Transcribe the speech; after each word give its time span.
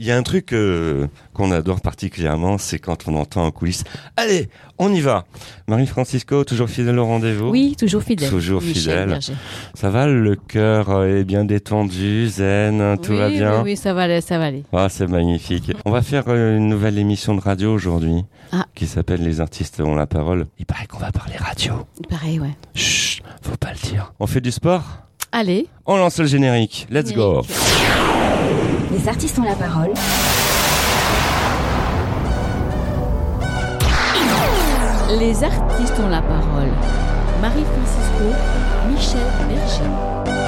Il 0.00 0.06
y 0.06 0.12
a 0.12 0.16
un 0.16 0.22
truc 0.22 0.52
euh, 0.52 1.08
qu'on 1.34 1.50
adore 1.50 1.80
particulièrement, 1.80 2.56
c'est 2.58 2.78
quand 2.78 3.08
on 3.08 3.16
entend 3.16 3.44
en 3.44 3.50
coulisses 3.50 3.82
Allez, 4.16 4.48
on 4.78 4.92
y 4.92 5.00
va 5.00 5.24
Marie-Francisco, 5.66 6.44
toujours 6.44 6.68
fidèle 6.70 6.98
au 7.00 7.04
rendez-vous 7.04 7.48
Oui, 7.50 7.74
toujours 7.76 8.02
fidèle. 8.02 8.30
Toujours 8.30 8.62
Michel 8.62 8.76
fidèle. 8.82 9.08
Berger. 9.08 9.32
Ça 9.74 9.90
va, 9.90 10.06
le 10.06 10.36
cœur 10.36 11.02
est 11.04 11.24
bien 11.24 11.44
détendu, 11.44 12.28
zen, 12.28 12.96
tout 13.02 13.10
oui, 13.10 13.18
va 13.18 13.28
bien 13.28 13.56
Oui, 13.62 13.70
oui, 13.72 13.76
ça 13.76 13.92
va 13.92 14.02
aller, 14.02 14.20
ça 14.20 14.38
va 14.38 14.44
aller. 14.46 14.62
Ah, 14.72 14.88
c'est 14.88 15.08
magnifique. 15.08 15.72
On 15.84 15.90
va 15.90 16.02
faire 16.02 16.24
euh, 16.28 16.56
une 16.56 16.68
nouvelle 16.68 16.96
émission 16.98 17.34
de 17.34 17.40
radio 17.40 17.72
aujourd'hui 17.74 18.24
Ah. 18.52 18.66
qui 18.76 18.86
s'appelle 18.86 19.22
Les 19.24 19.40
artistes 19.40 19.80
ont 19.80 19.96
la 19.96 20.06
parole. 20.06 20.46
Il 20.60 20.66
paraît 20.66 20.86
qu'on 20.86 20.98
va 20.98 21.10
parler 21.10 21.36
radio. 21.36 21.72
Pareil, 22.08 22.38
ouais. 22.38 22.56
Chut, 22.74 23.22
faut 23.42 23.56
pas 23.56 23.72
le 23.72 23.88
dire. 23.88 24.12
On 24.20 24.26
fait 24.28 24.40
du 24.40 24.52
sport? 24.52 24.84
Allez. 25.32 25.66
On 25.86 25.96
lance 25.96 26.18
le 26.20 26.26
générique. 26.26 26.86
Let's 26.88 27.12
go. 27.12 27.42
Les 28.90 29.06
artistes 29.06 29.38
ont 29.38 29.42
la 29.42 29.54
parole. 29.54 29.92
Les 35.18 35.44
artistes 35.44 36.00
ont 36.00 36.08
la 36.08 36.22
parole. 36.22 36.70
Marie-Francisco, 37.42 38.24
Michel 38.88 39.26
Berger. 39.46 40.47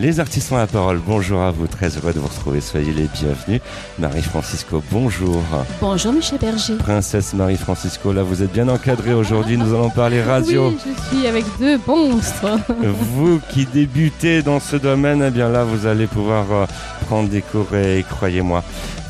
Les 0.00 0.18
artistes 0.18 0.50
ont 0.50 0.56
la 0.56 0.66
parole. 0.66 0.98
Bonjour 1.06 1.42
à 1.42 1.50
vous. 1.50 1.66
Très 1.66 1.94
heureux 1.98 2.14
de 2.14 2.18
vous 2.18 2.26
retrouver. 2.26 2.62
Soyez 2.62 2.90
les 2.90 3.06
bienvenus. 3.06 3.60
Marie-Francisco, 3.98 4.82
bonjour. 4.90 5.42
Bonjour 5.78 6.14
Michel 6.14 6.38
Berger. 6.38 6.76
Princesse 6.78 7.34
Marie-Francisco, 7.34 8.10
là 8.10 8.22
vous 8.22 8.42
êtes 8.42 8.50
bien 8.50 8.66
encadrée 8.68 9.12
aujourd'hui. 9.12 9.58
Nous 9.58 9.74
allons 9.74 9.90
parler 9.90 10.22
radio. 10.22 10.70
Oui, 10.70 10.78
je 10.86 11.16
suis 11.18 11.26
avec 11.26 11.44
deux 11.58 11.78
monstres. 11.86 12.58
Vous 12.80 13.42
qui 13.50 13.66
débutez 13.66 14.40
dans 14.40 14.58
ce 14.58 14.76
domaine, 14.76 15.22
eh 15.22 15.30
bien 15.30 15.50
là, 15.50 15.64
vous 15.64 15.84
allez 15.86 16.06
pouvoir 16.06 16.50
euh, 16.50 16.66
prendre 17.06 17.28
des 17.28 17.42
cours 17.42 17.76
et 17.76 18.02
croyez-moi, 18.08 18.62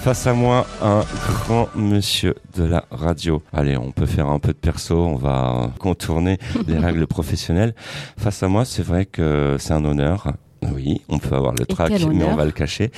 face 0.03 0.27
à 0.27 0.33
moi, 0.33 0.67
un 0.83 1.05
grand 1.45 1.69
monsieur 1.77 2.35
de 2.57 2.65
la 2.65 2.85
radio. 2.91 3.45
Allez, 3.53 3.77
on 3.77 3.93
peut 3.93 4.07
faire 4.07 4.27
un 4.27 4.41
peu 4.41 4.49
de 4.49 4.59
perso, 4.59 4.97
on 4.97 5.15
va 5.15 5.71
contourner 5.79 6.39
les 6.67 6.79
règles 6.85 7.07
professionnelles. 7.07 7.77
Face 8.19 8.43
à 8.43 8.49
moi, 8.49 8.65
c'est 8.65 8.83
vrai 8.83 9.07
que 9.07 9.55
c'est 9.61 9.73
un 9.73 9.85
honneur. 9.85 10.33
Oui, 10.75 11.01
on 11.09 11.19
peut 11.19 11.35
avoir 11.35 11.55
le 11.55 11.65
trac, 11.67 11.91
mais 11.91 12.25
on 12.25 12.37
va 12.37 12.45
le 12.45 12.51
cacher. 12.53 12.91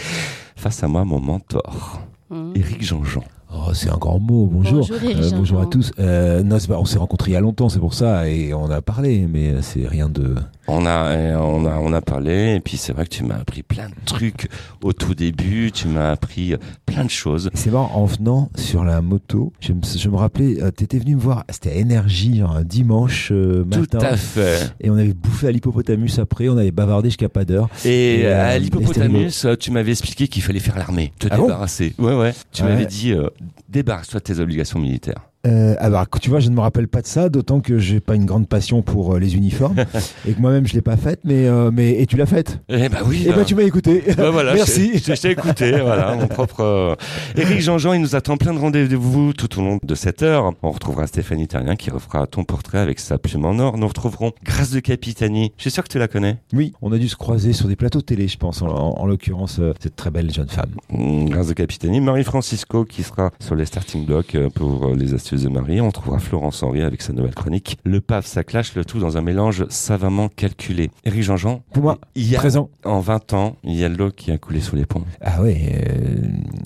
Face 0.57 0.83
à 0.83 0.89
moi, 0.89 1.05
mon 1.05 1.21
mentor, 1.21 2.01
Hum. 2.31 2.53
Éric 2.57 2.83
Jean-Jean. 2.83 3.25
Oh, 3.55 3.75
c'est 3.75 3.91
un 3.91 3.99
grand 3.99 4.19
mot, 4.19 4.49
bonjour. 4.51 4.89
Bonjour, 4.89 4.97
Euh, 5.05 5.31
bonjour 5.37 5.61
à 5.61 5.67
tous. 5.67 5.93
Euh, 5.99 6.43
non, 6.43 6.59
c'est 6.59 6.69
pas- 6.69 6.79
on 6.79 6.87
s'est 6.87 6.99
rencontrés 6.99 7.33
il 7.33 7.35
y 7.35 7.37
a 7.37 7.41
longtemps, 7.41 7.69
c'est 7.69 7.79
pour 7.81 7.93
ça, 7.93 8.27
et 8.29 8.55
on 8.55 8.71
a 8.71 8.81
parlé, 8.81 9.27
mais 9.31 9.57
c'est 9.61 9.87
rien 9.87 10.09
de. 10.09 10.35
On 10.69 10.87
a, 10.87 11.07
euh, 11.09 11.37
on 11.37 11.67
a, 11.67 11.77
on 11.77 11.93
a 11.93 12.01
parlé, 12.01 12.55
et 12.57 12.61
puis 12.61 12.79
c'est 12.79 12.93
vrai 12.95 13.05
que 13.05 13.11
tu 13.11 13.25
m'as 13.25 13.35
appris 13.37 13.63
plein 13.63 13.89
de 13.89 13.95
trucs 14.07 14.49
au 14.83 14.95
tout 14.95 15.15
début, 15.15 15.71
tu 15.71 15.87
m'as 15.89 16.13
appris 16.13 16.55
euh, 16.55 16.59
plein 16.87 17.05
de 17.05 17.11
choses. 17.11 17.51
C'est 17.53 17.71
marrant, 17.71 17.91
en 17.95 18.07
venant 18.07 18.49
sur 18.57 18.85
la 18.85 19.03
moto, 19.03 19.53
je 19.61 19.73
me, 19.75 19.81
je 19.85 20.09
me 20.09 20.17
rappelais, 20.17 20.63
euh, 20.63 20.71
t'étais 20.71 20.99
venu 20.99 21.17
me 21.17 21.21
voir, 21.21 21.45
c'était 21.51 21.73
à 21.73 21.75
Énergie, 21.75 22.41
un 22.41 22.63
dimanche 22.63 23.29
euh, 23.33 23.65
Tout 23.71 23.81
matin. 23.81 23.99
à 24.01 24.17
fait. 24.17 24.73
Et 24.81 24.89
on 24.89 24.97
avait 24.97 25.13
bouffé 25.13 25.49
à 25.49 25.53
l'hippopotamus 25.53 26.19
après, 26.19 26.49
on 26.49 26.57
avait 26.57 26.71
bavardé 26.71 27.11
jusqu'à 27.11 27.29
pas 27.29 27.45
d'heure. 27.45 27.69
Et, 27.85 28.21
Et, 28.21 28.27
euh, 28.27 28.55
à 28.55 28.59
l'hippopotamus, 28.59 29.47
tu 29.61 29.71
m'avais 29.73 29.91
expliqué 29.91 30.27
qu'il 30.27 30.43
fallait 30.43 30.59
faire 30.61 30.79
l'armée, 30.79 31.13
te 31.19 31.29
Ah 31.31 31.37
bon 31.37 31.43
débarrasser. 31.43 31.95
ouais, 31.99 32.17
ouais. 32.17 32.33
Tu 32.53 32.63
Ouais. 32.63 32.69
m'avais 32.71 32.87
dit, 32.87 33.13
euh, 33.13 33.29
débarrasse-toi 33.69 34.21
de 34.21 34.25
tes 34.25 34.41
obligations 34.41 34.79
militaires. 34.79 35.32
Euh, 35.47 35.75
alors, 35.81 36.07
tu 36.21 36.31
vois, 36.31 36.39
je 36.41 36.51
ne 36.51 36.55
me 36.55 36.61
rappelle 36.61 36.87
pas 36.87 37.03
de 37.03 37.07
ça, 37.07 37.29
d'autant 37.29 37.59
que 37.61 37.79
j'ai 37.79 37.99
pas 37.99 38.15
une 38.15 38.27
grande 38.27 38.47
passion 38.49 38.83
pour 38.83 39.15
euh, 39.15 39.19
les 39.19 39.35
uniformes, 39.35 39.75
et 40.29 40.35
que 40.35 40.41
moi-même 40.41 40.67
je 40.69 40.75
l'ai 40.75 40.83
pas 40.83 40.97
faite, 40.97 41.21
mais, 41.25 41.47
euh, 41.49 41.71
mais 41.73 41.99
et 42.01 42.07
tu 42.07 42.17
l'as 42.17 42.27
faite. 42.27 42.61
Eh 42.69 42.89
bah 42.89 42.99
oui. 43.05 43.25
Et 43.27 43.31
bah, 43.31 43.37
ben 43.39 43.45
tu 43.45 43.55
m'as 43.57 43.63
écouté. 43.63 44.05
bah 44.17 44.31
voilà, 44.31 44.55
Merci. 44.55 44.93
Je, 45.05 45.15
je 45.15 45.21
t'ai 45.21 45.31
écouté, 45.33 45.73
voilà, 45.81 46.15
mon 46.15 46.29
propre. 46.29 46.61
euh, 46.61 46.95
Éric 47.37 47.61
Jean-Jean, 47.61 47.93
il 47.95 48.01
nous 48.03 48.15
attend 48.15 48.37
plein 48.37 48.55
de 48.55 48.59
rendez-vous 48.61 49.33
tout 49.33 49.59
au 49.59 49.63
long 49.63 49.79
de 49.83 49.95
cette 49.97 50.23
heure. 50.23 50.53
On 50.63 50.71
retrouvera 50.71 51.07
Stéphanie 51.09 51.49
Terrien 51.49 51.75
qui 51.75 51.91
refera 51.91 52.27
ton 52.29 52.45
portrait 52.45 52.79
avec 52.79 53.01
sa 53.01 53.19
plume 53.19 53.45
en 53.45 53.59
or. 53.59 53.79
Nous 53.79 53.89
retrouverons 53.89 54.33
Grâce 54.45 54.71
de 54.71 54.79
Capitani. 54.79 55.53
Je 55.57 55.63
suis 55.63 55.71
sûr 55.73 55.83
que 55.83 55.89
tu 55.89 55.99
la 55.99 56.07
connais. 56.09 56.37
Oui, 56.53 56.73
on 56.83 56.93
a 56.93 56.99
dû 56.99 57.09
se 57.09 57.17
croiser 57.17 57.53
sur 57.53 57.67
des 57.67 57.75
plateaux 57.77 57.99
de 57.99 58.05
télé, 58.05 58.29
je 58.29 58.37
pense, 58.39 58.63
en, 58.63 58.69
en- 58.69 58.93
en 59.01 59.07
l'occurrence, 59.07 59.57
euh, 59.59 59.73
cette 59.81 59.97
très 59.97 60.11
belle 60.13 60.33
jeune 60.33 60.49
femme. 60.49 60.71
Mm, 60.91 61.27
Grâce 61.31 61.49
de 61.49 61.53
Capitani. 61.55 62.01
Marie-Francisco 62.01 62.85
qui 62.85 63.03
sera 63.03 63.33
sur 63.41 63.57
les 63.57 63.65
starting 63.65 64.07
blocks 64.07 64.37
pour 64.55 64.95
les 64.95 65.15
astuces 65.15 65.32
de 65.41 65.49
Marie. 65.49 65.81
On 65.81 65.91
trouvera 65.91 66.19
Florence 66.19 66.63
Henry 66.63 66.83
avec 66.83 67.01
sa 67.01 67.13
nouvelle 67.15 67.35
chronique. 67.35 67.79
Le 67.85 68.01
paf, 68.03 68.27
ça 68.27 68.45
clash, 68.45 68.75
le 68.75 68.85
tout 68.85 68.99
dans 68.99 69.17
un 69.17 69.23
mélange 69.23 69.65
savamment 69.71 70.29
calculé. 70.29 70.91
Éric 71.05 71.23
Jean-Jean. 71.23 71.63
Pour 71.73 71.83
moi, 71.83 71.99
il 72.15 72.29
y 72.31 72.37
a, 72.37 72.39
Présent. 72.39 72.69
en 72.85 73.01
20 73.01 73.33
ans, 73.33 73.57
il 73.65 73.75
y 73.77 73.85
a 73.85 73.89
de 73.89 73.97
l'eau 73.97 74.11
qui 74.11 74.31
a 74.31 74.39
coulé 74.39 74.61
sous 74.61 74.77
les 74.77 74.85
ponts. 74.85 75.05
Ah 75.23 75.41
ouais, 75.43 75.83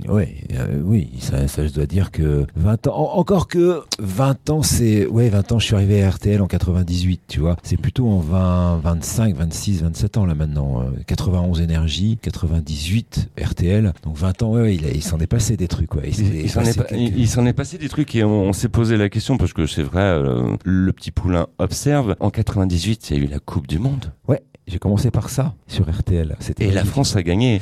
euh, 0.09 0.13
ouais, 0.13 0.35
euh, 0.55 0.81
oui, 0.85 1.11
ça, 1.21 1.47
ça 1.47 1.67
je 1.67 1.73
dois 1.73 1.87
dire 1.87 2.11
que 2.11 2.47
20 2.57 2.89
ans, 2.89 2.97
en- 2.97 3.19
encore 3.19 3.47
que 3.47 3.83
20 4.01 4.51
ans, 4.51 4.63
c'est, 4.63 5.07
ouais, 5.07 5.29
20 5.29 5.53
ans, 5.53 5.59
je 5.59 5.67
suis 5.67 5.75
arrivé 5.77 6.03
à 6.03 6.11
RTL 6.11 6.43
en 6.43 6.47
98, 6.49 7.21
tu 7.29 7.41
vois. 7.41 7.57
C'est 7.63 7.77
plutôt 7.77 8.09
en 8.09 8.19
20, 8.19 8.79
25, 8.83 9.37
26, 9.37 9.83
27 9.83 10.17
ans 10.17 10.27
là 10.27 10.35
maintenant. 10.35 10.81
Euh, 10.83 10.87
91 11.07 11.61
énergie, 11.61 12.19
98 12.23 13.31
RTL. 13.41 13.93
Donc 14.05 14.17
20 14.17 14.43
ans, 14.43 14.53
ouais, 14.55 14.61
ouais, 14.63 14.75
il, 14.75 15.03
s'en 15.03 15.19
est 15.19 15.27
passé 15.27 15.57
des 15.57 15.69
trucs, 15.69 15.95
ouais. 15.95 16.11
Il, 16.19 16.35
il 16.43 16.51
s'en 16.51 16.61
est, 16.63 16.65
passé 16.65 16.79
pas- 16.79 16.85
quelques- 16.85 17.01
il- 17.01 17.19
il 17.19 17.29
s'en 17.29 17.47
est 17.47 17.53
passé 17.53 17.79
des 17.79 17.89
trucs 17.89 18.15
et 18.15 18.25
on, 18.25 18.45
on 18.49 18.53
s'est 18.57 18.69
posé 18.69 18.97
la 18.97 19.09
question 19.09 19.37
parce 19.37 19.53
que 19.53 19.67
c'est 19.67 19.83
vrai, 19.83 20.01
euh, 20.01 20.57
le 20.65 20.93
petit 20.93 21.11
poulain 21.11 21.47
observe. 21.59 22.17
En 22.21 22.31
98, 22.31 23.11
il 23.11 23.17
y 23.17 23.21
a 23.21 23.25
eu 23.25 23.27
la 23.29 23.39
Coupe 23.39 23.67
du 23.67 23.79
Monde 23.79 24.13
Ouais, 24.29 24.43
j'ai 24.67 24.79
commencé 24.79 25.11
par 25.11 25.29
ça 25.31 25.55
sur 25.67 25.89
RTL. 25.89 26.37
Et 26.59 26.71
la. 26.71 26.85
France 26.85 27.17
a 27.17 27.23
gagné. 27.23 27.61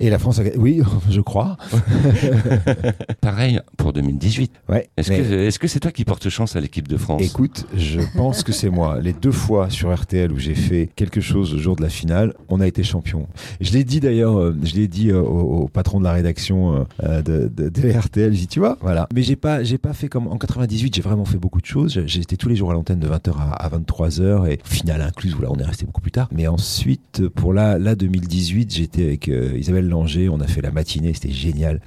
Et 0.00 0.10
la 0.10 0.18
France, 0.18 0.38
a... 0.40 0.42
oui, 0.58 0.80
je 1.10 1.20
crois. 1.20 1.56
Pareil 3.20 3.60
pour 3.76 3.92
2018. 3.92 4.52
Ouais. 4.68 4.88
Est-ce 4.96 5.10
mais- 5.10 5.58
que 5.58 5.68
c'est 5.68 5.80
toi 5.80 5.90
qui 5.92 6.04
porte 6.04 6.28
chance 6.28 6.56
à 6.56 6.60
l'équipe 6.60 6.88
de 6.88 6.96
France? 6.96 7.22
Écoute, 7.22 7.66
je 7.76 8.00
pense 8.16 8.42
que 8.42 8.52
c'est 8.52 8.70
moi. 8.70 9.00
Les 9.00 9.12
deux 9.12 9.30
fois 9.32 9.70
sur 9.70 9.94
RTL 9.94 10.32
où 10.32 10.38
j'ai 10.38 10.54
fait 10.54 10.90
quelque 10.96 11.20
chose 11.20 11.52
le 11.54 11.60
jour 11.60 11.76
de 11.76 11.82
la 11.82 11.88
finale, 11.88 12.34
on 12.48 12.60
a 12.60 12.66
été 12.66 12.82
champion. 12.82 13.26
Je 13.60 13.72
l'ai 13.72 13.84
dit 13.84 14.00
d'ailleurs, 14.00 14.38
euh, 14.38 14.56
je 14.62 14.74
l'ai 14.74 14.88
dit 14.88 15.10
euh, 15.10 15.20
au, 15.20 15.62
au 15.64 15.68
patron 15.68 15.98
de 16.00 16.04
la 16.04 16.12
rédaction 16.12 16.86
euh, 17.02 17.22
de, 17.22 17.48
de, 17.54 17.68
de 17.68 17.90
RTL. 17.90 18.32
J'ai 18.32 18.40
dit, 18.40 18.46
tu 18.48 18.58
vois, 18.58 18.76
voilà. 18.80 19.08
Mais 19.14 19.22
j'ai 19.22 19.36
pas, 19.36 19.62
j'ai 19.62 19.78
pas 19.78 19.92
fait 19.92 20.08
comme 20.08 20.26
en 20.26 20.36
98. 20.36 20.94
J'ai 20.96 21.02
vraiment 21.02 21.24
fait 21.24 21.38
beaucoup 21.38 21.60
de 21.60 21.66
choses. 21.66 22.02
J'étais 22.06 22.36
tous 22.36 22.48
les 22.48 22.56
jours 22.56 22.70
à 22.70 22.74
l'antenne 22.74 22.98
de 23.00 23.08
20h 23.08 23.32
à, 23.38 23.52
à 23.52 23.68
23h 23.70 24.48
et 24.50 24.58
finale 24.64 25.02
incluse. 25.02 25.34
Où 25.34 25.42
là, 25.42 25.48
on 25.50 25.56
est 25.56 25.64
resté 25.64 25.86
beaucoup 25.86 26.00
plus 26.00 26.10
tard. 26.12 26.28
Mais 26.32 26.41
ensuite, 26.48 27.28
pour 27.28 27.52
la, 27.52 27.78
la 27.78 27.94
2018, 27.94 28.74
j'étais 28.74 29.04
avec 29.04 29.28
euh, 29.28 29.56
Isabelle 29.56 29.88
Langer. 29.88 30.28
On 30.28 30.40
a 30.40 30.46
fait 30.46 30.62
la 30.62 30.70
matinée. 30.70 31.12
C'était 31.14 31.30
génial. 31.30 31.80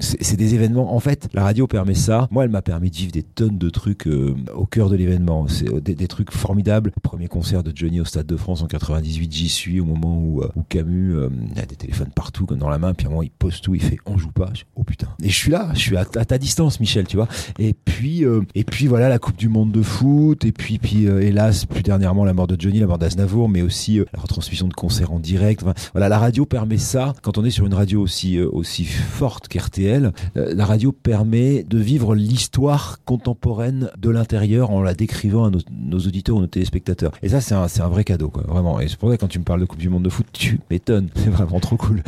C'est 0.00 0.36
des 0.36 0.54
événements. 0.54 0.94
En 0.94 1.00
fait, 1.00 1.28
la 1.32 1.42
radio 1.42 1.66
permet 1.66 1.94
ça. 1.94 2.28
Moi, 2.30 2.44
elle 2.44 2.50
m'a 2.50 2.62
permis 2.62 2.90
de 2.90 2.96
vivre 2.96 3.12
des 3.12 3.22
tonnes 3.22 3.58
de 3.58 3.70
trucs 3.70 4.06
euh, 4.06 4.34
au 4.54 4.66
cœur 4.66 4.88
de 4.88 4.96
l'événement. 4.96 5.46
C'est 5.48 5.68
euh, 5.68 5.80
des, 5.80 6.08
trucs 6.08 6.32
formidables. 6.32 6.92
Premier 7.02 7.28
concert 7.28 7.62
de 7.62 7.72
Johnny 7.74 8.00
au 8.00 8.04
Stade 8.04 8.26
de 8.26 8.36
France 8.36 8.62
en 8.62 8.66
98, 8.66 9.32
j'y 9.32 9.48
suis 9.48 9.80
au 9.80 9.84
moment 9.84 10.18
où, 10.18 10.42
où 10.54 10.62
Camus 10.68 11.14
il 11.54 11.58
a 11.58 11.66
des 11.66 11.76
téléphones 11.76 12.10
partout 12.14 12.46
comme 12.46 12.58
dans 12.58 12.68
la 12.68 12.78
main. 12.78 12.94
Puis 12.94 13.06
à 13.06 13.08
un 13.08 13.10
moment, 13.10 13.22
il 13.22 13.30
pose 13.30 13.60
tout, 13.60 13.74
il 13.74 13.82
fait 13.82 13.98
on 14.06 14.18
joue 14.18 14.32
pas. 14.32 14.50
Je 14.54 14.64
oh 14.76 14.84
putain. 14.84 15.08
Et 15.22 15.28
je 15.28 15.36
suis 15.36 15.50
là, 15.50 15.70
je 15.74 15.80
suis 15.80 15.96
à, 15.96 16.04
ta 16.04 16.38
distance, 16.38 16.80
Michel, 16.80 17.06
tu 17.06 17.16
vois. 17.16 17.28
Et 17.58 17.74
puis, 17.74 18.24
et 18.54 18.64
puis 18.64 18.86
voilà 18.86 19.08
la 19.08 19.18
Coupe 19.18 19.36
du 19.36 19.48
Monde 19.48 19.72
de 19.72 19.82
foot. 19.82 20.44
Et 20.44 20.52
puis, 20.52 20.78
puis 20.78 21.04
hélas, 21.06 21.64
plus 21.64 21.82
dernièrement 21.82 22.24
la 22.24 22.34
mort 22.34 22.46
de 22.46 22.60
Johnny, 22.60 22.80
la 22.80 22.86
mort 22.86 22.98
d'Aznavour, 23.14 23.48
mais 23.48 23.62
aussi 23.62 24.00
euh, 24.00 24.04
la 24.12 24.20
retransmission 24.20 24.68
de 24.68 24.74
concerts 24.74 25.12
en 25.12 25.18
direct. 25.18 25.62
Enfin, 25.62 25.74
voilà, 25.92 26.08
la 26.08 26.18
radio 26.18 26.44
permet 26.44 26.78
ça. 26.78 27.14
Quand 27.22 27.38
on 27.38 27.44
est 27.44 27.50
sur 27.50 27.66
une 27.66 27.74
radio 27.74 28.00
aussi 28.00 28.38
euh, 28.38 28.48
aussi 28.50 28.84
forte 28.84 29.48
qu'RTL, 29.48 30.12
euh, 30.36 30.54
la 30.54 30.64
radio 30.64 30.92
permet 30.92 31.62
de 31.62 31.78
vivre 31.78 32.14
l'histoire 32.14 32.98
contemporaine 33.04 33.90
de 33.96 34.10
l'intérieur 34.10 34.70
en 34.70 34.82
la 34.82 34.94
décrivant 34.94 35.44
à 35.44 35.50
nos, 35.50 35.60
nos 35.70 35.98
auditeurs 35.98 36.36
ou 36.36 36.40
nos 36.40 36.46
téléspectateurs. 36.46 37.12
Et 37.22 37.28
ça, 37.28 37.40
c'est 37.40 37.54
un, 37.54 37.66
un 37.80 37.88
vrai 37.88 38.04
cadeau, 38.04 38.28
quoi, 38.28 38.42
vraiment. 38.46 38.80
Et 38.80 38.88
c'est 38.88 38.98
pour 38.98 39.10
ça 39.10 39.16
que 39.16 39.20
quand 39.20 39.28
tu 39.28 39.38
me 39.38 39.44
parles 39.44 39.60
de 39.60 39.66
Coupe 39.66 39.78
du 39.78 39.88
Monde 39.88 40.02
de 40.02 40.10
foot, 40.10 40.26
tu 40.32 40.60
m'étonnes. 40.70 41.08
C'est 41.16 41.30
vraiment 41.30 41.60
trop 41.60 41.76
cool. 41.76 42.02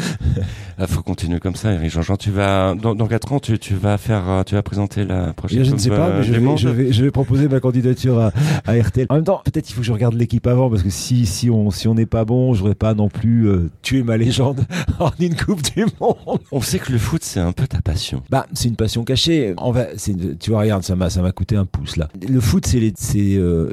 Ah, 0.78 0.86
faut 0.86 1.02
continuer 1.02 1.40
comme 1.40 1.56
ça, 1.56 1.72
Eric 1.72 1.90
Jean-Jean. 1.90 2.16
Tu 2.16 2.30
vas 2.30 2.74
dans, 2.74 2.94
dans 2.94 3.06
4 3.06 3.32
ans, 3.32 3.40
tu, 3.40 3.58
tu 3.58 3.74
vas 3.74 3.96
faire, 3.96 4.42
tu 4.44 4.54
vas 4.54 4.62
présenter 4.62 5.04
la 5.04 5.32
prochaine. 5.32 5.60
là, 5.60 5.64
je 5.64 5.72
ne 5.72 5.78
sais 5.78 5.88
pas, 5.88 6.18
mais 6.18 6.22
vais, 6.22 6.56
je, 6.56 6.68
vais, 6.68 6.92
je 6.92 7.04
vais 7.04 7.10
proposer 7.10 7.48
ma 7.48 7.60
candidature 7.60 8.18
à, 8.18 8.32
à 8.66 8.74
RTL. 8.74 9.06
En 9.08 9.14
même 9.14 9.24
temps, 9.24 9.40
peut-être 9.44 9.70
il 9.70 9.72
faut 9.72 9.80
que 9.80 9.86
je 9.86 9.92
regarde 9.92 10.14
l'équipe 10.14 10.46
avant, 10.46 10.68
parce 10.68 10.82
que 10.82 10.90
si, 10.96 11.26
si 11.26 11.50
on 11.50 11.70
si 11.70 11.86
on 11.88 11.94
n'est 11.94 12.06
pas 12.06 12.24
bon, 12.24 12.54
je 12.54 12.60
voudrais 12.60 12.74
pas 12.74 12.94
non 12.94 13.08
plus 13.08 13.48
euh, 13.48 13.70
tuer 13.82 14.02
ma 14.02 14.16
légende 14.16 14.64
en 14.98 15.10
une 15.20 15.36
Coupe 15.36 15.62
du 15.74 15.84
Monde. 16.00 16.16
On 16.52 16.60
sait 16.60 16.78
que 16.78 16.90
le 16.92 16.98
foot, 16.98 17.22
c'est 17.22 17.40
un 17.40 17.52
peu 17.52 17.66
ta 17.66 17.80
passion. 17.80 18.22
Bah, 18.30 18.46
c'est 18.54 18.68
une 18.68 18.76
passion 18.76 19.04
cachée. 19.04 19.54
En 19.58 19.70
va, 19.72 19.86
c'est 19.96 20.12
une- 20.12 20.36
tu 20.38 20.50
vois, 20.50 20.60
regarde, 20.60 20.82
ça 20.82 20.96
m'a, 20.96 21.10
ça 21.10 21.22
m'a 21.22 21.32
coûté 21.32 21.56
un 21.56 21.64
pouce 21.66 21.96
là. 21.96 22.08
Le 22.28 22.40
foot, 22.40 22.66
c'est, 22.66 23.36
euh, 23.36 23.70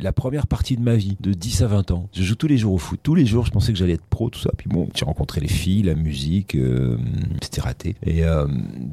la 0.00 0.12
première 0.12 0.46
partie 0.46 0.76
de 0.76 0.82
ma 0.82 0.94
vie, 0.94 1.16
de 1.20 1.32
10 1.32 1.62
à 1.62 1.66
20 1.66 1.90
ans. 1.90 2.08
Je 2.14 2.22
joue 2.22 2.34
tous 2.34 2.46
les 2.46 2.56
jours 2.58 2.72
au 2.74 2.78
foot. 2.78 2.98
Tous 3.02 3.14
les 3.14 3.26
jours, 3.26 3.44
je 3.46 3.50
pensais 3.50 3.72
que 3.72 3.78
j'allais 3.78 3.94
être 3.94 4.04
pro, 4.08 4.30
tout 4.30 4.40
ça. 4.40 4.50
Puis 4.56 4.68
bon, 4.68 4.88
j'ai 4.94 5.04
rencontré 5.04 5.40
les 5.40 5.48
filles, 5.48 5.82
la 5.82 5.94
musique, 5.94 6.54
euh, 6.54 6.96
c'était 7.42 7.60
raté. 7.60 7.94
Et 8.06 8.22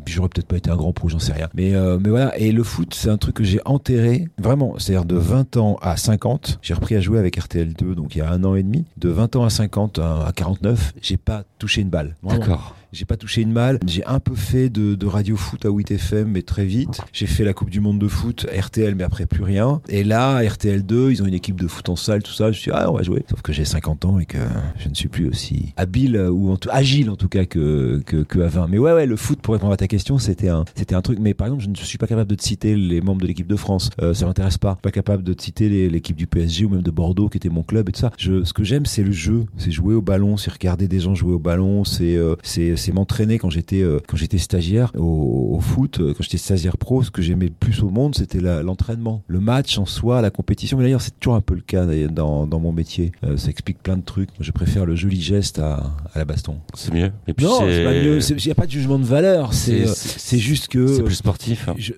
j'aurais 0.06 0.30
peut-être 0.30 0.48
pas 0.48 0.58
été 0.58 0.70
un 0.70 0.76
grand 0.76 0.92
pro, 0.94 1.10
j'en 1.10 1.20
sais 1.20 1.34
rien. 1.34 1.48
Mais, 1.54 1.74
mais 2.00 2.10
voilà. 2.10 2.38
Et 2.38 2.52
le 2.52 2.64
foot, 2.64 2.94
c'est 2.94 3.10
un 3.10 3.18
truc 3.18 3.36
que 3.36 3.44
j'ai 3.44 3.60
enterré 3.66 4.28
vraiment. 4.38 4.76
C'est-à-dire 4.78 5.06
de 5.06 5.16
20 5.16 5.58
ans 5.58 5.78
à 5.81 5.98
50, 5.98 6.60
j'ai 6.62 6.74
repris 6.74 6.96
à 6.96 7.02
jouer 7.02 7.20
avec 7.20 7.36
RTL 7.38 7.69
RTL2, 7.69 7.95
donc 7.95 8.16
il 8.16 8.19
y 8.19 8.21
a 8.21 8.30
un 8.31 8.44
an 8.44 8.56
et 8.56 8.63
demi, 8.63 8.86
de 8.98 9.10
20 9.10 9.36
ans 9.36 9.45
à 9.45 9.50
50 9.50 10.00
à 10.00 10.27
à 10.27 10.31
49, 10.31 10.94
j'ai 11.01 11.18
pas 11.18 11.44
touché 11.57 11.81
une 11.81 11.89
balle. 11.89 12.16
D'accord. 12.24 12.75
J'ai 12.92 13.06
pas 13.06 13.18
touché 13.18 13.42
une 13.42 13.54
balle. 13.54 13.80
J'ai 13.86 14.06
un 14.06 14.20
peu 14.20 14.36
fait 14.36 14.70
de, 14.70 14.96
de 14.96 15.06
radio 15.06 15.36
foot 15.36 15.66
à 15.66 15.70
8 15.70 15.92
FM, 15.92 16.30
mais 16.30 16.42
très 16.42 16.66
vite. 16.66 17.02
J'ai 17.14 17.28
fait 17.28 17.44
la 17.44 17.54
Coupe 17.54 17.70
du 17.70 17.80
Monde 17.80 18.00
de 18.00 18.08
foot, 18.08 18.48
RTL, 18.52 18.96
mais 18.96 19.04
après 19.04 19.26
plus 19.26 19.44
rien. 19.44 19.82
Et 19.90 20.04
là, 20.04 20.42
RTL2, 20.42 21.12
ils 21.12 21.22
ont 21.22 21.26
une 21.26 21.34
équipe 21.34 21.60
de 21.60 21.68
foot 21.68 21.90
en 21.90 21.96
salle, 21.96 22.24
tout 22.24 22.32
ça. 22.32 22.52
Je 22.52 22.60
suis 22.60 22.72
ah, 22.74 22.90
on 22.92 22.96
va 22.96 23.04
jouer. 23.04 23.24
Sauf 23.30 23.42
que 23.42 23.54
j'ai 23.54 23.66
50 23.66 24.06
ans 24.06 24.20
et 24.20 24.26
que 24.26 24.40
je 24.78 24.90
ne 24.90 24.96
suis 24.96 25.08
plus 25.08 25.30
aussi 25.30 25.74
habile 25.78 26.18
ou 26.18 26.56
agile 26.72 27.10
en 27.10 27.16
tout 27.16 27.30
cas 27.30 27.46
que, 27.46 28.02
que, 28.06 28.18
que 28.24 28.40
à 28.40 28.48
20. 28.48 28.68
Mais 28.70 28.80
ouais, 28.80 28.94
ouais, 28.94 29.06
le 29.06 29.16
foot, 29.16 29.40
pour 29.40 29.54
répondre 29.54 29.74
à 29.74 29.78
ta 29.78 29.88
question, 29.88 30.18
c'était 30.18 30.50
un, 30.50 30.66
c'était 30.76 30.96
un 30.96 31.02
truc. 31.02 31.20
Mais 31.20 31.34
par 31.34 31.48
exemple, 31.48 31.64
je 31.64 31.70
ne 31.70 31.76
suis 31.76 31.98
pas 31.98 32.08
capable 32.08 32.30
de 32.30 32.36
te 32.36 32.44
citer 32.44 32.76
les 32.76 33.02
membres 33.02 33.22
de 33.22 33.28
l'équipe 33.28 33.48
de 33.48 33.56
France. 33.56 33.90
Euh, 34.02 34.14
ça 34.14 34.26
m'intéresse 34.26 34.58
pas. 34.58 34.76
Pas 34.82 34.92
capable 34.92 35.24
de 35.24 35.34
te 35.34 35.44
citer 35.44 35.90
l'équipe 35.90 36.16
du 36.16 36.28
PSG 36.28 36.66
ou 36.66 36.70
même 36.70 36.82
de 36.82 36.92
Bordeaux 36.92 37.30
qui 37.30 37.38
était 37.38 37.50
mon 37.50 37.64
club 37.64 37.90
et 37.90 37.92
tout 37.92 38.00
ça. 38.00 38.12
Je, 38.18 38.44
ce 38.44 38.54
que 38.54 38.64
j'aime, 38.64 38.86
c'est 38.86 39.04
le 39.04 39.12
jeu. 39.12 39.46
C'est 39.58 39.72
jouer 39.72 39.94
au 39.94 40.02
ballon, 40.02 40.38
c'est 40.38 40.52
regarder 40.52 40.88
des 40.88 41.00
gens 41.00 41.14
jouer 41.14 41.34
au 41.34 41.40
ballon, 41.40 41.84
c'est, 41.84 42.16
euh, 42.16 42.36
c'est, 42.44 42.76
c'est 42.80 42.92
m'entraîner 42.92 43.38
quand 43.38 43.50
j'étais, 43.52 43.81
euh, 43.81 44.00
quand 44.08 44.18
j'étais 44.18 44.38
stagiaire 44.40 44.92
au, 44.98 45.56
au 45.56 45.60
foot, 45.60 46.00
euh, 46.00 46.14
quand 46.16 46.24
j'étais 46.24 46.38
stagiaire 46.38 46.78
pro. 46.78 47.04
Ce 47.04 47.12
que 47.12 47.22
j'aimais 47.22 47.46
le 47.46 47.52
plus 47.52 47.84
au 47.84 47.90
monde, 47.90 48.16
c'était 48.16 48.40
l'entraînement, 48.42 49.22
le 49.28 49.40
match 49.40 49.78
en 49.78 49.86
soi, 49.86 50.22
la 50.22 50.31
compétition. 50.31 50.78
Mais 50.78 50.84
d'ailleurs, 50.86 51.02
c'est 51.02 51.20
toujours 51.20 51.36
un 51.36 51.42
peu 51.42 51.54
le 51.56 51.62
cas 51.62 51.86
dans, 52.08 52.48
dans 52.48 52.60
mon 52.60 52.72
métier. 52.72 53.12
Euh, 53.24 53.38
ça 53.38 53.50
explique 53.50 53.84
plein 53.84 53.98
de 53.98 54.04
trucs. 54.04 54.30
Moi, 54.31 54.40
je 54.42 54.52
préfère 54.52 54.86
le 54.86 54.96
joli 54.96 55.22
geste 55.22 55.60
à, 55.60 55.92
à 56.14 56.18
la 56.20 56.26
baston. 56.26 56.58
C'est 56.74 56.94
mieux. 56.94 57.12
Et 57.28 57.34
puis 57.34 57.46
Non, 57.46 57.60
c'est 57.60 57.72
c'est 57.74 57.84
pas 57.84 57.92
mieux. 57.92 58.20
Il 58.31 58.46
n'y 58.46 58.52
a 58.52 58.56
pas 58.56 58.66
de 58.66 58.72
jugement 58.72 58.98
de 59.00 59.06
valeur. 59.06 59.54
C'est, 59.54 60.38
juste 60.40 60.68
que. 60.70 60.88
c'est 60.88 61.04
plus 61.04 61.16
sportif. 61.16 61.68
hein. 61.70 61.76
Je- 61.78 61.94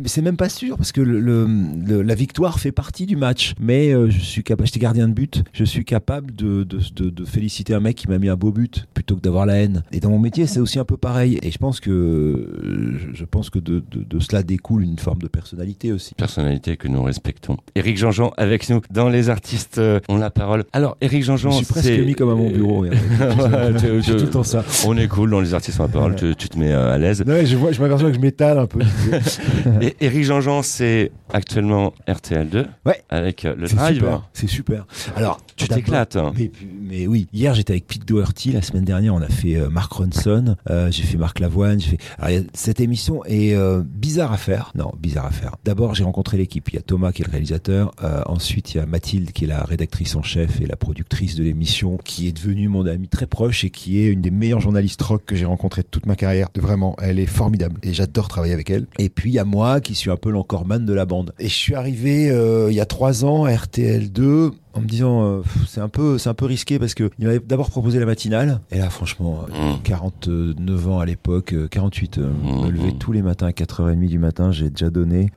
mais 0.00 0.08
c'est 0.08 0.22
même 0.22 0.36
pas 0.36 0.48
sûr 0.48 0.76
parce 0.76 0.92
que 0.92 1.00
le, 1.00 1.20
le- 1.20 1.46
le- 1.86 2.02
la 2.02 2.14
victoire 2.14 2.58
fait 2.58 2.72
partie 2.72 3.06
du 3.06 3.16
match. 3.16 3.54
Mais 3.60 3.92
euh, 3.92 4.10
je 4.10 4.18
suis 4.18 4.42
capable, 4.42 4.66
j'étais 4.66 4.80
gardien 4.80 5.08
de 5.08 5.12
but, 5.14 5.42
je 5.52 5.64
suis 5.64 5.84
capable 5.84 6.34
de, 6.34 6.64
de, 6.64 6.78
de, 6.96 7.10
de 7.10 7.24
féliciter 7.24 7.74
un 7.74 7.80
mec 7.80 7.96
qui 7.96 8.08
m'a 8.08 8.18
mis 8.18 8.28
un 8.28 8.36
beau 8.36 8.50
but 8.52 8.86
plutôt 8.94 9.16
que 9.16 9.20
d'avoir 9.20 9.46
la 9.46 9.54
haine. 9.56 9.82
Et 9.92 10.00
dans 10.00 10.10
mon 10.10 10.18
métier, 10.18 10.46
c'est 10.46 10.60
aussi 10.60 10.78
un 10.78 10.84
peu 10.84 10.96
pareil. 10.96 11.38
Et 11.42 11.50
je 11.50 11.58
pense 11.58 11.80
que 11.80 12.48
je- 12.62 13.16
je 13.18 13.24
pense 13.24 13.50
que 13.50 13.58
de, 13.58 13.82
cela 14.20 14.42
découle 14.42 14.82
une 14.84 14.98
forme 14.98 15.18
de 15.20 15.28
personnalité 15.28 15.92
aussi. 15.92 16.14
Personnalité 16.14 16.76
que 16.76 16.88
nous 16.88 17.02
respectons. 17.02 17.56
Éric 17.74 17.98
Jean-Jean 17.98 18.32
avec 18.36 18.68
nous 18.70 18.80
dans 18.90 19.08
Les 19.08 19.28
Artistes 19.30 19.78
euh, 19.78 20.00
ont 20.08 20.16
la 20.16 20.30
parole. 20.30 20.64
Alors, 20.72 20.96
Éric 21.00 21.22
Je 21.22 21.26
Jean-Jean, 21.26 21.48
me 21.50 21.54
suis 21.54 21.66
presque 21.66 21.90
mis 21.90 22.14
comme 22.14 22.30
à 22.30 22.34
mon 22.34 22.50
bureau. 22.50 22.86
J'ai 22.90 24.00
tu- 24.02 24.10
tout 24.16 24.24
le 24.24 24.30
temps 24.30 24.42
ça. 24.42 24.64
On 24.86 24.96
est 24.96 25.08
cool 25.08 25.30
dans 25.30 25.40
Les 25.40 25.54
Artistes 25.54 25.78
ont 25.80 25.84
la 25.84 25.88
parole, 25.88 26.16
tu, 26.16 26.34
tu 26.36 26.48
te 26.48 26.58
mets 26.58 26.72
euh, 26.72 26.92
à 26.94 26.98
l'aise. 26.98 27.24
Non, 27.26 27.34
je 27.44 27.56
vois, 27.56 27.72
je 27.72 27.80
m'aperçois 27.80 28.10
que 28.10 28.16
je 28.16 28.20
m'étale 28.20 28.58
un 28.58 28.66
peu. 28.66 28.80
Et 30.00 30.06
Éric 30.06 30.24
Jean-Jean, 30.24 30.62
c'est 30.62 31.10
actuellement 31.32 31.92
RTL2 32.08 32.66
Ouais. 32.86 33.02
avec 33.08 33.44
euh, 33.44 33.54
le 33.56 33.66
super. 33.68 34.28
C'est 34.32 34.48
super. 34.48 34.86
Alors, 35.16 35.40
Tu 35.56 35.68
t'éclates. 35.68 36.16
hein. 36.16 36.32
Mais, 36.36 36.50
mais 36.82 37.06
oui, 37.06 37.28
hier 37.32 37.54
j'étais 37.54 37.72
avec 37.74 37.86
Pete 37.86 38.06
Doherty, 38.06 38.52
la 38.52 38.62
semaine 38.62 38.84
dernière 38.84 39.14
on 39.14 39.20
a 39.22 39.28
fait 39.28 39.56
euh, 39.56 39.68
Mark 39.68 39.92
Ronson, 39.92 40.56
euh, 40.68 40.90
j'ai 40.90 41.02
fait 41.02 41.16
Marc 41.16 41.38
Lavoine, 41.40 41.80
fait... 41.80 41.98
Alors, 42.18 42.42
cette 42.54 42.80
émission 42.80 43.24
est 43.26 43.54
euh, 43.54 43.82
bizarre 43.84 44.32
à 44.32 44.36
faire. 44.36 44.72
Non, 44.74 44.92
bizarre 45.00 45.26
à 45.26 45.30
faire. 45.30 45.56
D'abord 45.64 45.94
j'ai 45.94 46.04
rencontré 46.04 46.36
l'équipe, 46.36 46.68
il 46.70 46.74
y 46.76 46.78
a 46.78 46.82
Thomas 46.82 47.12
qui 47.12 47.22
est 47.22 47.26
le 47.26 47.30
réalisateur, 47.30 47.92
ensuite 48.26 48.74
il 48.74 48.78
y 48.78 48.80
a 48.80 48.86
Mathilde 48.86 49.32
qui 49.32 49.44
est 49.44 49.48
la 49.48 49.62
rédactrice 49.64 50.16
en 50.16 50.22
chef 50.22 50.60
et 50.60 50.66
la 50.66 50.76
productrice 50.76 51.34
de 51.36 51.42
l'émission, 51.44 51.96
qui 52.04 52.28
est 52.28 52.32
devenue 52.32 52.68
mon 52.68 52.86
amie 52.86 53.08
très 53.08 53.26
proche 53.26 53.64
et 53.64 53.70
qui 53.70 54.00
est 54.00 54.06
une 54.06 54.20
des 54.20 54.30
meilleures 54.30 54.60
journalistes 54.60 55.02
rock 55.02 55.22
que 55.26 55.36
j'ai 55.36 55.44
rencontrées 55.44 55.82
de 55.82 55.88
toute 55.90 56.06
ma 56.06 56.16
carrière. 56.16 56.48
Vraiment, 56.56 56.96
elle 57.00 57.18
est 57.18 57.26
formidable 57.26 57.78
et 57.82 57.92
j'adore 57.92 58.28
travailler 58.28 58.52
avec 58.54 58.70
elle. 58.70 58.86
Et 58.98 59.08
puis 59.08 59.30
il 59.30 59.34
y 59.34 59.38
a 59.38 59.44
moi 59.44 59.79
qui 59.80 59.94
suis 59.94 60.10
un 60.10 60.16
peu 60.16 60.30
l'encorman 60.30 60.84
de 60.84 60.92
la 60.92 61.04
bande. 61.04 61.32
Et 61.38 61.48
je 61.48 61.54
suis 61.54 61.74
arrivé 61.74 62.30
euh, 62.30 62.70
il 62.70 62.74
y 62.74 62.80
a 62.80 62.86
trois 62.86 63.24
ans 63.24 63.44
à 63.44 63.52
RTL2 63.52 64.52
en 64.74 64.80
me 64.80 64.86
disant 64.86 65.22
euh, 65.24 65.42
c'est 65.68 65.80
un 65.80 65.88
peu 65.88 66.18
c'est 66.18 66.28
un 66.28 66.34
peu 66.34 66.46
risqué 66.46 66.78
parce 66.78 66.94
que 66.94 67.10
il 67.18 67.26
m'avait 67.26 67.40
d'abord 67.40 67.70
proposé 67.70 67.98
la 67.98 68.06
matinale 68.06 68.60
et 68.70 68.78
là 68.78 68.90
franchement 68.90 69.44
euh, 69.48 69.74
Mm. 69.74 69.82
49 69.82 70.88
ans 70.88 71.00
à 71.00 71.06
l'époque 71.06 71.52
euh, 71.54 71.66
48 71.68 72.18
euh, 72.18 72.30
Mm, 72.30 72.64
me 72.66 72.70
lever 72.70 72.92
mm. 72.92 72.98
tous 72.98 73.12
les 73.12 73.22
matins 73.22 73.46
à 73.46 73.50
4h30 73.50 74.06
du 74.06 74.18
matin 74.18 74.52
j'ai 74.52 74.70
déjà 74.70 74.90
donné 74.90 75.30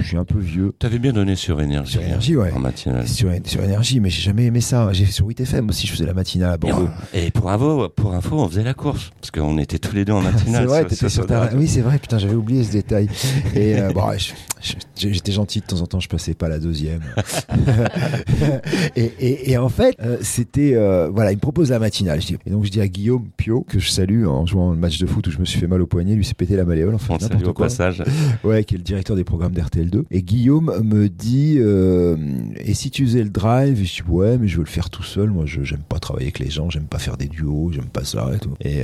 je 0.00 0.02
suis 0.06 0.16
un 0.18 0.24
peu 0.24 0.38
vieux 0.38 0.72
T'avais 0.78 0.98
bien 0.98 1.12
donné 1.12 1.34
sur 1.36 1.60
énergie. 1.62 1.92
Sur 1.92 2.02
Énergie, 2.02 2.36
ouais. 2.36 2.52
En 2.52 2.58
matinale. 2.58 3.08
sur, 3.08 3.30
sur 3.46 3.62
énergie 3.62 4.00
mais 4.00 4.10
j'ai 4.10 4.22
jamais 4.22 4.44
aimé 4.46 4.60
ça 4.60 4.92
j'ai 4.92 5.06
sur 5.06 5.26
8FM 5.26 5.68
aussi 5.70 5.86
je 5.86 5.92
faisais 5.92 6.06
la 6.06 6.14
matinale 6.14 6.50
à 6.50 6.54
Et, 6.54 6.58
Bordeaux 6.58 6.88
on- 7.14 7.16
et 7.18 7.30
pour 7.30 7.50
info, 7.50 7.88
pour 7.88 8.14
info, 8.14 8.38
on 8.38 8.48
faisait 8.48 8.64
la 8.64 8.74
course 8.74 9.10
parce 9.20 9.30
qu'on 9.30 9.56
était 9.58 9.78
tous 9.78 9.94
les 9.94 10.04
deux 10.04 10.12
en 10.12 10.20
matinale. 10.22 10.62
C'est 10.62 10.66
vrai, 10.66 10.78
sur- 10.80 10.88
t'étais 10.88 11.08
sur 11.08 11.10
sur 11.10 11.26
ta... 11.26 11.50
Oui, 11.54 11.68
c'est 11.68 11.80
vrai, 11.80 11.98
putain, 11.98 12.18
j'avais 12.18 12.34
oublié 12.34 12.64
ce 12.64 12.72
détail. 12.72 13.08
Et 13.54 13.78
euh, 13.80 13.92
bon, 13.92 14.02
j'étais 14.96 15.32
gentil 15.32 15.60
de 15.60 15.64
temps 15.66 15.80
en 15.80 15.86
temps, 15.86 16.00
je 16.00 16.08
passais 16.08 16.34
pas 16.34 16.48
la 16.48 16.58
deuxième. 16.58 17.00
et, 18.96 19.12
et, 19.20 19.50
et 19.52 19.58
en 19.58 19.68
fait, 19.68 19.96
euh, 20.00 20.18
c'était 20.20 20.74
euh, 20.74 21.08
voilà, 21.12 21.32
il 21.32 21.36
me 21.36 21.40
propose 21.40 21.70
la 21.70 21.78
matinale. 21.78 22.20
Je 22.20 22.26
dis, 22.28 22.36
et 22.46 22.50
donc 22.50 22.64
je 22.64 22.70
dis 22.70 22.80
à 22.80 22.88
Guillaume 22.88 23.28
Pio 23.36 23.62
que 23.62 23.78
je 23.78 23.90
salue 23.90 24.26
en 24.26 24.46
jouant 24.46 24.72
le 24.72 24.78
match 24.78 24.98
de 24.98 25.06
foot 25.06 25.26
où 25.26 25.30
je 25.30 25.38
me 25.38 25.44
suis 25.44 25.58
fait 25.58 25.66
mal 25.66 25.80
au 25.82 25.86
poignet, 25.86 26.14
lui 26.14 26.24
s'est 26.24 26.34
pété 26.34 26.56
la 26.56 26.64
malléole, 26.64 26.94
enfin 26.94 27.18
salue 27.18 27.34
n'importe 27.34 27.56
quoi. 27.56 27.66
passage. 27.66 28.02
Ouais, 28.44 28.64
qui 28.64 28.74
est 28.74 28.78
le 28.78 28.84
directeur 28.84 29.16
des 29.16 29.24
programmes 29.24 29.52
d'RTL2. 29.52 30.04
Et 30.10 30.22
Guillaume 30.22 30.72
me 30.82 31.08
dit, 31.08 31.56
euh, 31.58 32.16
et 32.58 32.74
si 32.74 32.90
tu 32.90 33.06
faisais 33.06 33.22
le 33.22 33.30
drive? 33.30 33.80
Et 33.80 33.84
je 33.84 34.02
dis, 34.02 34.10
ouais, 34.10 34.38
mais 34.38 34.48
je 34.48 34.56
veux 34.56 34.64
le 34.64 34.68
faire 34.68 34.90
tout 34.90 35.02
seul. 35.02 35.30
Moi, 35.30 35.44
je 35.46 35.62
j'aime 35.62 35.82
pas 35.88 35.98
travailler 35.98 36.26
avec 36.26 36.40
les 36.40 36.50
gens, 36.50 36.68
j'aime 36.68 36.84
pas 36.84 36.98
faire 36.98 37.16
des 37.16 37.26
duos, 37.26 37.70
j'aime 37.72 37.86
pas 37.86 38.04
ça 38.04 38.30
et 38.34 38.38
tout. 38.38 38.54
Et, 38.60 38.82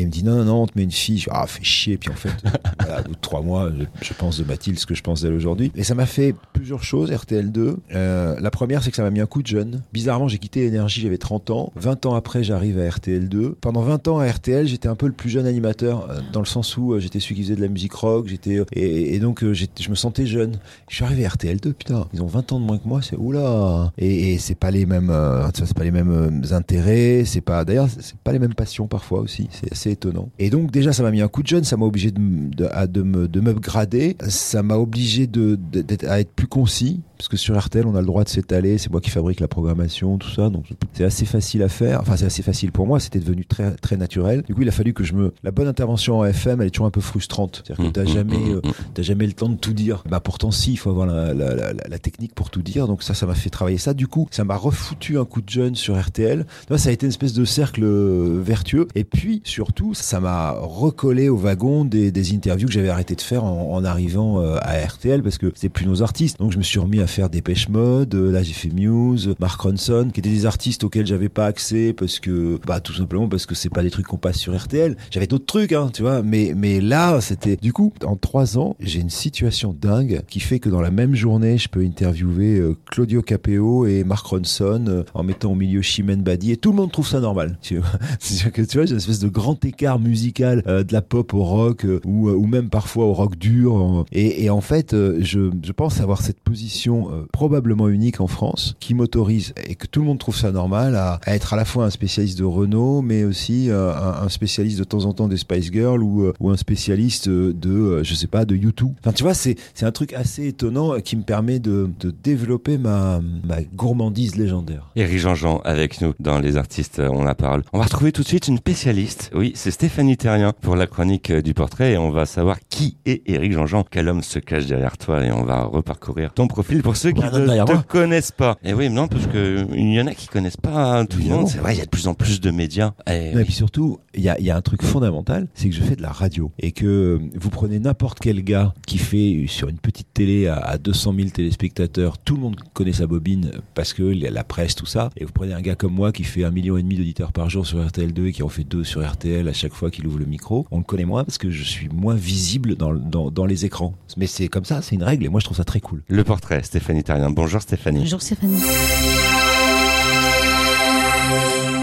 il 0.00 0.06
me 0.06 0.10
dit, 0.10 0.24
non, 0.24 0.36
non, 0.36 0.44
non, 0.44 0.62
on 0.62 0.66
te 0.66 0.72
met 0.76 0.84
une 0.84 0.90
fille. 0.90 1.18
Je 1.18 1.24
dis, 1.24 1.30
ah, 1.32 1.46
fais 1.46 1.62
chier. 1.62 1.96
Puis 1.96 2.10
en 2.10 2.14
fait, 2.14 2.32
voilà, 2.80 3.00
au 3.00 3.04
bout 3.04 3.14
de 3.14 3.20
trois 3.20 3.42
mois, 3.42 3.70
je, 3.76 3.84
je 4.06 4.14
pense 4.14 4.38
de 4.38 4.44
Mathilde 4.44 4.78
ce 4.78 4.86
que 4.86 4.94
je 4.94 5.02
pense 5.02 5.22
d'elle 5.22 5.34
aujourd'hui. 5.34 5.70
Et 5.74 5.84
ça 5.84 5.94
m'a 5.94 6.06
fait 6.06 6.34
plusieurs 6.52 6.82
choses, 6.82 7.10
RTL2. 7.10 7.76
Euh, 7.94 8.36
la 8.40 8.50
première, 8.50 8.82
c'est 8.82 8.90
que 8.90 8.96
ça 8.96 9.01
m'a 9.02 9.10
mis 9.10 9.20
un 9.20 9.26
coup 9.26 9.42
de 9.42 9.46
jeune. 9.46 9.82
Bizarrement, 9.92 10.28
j'ai 10.28 10.38
quitté 10.38 10.64
Énergie, 10.66 11.00
j'avais 11.00 11.18
30 11.18 11.50
ans. 11.50 11.72
20 11.76 12.06
ans 12.06 12.14
après, 12.14 12.42
j'arrive 12.44 12.78
à 12.78 12.88
RTL2. 12.88 13.54
Pendant 13.60 13.82
20 13.82 14.08
ans 14.08 14.18
à 14.18 14.26
RTL, 14.30 14.66
j'étais 14.66 14.88
un 14.88 14.94
peu 14.94 15.06
le 15.06 15.12
plus 15.12 15.30
jeune 15.30 15.46
animateur, 15.46 16.08
euh, 16.10 16.20
dans 16.32 16.40
le 16.40 16.46
sens 16.46 16.76
où 16.76 16.92
euh, 16.92 17.00
j'étais 17.00 17.20
celui 17.20 17.34
qui 17.36 17.42
faisait 17.42 17.56
de 17.56 17.60
la 17.60 17.68
musique 17.68 17.92
rock, 17.94 18.26
j'étais, 18.28 18.58
euh, 18.58 18.64
et, 18.72 19.18
donc 19.18 19.44
je 19.44 19.90
me 19.90 19.94
sentais 19.94 20.26
jeune. 20.26 20.58
Je 20.88 20.96
suis 20.96 21.04
arrivé 21.04 21.24
à 21.26 21.28
RTL2, 21.28 21.72
putain, 21.72 22.06
ils 22.12 22.22
ont 22.22 22.26
20 22.26 22.52
ans 22.52 22.60
de 22.60 22.64
moins 22.64 22.78
que 22.78 22.86
moi, 22.88 23.00
c'est 23.02 23.16
oula. 23.16 23.92
Et, 23.98 24.32
et 24.34 24.38
c'est 24.38 24.54
pas 24.54 24.70
les 24.70 24.86
mêmes, 24.86 25.12
c'est 25.54 25.74
pas 25.74 25.84
les 25.84 25.90
mêmes 25.90 26.42
intérêts, 26.50 27.24
c'est 27.24 27.40
pas, 27.40 27.64
d'ailleurs, 27.64 27.88
c'est 28.00 28.16
pas 28.18 28.32
les 28.32 28.38
mêmes 28.38 28.54
passions 28.54 28.86
parfois 28.86 29.20
aussi, 29.20 29.48
c'est 29.50 29.72
assez 29.72 29.90
étonnant. 29.90 30.28
Et 30.38 30.50
donc 30.50 30.70
déjà, 30.70 30.92
ça 30.92 31.02
m'a 31.02 31.10
mis 31.10 31.20
un 31.20 31.28
coup 31.28 31.42
de 31.42 31.48
jeune, 31.48 31.64
ça 31.64 31.76
m'a 31.76 31.86
obligé 31.86 32.10
de, 32.10 32.66
à- 32.72 32.86
de 32.86 33.02
me, 33.02 33.28
de 33.28 33.40
m'upgrader, 33.40 34.16
ça 34.28 34.62
m'a 34.62 34.76
obligé 34.76 35.26
de, 35.26 35.58
à 36.06 36.20
être 36.20 36.32
plus 36.32 36.46
concis, 36.46 37.00
parce 37.18 37.28
que 37.28 37.36
sur 37.36 37.58
RTL, 37.58 37.86
on 37.86 37.94
a 37.94 38.00
le 38.00 38.06
droit 38.06 38.24
de 38.24 38.28
s'étaler, 38.28 38.78
c'est 38.78 38.90
moi 38.92 39.00
qui 39.00 39.10
fabrique 39.10 39.40
la 39.40 39.48
programmation, 39.48 40.18
tout 40.18 40.30
ça, 40.30 40.50
donc 40.50 40.66
c'est 40.92 41.04
assez 41.04 41.24
facile 41.24 41.62
à 41.62 41.68
faire. 41.68 42.00
Enfin, 42.00 42.16
c'est 42.16 42.26
assez 42.26 42.42
facile 42.42 42.70
pour 42.72 42.86
moi, 42.86 43.00
c'était 43.00 43.18
devenu 43.20 43.44
très, 43.44 43.72
très 43.76 43.96
naturel. 43.96 44.42
Du 44.42 44.54
coup, 44.54 44.62
il 44.62 44.68
a 44.68 44.72
fallu 44.72 44.92
que 44.92 45.02
je 45.04 45.14
me. 45.14 45.32
La 45.42 45.50
bonne 45.50 45.68
intervention 45.68 46.18
en 46.18 46.24
FM, 46.24 46.60
elle 46.60 46.68
est 46.68 46.70
toujours 46.70 46.86
un 46.86 46.90
peu 46.90 47.00
frustrante. 47.00 47.62
C'est-à-dire 47.64 47.86
que 47.86 47.90
t'as 47.90 48.02
Mm, 48.02 48.04
mm, 48.04 48.08
jamais, 48.14 48.38
mm, 48.38 48.50
euh, 48.50 48.60
mm. 48.68 48.72
t'as 48.94 49.02
jamais 49.02 49.26
le 49.26 49.32
temps 49.32 49.48
de 49.48 49.56
tout 49.56 49.72
dire. 49.72 50.04
Bah 50.08 50.20
pourtant, 50.20 50.50
si, 50.50 50.72
il 50.72 50.76
faut 50.76 50.90
avoir 50.90 51.06
la, 51.06 51.32
la, 51.34 51.54
la, 51.54 51.72
la 51.88 51.98
technique 51.98 52.34
pour 52.34 52.50
tout 52.50 52.62
dire. 52.62 52.86
Donc 52.86 53.02
ça, 53.02 53.14
ça 53.14 53.26
m'a 53.26 53.34
fait 53.34 53.50
travailler 53.50 53.78
ça. 53.78 53.94
Du 53.94 54.06
coup, 54.06 54.28
ça 54.30 54.44
m'a 54.44 54.56
refoutu 54.56 55.18
un 55.18 55.24
coup 55.24 55.40
de 55.40 55.48
jeune 55.48 55.74
sur 55.74 55.98
RTL. 56.00 56.46
Vois, 56.68 56.78
ça 56.78 56.90
a 56.90 56.92
été 56.92 57.06
une 57.06 57.10
espèce 57.10 57.32
de 57.32 57.44
cercle 57.44 57.84
euh, 57.84 58.40
vertueux. 58.42 58.88
Et 58.94 59.04
puis, 59.04 59.40
surtout, 59.44 59.94
ça 59.94 60.20
m'a 60.20 60.52
recollé 60.52 61.28
au 61.28 61.36
wagon 61.36 61.84
des, 61.84 62.10
des 62.12 62.34
interviews 62.34 62.66
que 62.68 62.74
j'avais 62.74 62.88
arrêté 62.88 63.14
de 63.14 63.20
faire 63.20 63.44
en, 63.44 63.72
en 63.74 63.84
arrivant 63.84 64.40
euh, 64.40 64.56
à 64.60 64.78
RTL 64.84 65.22
parce 65.22 65.38
que 65.38 65.52
c'est 65.54 65.68
plus 65.68 65.86
nos 65.86 66.02
artistes. 66.02 66.38
Donc 66.38 66.52
je 66.52 66.58
me 66.58 66.62
suis 66.62 66.78
remis 66.78 67.00
à 67.00 67.06
faire 67.06 67.30
Dépêche 67.30 67.68
Mode. 67.68 68.14
Euh, 68.14 68.32
Là, 68.32 68.42
j'ai 68.42 68.54
fait 68.54 68.70
Muse, 68.82 69.34
Mark 69.38 69.60
Ronson, 69.60 70.10
qui 70.12 70.20
étaient 70.20 70.30
des 70.30 70.46
artistes 70.46 70.84
auxquels 70.84 71.06
j'avais 71.06 71.28
pas 71.28 71.46
accès 71.46 71.92
parce 71.92 72.18
que, 72.18 72.58
bah, 72.66 72.80
tout 72.80 72.92
simplement 72.92 73.28
parce 73.28 73.46
que 73.46 73.54
c'est 73.54 73.70
pas 73.70 73.82
des 73.82 73.90
trucs 73.90 74.06
qu'on 74.06 74.16
passe 74.16 74.38
sur 74.38 74.56
RTL. 74.56 74.96
J'avais 75.10 75.26
d'autres 75.26 75.46
trucs, 75.46 75.72
hein, 75.72 75.90
tu 75.92 76.02
vois. 76.02 76.22
Mais, 76.22 76.52
mais 76.56 76.80
là, 76.80 77.20
c'était, 77.20 77.56
du 77.56 77.72
coup, 77.72 77.92
en 78.04 78.16
trois 78.16 78.58
ans, 78.58 78.76
j'ai 78.80 79.00
une 79.00 79.10
situation 79.10 79.76
dingue 79.78 80.22
qui 80.28 80.40
fait 80.40 80.58
que 80.58 80.68
dans 80.68 80.80
la 80.80 80.90
même 80.90 81.14
journée, 81.14 81.58
je 81.58 81.68
peux 81.68 81.82
interviewer 81.82 82.58
euh, 82.58 82.76
Claudio 82.90 83.22
Capeo 83.22 83.86
et 83.86 84.04
Mark 84.04 84.26
Ronson 84.26 84.84
euh, 84.88 85.04
en 85.14 85.22
mettant 85.22 85.52
au 85.52 85.54
milieu 85.54 85.82
Chimène 85.82 86.22
Badi 86.22 86.52
et 86.52 86.56
tout 86.56 86.70
le 86.70 86.76
monde 86.76 86.92
trouve 86.92 87.08
ça 87.08 87.20
normal. 87.20 87.58
Tu 87.62 87.78
vois, 87.78 87.86
c'est-à-dire 88.18 88.52
que 88.52 88.62
tu 88.62 88.76
vois, 88.76 88.86
j'ai 88.86 88.92
une 88.92 88.98
espèce 88.98 89.20
de 89.20 89.28
grand 89.28 89.64
écart 89.64 89.98
musical 89.98 90.62
euh, 90.66 90.82
de 90.82 90.92
la 90.92 91.00
pop 91.00 91.32
au 91.32 91.44
rock 91.44 91.86
ou, 92.04 92.28
ou 92.28 92.46
même 92.46 92.68
parfois 92.70 93.04
au 93.06 93.12
rock 93.12 93.36
dur. 93.36 94.04
et, 94.10 94.44
et 94.44 94.50
en 94.50 94.60
fait, 94.60 94.94
je, 95.20 95.50
je 95.62 95.72
pense 95.72 96.00
avoir 96.00 96.20
cette 96.22 96.40
position 96.40 97.08
probablement 97.32 97.88
unique 97.88 98.20
en 98.20 98.26
France 98.26 98.71
qui 98.78 98.94
m'autorise 98.94 99.52
et 99.66 99.74
que 99.74 99.86
tout 99.86 100.00
le 100.00 100.06
monde 100.06 100.18
trouve 100.18 100.36
ça 100.36 100.52
normal 100.52 100.96
à, 100.96 101.20
à 101.24 101.34
être 101.34 101.52
à 101.54 101.56
la 101.56 101.64
fois 101.64 101.84
un 101.86 101.90
spécialiste 101.90 102.38
de 102.38 102.44
Renault, 102.44 103.02
mais 103.02 103.24
aussi 103.24 103.70
euh, 103.70 103.92
un, 103.94 104.24
un 104.24 104.28
spécialiste 104.28 104.78
de 104.78 104.84
temps 104.84 105.04
en 105.04 105.12
temps 105.12 105.28
des 105.28 105.36
Spice 105.36 105.70
Girls 105.72 106.02
ou, 106.02 106.22
euh, 106.22 106.32
ou 106.40 106.50
un 106.50 106.56
spécialiste 106.56 107.28
euh, 107.28 107.52
de, 107.52 107.70
euh, 107.70 108.04
je 108.04 108.14
sais 108.14 108.26
pas, 108.26 108.44
de 108.44 108.54
YouTube. 108.56 108.92
Enfin, 109.00 109.12
tu 109.12 109.22
vois, 109.22 109.34
c'est 109.34 109.56
c'est 109.74 109.86
un 109.86 109.92
truc 109.92 110.12
assez 110.12 110.46
étonnant 110.48 111.00
qui 111.00 111.16
me 111.16 111.22
permet 111.22 111.58
de, 111.58 111.90
de 112.00 112.10
développer 112.22 112.78
ma, 112.78 113.20
ma 113.44 113.62
gourmandise 113.62 114.36
légendaire. 114.36 114.90
Éric 114.96 115.18
Jean-Jean 115.18 115.60
avec 115.64 116.00
nous 116.00 116.12
dans 116.20 116.38
Les 116.38 116.56
Artistes 116.56 117.00
ont 117.00 117.24
la 117.24 117.34
parole. 117.34 117.62
On 117.72 117.78
va 117.78 117.84
retrouver 117.84 118.12
tout 118.12 118.22
de 118.22 118.28
suite 118.28 118.48
une 118.48 118.58
spécialiste. 118.58 119.30
Oui, 119.34 119.52
c'est 119.54 119.70
Stéphanie 119.70 120.16
Terrien 120.16 120.52
pour 120.60 120.76
la 120.76 120.86
chronique 120.86 121.32
du 121.32 121.54
portrait 121.54 121.92
et 121.92 121.98
on 121.98 122.10
va 122.10 122.26
savoir 122.26 122.58
qui 122.68 122.96
est 123.06 123.22
Eric 123.26 123.52
Jean-Jean 123.52 123.84
Quel 123.90 124.08
homme 124.08 124.22
se 124.22 124.38
cache 124.38 124.66
derrière 124.66 124.96
toi 124.98 125.24
Et 125.24 125.32
on 125.32 125.44
va 125.44 125.62
reparcourir 125.64 126.32
ton 126.32 126.46
profil 126.46 126.82
pour 126.82 126.96
ceux 126.96 127.12
qui 127.12 127.22
ne 127.22 127.28
te 127.64 127.72
moi. 127.72 127.84
connaissent 127.88 128.32
pas. 128.32 128.56
Et 128.64 128.74
oui, 128.74 128.88
non, 128.90 129.08
parce 129.08 129.26
que 129.26 129.66
il 129.74 129.92
y 129.92 130.00
en 130.00 130.06
a 130.06 130.14
qui 130.14 130.28
connaissent 130.28 130.56
pas 130.56 130.98
hein, 131.00 131.04
tout 131.04 131.18
le 131.18 131.24
monde. 131.24 131.48
C'est 131.48 131.58
vrai, 131.58 131.74
il 131.74 131.78
y 131.78 131.80
a 131.80 131.84
de 131.84 131.90
plus 131.90 132.06
en 132.06 132.14
plus 132.14 132.40
de 132.40 132.50
médias. 132.52 132.92
Et 133.10 133.32
Non, 133.34 133.40
et 133.40 133.44
puis 133.44 133.52
surtout, 133.52 133.98
il 134.14 134.22
y 134.22 134.28
a, 134.28 134.38
il 134.38 134.44
y 134.46 134.50
a 134.50 134.56
un 134.56 134.60
truc 134.60 134.82
fondamental, 134.82 135.48
c'est 135.54 135.68
que 135.68 135.74
je 135.74 135.82
fais 135.82 135.96
de 135.96 136.02
la 136.02 136.12
radio. 136.12 136.52
Et 136.60 136.70
que 136.70 137.20
vous 137.34 137.50
prenez 137.50 137.80
n'importe 137.80 138.20
quel 138.20 138.44
gars 138.44 138.72
qui 138.86 138.98
fait 138.98 139.46
sur 139.48 139.68
une 139.68 139.78
petite 139.78 140.06
télé 140.14 140.46
à, 140.46 140.56
à 140.56 140.78
200 140.78 141.14
000 141.16 141.28
téléspectateurs, 141.30 142.18
tout 142.18 142.36
le 142.36 142.40
monde 142.42 142.56
connaît 142.72 142.92
sa 142.92 143.06
bobine 143.08 143.50
parce 143.74 143.92
que 143.92 144.02
la 144.02 144.44
presse, 144.44 144.76
tout 144.76 144.86
ça. 144.86 145.10
Et 145.16 145.24
vous 145.24 145.32
prenez 145.32 145.54
un 145.54 145.60
gars 145.60 145.74
comme 145.74 145.94
moi 145.94 146.12
qui 146.12 146.22
fait 146.22 146.44
un 146.44 146.50
million 146.52 146.76
et 146.76 146.82
demi 146.82 146.96
d'auditeurs 146.96 147.32
par 147.32 147.50
jour 147.50 147.66
sur 147.66 147.84
RTL2 147.84 148.26
et 148.26 148.32
qui 148.32 148.44
en 148.44 148.48
fait 148.48 148.64
deux 148.64 148.84
sur 148.84 149.04
RTL 149.04 149.48
à 149.48 149.52
chaque 149.52 149.74
fois 149.74 149.90
qu'il 149.90 150.06
ouvre 150.06 150.18
le 150.20 150.26
micro. 150.26 150.66
On 150.70 150.78
le 150.78 150.84
connaît 150.84 151.04
moins 151.04 151.24
parce 151.24 151.38
que 151.38 151.50
je 151.50 151.64
suis 151.64 151.88
moins 151.88 152.14
visible 152.14 152.76
dans, 152.76 152.94
dans, 152.94 153.32
dans 153.32 153.44
les 153.46 153.64
écrans. 153.64 153.94
Mais 154.16 154.28
c'est 154.28 154.46
comme 154.46 154.64
ça, 154.64 154.82
c'est 154.82 154.94
une 154.94 155.02
règle 155.02 155.24
et 155.24 155.28
moi 155.28 155.40
je 155.40 155.46
trouve 155.46 155.56
ça 155.56 155.64
très 155.64 155.80
cool. 155.80 156.04
le 156.06 156.22
portrait, 156.22 156.62
Stéphanie 156.62 157.02
Tarien. 157.02 157.30
Bonjour 157.30 157.60
Stéphanie. 157.60 158.00
Bonjour 158.00 158.22
Stéphanie. 158.22 158.51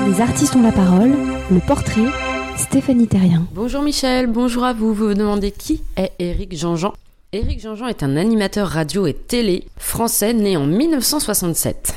Les 0.08 0.22
artistes 0.22 0.56
ont 0.56 0.62
la 0.62 0.72
parole, 0.72 1.16
le 1.52 1.60
portrait, 1.66 2.06
Stéphanie 2.58 3.08
Terrien. 3.08 3.48
Bonjour 3.54 3.82
Michel, 3.82 4.28
bonjour 4.28 4.64
à 4.66 4.74
vous. 4.74 4.94
Vous 4.94 5.08
vous 5.08 5.14
demandez 5.14 5.52
qui 5.52 5.82
est 5.96 6.12
Éric 6.20 6.58
Jean-Jean? 6.58 6.94
Éric 7.32 7.62
Jean-Jean 7.62 7.88
est 7.88 8.04
un 8.04 8.18
animateur 8.18 8.68
radio 8.68 9.08
et 9.08 9.14
télé 9.14 9.66
français 9.78 10.34
né 10.34 10.58
en 10.58 10.66
1967. 10.66 11.96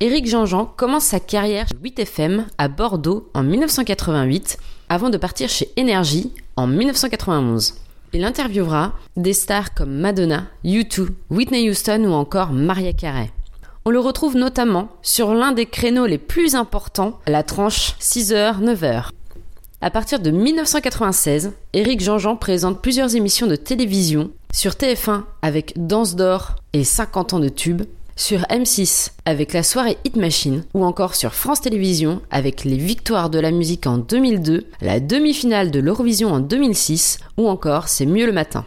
Éric 0.00 0.28
Jean-Jean 0.28 0.66
commence 0.66 1.04
sa 1.04 1.20
carrière 1.20 1.66
chez 1.68 1.76
8FM 1.76 2.44
à 2.58 2.68
Bordeaux 2.68 3.28
en 3.34 3.42
1988 3.42 4.58
avant 4.88 5.10
de 5.10 5.16
partir 5.16 5.48
chez 5.48 5.70
Énergie 5.76 6.32
en 6.56 6.66
1991. 6.66 7.74
Il 8.12 8.24
interviewera 8.24 8.92
des 9.16 9.32
stars 9.32 9.74
comme 9.74 9.92
Madonna, 9.92 10.44
U2, 10.64 11.08
Whitney 11.30 11.68
Houston 11.68 12.04
ou 12.04 12.12
encore 12.12 12.52
Maria 12.52 12.92
Carey. 12.92 13.30
On 13.88 13.90
le 13.90 14.00
retrouve 14.00 14.36
notamment 14.36 14.88
sur 15.00 15.32
l'un 15.32 15.52
des 15.52 15.66
créneaux 15.66 16.06
les 16.06 16.18
plus 16.18 16.56
importants, 16.56 17.20
la 17.28 17.44
tranche 17.44 17.94
6h-9h. 18.00 19.10
À 19.80 19.90
partir 19.92 20.18
de 20.18 20.32
1996, 20.32 21.52
Éric 21.72 22.00
Jean-Jean 22.00 22.34
présente 22.34 22.82
plusieurs 22.82 23.14
émissions 23.14 23.46
de 23.46 23.54
télévision 23.54 24.32
sur 24.52 24.72
TF1 24.72 25.22
avec 25.40 25.74
Danse 25.76 26.16
d'or 26.16 26.56
et 26.72 26.82
50 26.82 27.34
ans 27.34 27.38
de 27.38 27.48
tube, 27.48 27.82
sur 28.16 28.40
M6 28.50 29.12
avec 29.24 29.52
la 29.52 29.62
soirée 29.62 29.98
Hit 30.04 30.16
Machine 30.16 30.64
ou 30.74 30.84
encore 30.84 31.14
sur 31.14 31.32
France 31.32 31.60
Télévisions 31.60 32.22
avec 32.32 32.64
les 32.64 32.78
victoires 32.78 33.30
de 33.30 33.38
la 33.38 33.52
musique 33.52 33.86
en 33.86 33.98
2002, 33.98 34.66
la 34.80 34.98
demi-finale 34.98 35.70
de 35.70 35.78
l'Eurovision 35.78 36.32
en 36.32 36.40
2006 36.40 37.18
ou 37.36 37.46
encore 37.46 37.86
C'est 37.86 38.06
mieux 38.06 38.26
le 38.26 38.32
matin. 38.32 38.64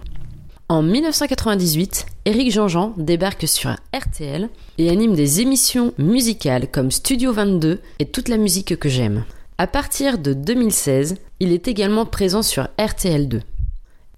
En 0.72 0.84
1998, 0.84 2.06
Éric 2.26 2.52
Jean-Jean 2.52 2.94
débarque 2.96 3.48
sur 3.48 3.72
RTL 3.92 4.50
et 4.78 4.92
anime 4.92 5.16
des 5.16 5.42
émissions 5.42 5.96
musicales 5.98 6.70
comme 6.70 6.92
Studio 6.92 7.34
22 7.34 7.80
et 7.98 8.06
Toute 8.06 8.30
la 8.30 8.38
musique 8.38 8.78
que 8.78 8.88
j'aime. 8.88 9.24
À 9.58 9.66
partir 9.66 10.20
de 10.20 10.34
2016, 10.34 11.16
il 11.40 11.54
est 11.54 11.68
également 11.68 12.06
présent 12.06 12.44
sur 12.44 12.68
RTL2. 12.78 13.42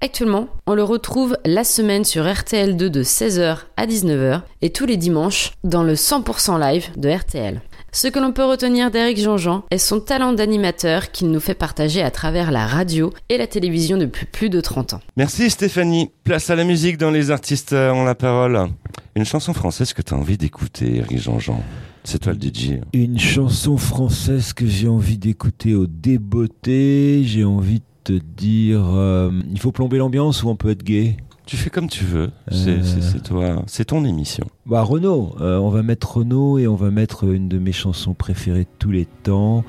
Actuellement, 0.01 0.50
on 0.67 0.74
le 0.74 0.84
retrouve 0.84 1.38
la 1.46 1.63
semaine 1.63 2.03
sur 2.03 2.25
RTL2 2.25 2.75
de 2.75 3.01
16h 3.01 3.60
à 3.77 3.88
19h 3.88 4.41
et 4.62 4.72
tous 4.72 4.86
les 4.86 4.98
dimanches 4.98 5.53
dans 5.63 5.84
le 5.84 5.93
100% 5.93 6.60
live 6.60 6.89
de 6.98 7.08
RTL. 7.08 7.62
Ce 7.93 8.07
que 8.07 8.19
l'on 8.19 8.31
peut 8.31 8.45
retenir 8.45 8.89
d'Éric 8.89 9.17
Jean-Jean 9.17 9.65
est 9.69 9.77
son 9.77 10.00
talent 10.00 10.31
d'animateur 10.31 11.12
qu'il 11.12 11.29
nous 11.29 11.41
fait 11.41 11.53
partager 11.53 12.01
à 12.01 12.10
travers 12.10 12.50
la 12.50 12.65
radio 12.65 13.12
et 13.27 13.38
la 13.38 13.48
télévision 13.48 13.98
depuis 13.98 14.25
plus 14.25 14.50
de 14.50 14.62
30 14.62 14.93
ans. 14.93 15.01
Merci 15.17 15.50
Stéphanie. 15.50 16.10
Place 16.24 16.50
à 16.50 16.55
la 16.55 16.63
musique 16.63 16.98
dans 16.98 17.12
Les 17.12 17.31
artistes 17.31 17.74
ont 17.74 18.05
la 18.05 18.15
parole. 18.15 18.69
Une 19.15 19.25
chanson 19.25 19.53
française 19.53 19.91
que 19.91 20.01
tu 20.01 20.13
as 20.13 20.17
envie 20.17 20.38
d'écouter, 20.38 21.00
Eric 21.00 21.19
Jean-Jean. 21.19 21.62
C'est 22.05 22.19
toi 22.19 22.31
le 22.31 22.39
DJ. 22.39 22.79
Une 22.93 23.19
chanson 23.19 23.75
française 23.75 24.53
que 24.53 24.65
j'ai 24.65 24.88
envie 24.88 25.17
d'écouter 25.17 25.75
au 25.75 25.86
débeauté. 25.86 27.24
J'ai 27.25 27.43
envie 27.43 27.79
de 27.79 27.86
te 28.05 28.24
dire, 28.38 28.86
euh, 28.95 29.31
il 29.51 29.60
faut 29.60 29.74
plomber 29.74 29.98
l'ambiance 29.98 30.43
ou 30.43 30.50
on 30.50 30.55
peut 30.55 30.69
être 30.69 30.83
gay? 30.83 31.17
Tu 31.51 31.58
fais 31.58 31.70
comme 31.70 31.89
tu 31.89 32.05
veux. 32.05 32.31
C'est 32.50 32.70
Euh. 32.70 32.81
c'est- 32.81 33.01
c'est 33.01 33.22
toi. 33.24 33.62
C'est 33.67 33.84
ton 33.84 34.05
émission. 34.05 34.46
Bah 34.65 34.84
Renaud, 34.84 35.36
euh, 35.41 35.58
on 35.58 35.70
va 35.70 35.84
mettre 35.84 36.15
Renaud 36.20 36.58
et 36.60 36.65
on 36.65 36.75
va 36.75 36.91
mettre 36.91 37.25
une 37.25 37.50
de 37.50 37.60
mes 37.60 37.74
chansons 37.74 38.13
préférées 38.13 38.62
de 38.63 38.70
tous 38.79 38.91
les 38.91 39.03
temps. 39.24 39.65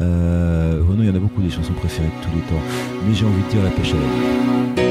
Euh, 0.00 0.80
Renaud, 0.88 1.02
il 1.02 1.08
y 1.08 1.10
en 1.10 1.14
a 1.16 1.18
beaucoup 1.18 1.42
des 1.42 1.50
chansons 1.50 1.72
préférées 1.72 2.06
de 2.06 2.24
tous 2.24 2.34
les 2.36 2.42
temps, 2.42 2.62
mais 3.08 3.14
j'ai 3.16 3.26
envie 3.26 3.42
de 3.42 3.48
dire 3.50 3.64
La 3.64 3.70
pêche 3.70 3.94
à 3.94 3.96
la 3.96 4.00
ligne. 4.76 4.83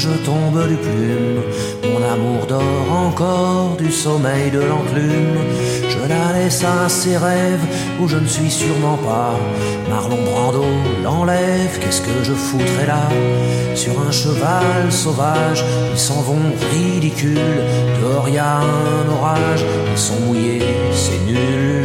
Je 0.00 0.08
tombe 0.24 0.66
du 0.66 0.76
plume. 0.76 1.42
Mon 1.92 2.02
amour 2.14 2.46
dort 2.46 2.90
encore 3.06 3.76
du 3.76 3.90
sommeil 3.92 4.50
de 4.50 4.60
l'enclume. 4.60 5.40
Je 5.92 6.08
la 6.08 6.38
laisse 6.38 6.64
à 6.64 6.88
ses 6.88 7.18
rêves 7.18 7.66
où 8.00 8.08
je 8.08 8.16
ne 8.16 8.26
suis 8.26 8.50
sûrement 8.50 8.96
pas. 8.96 9.34
Marlon 9.90 10.22
Brando 10.24 10.64
l'enlève, 11.04 11.78
qu'est-ce 11.80 12.00
que 12.00 12.16
je 12.22 12.32
foutrais 12.32 12.86
là? 12.86 13.08
Sur 13.74 14.00
un 14.00 14.10
cheval 14.10 14.90
sauvage, 14.90 15.62
ils 15.92 15.98
s'en 15.98 16.22
vont 16.22 16.48
ridicules. 16.72 17.60
Dehors 18.00 18.28
y 18.30 18.38
un 18.38 19.06
orage, 19.16 19.64
ils 19.92 19.98
sont 19.98 20.20
mouillés, 20.24 20.62
c'est 20.92 21.20
nul. 21.30 21.79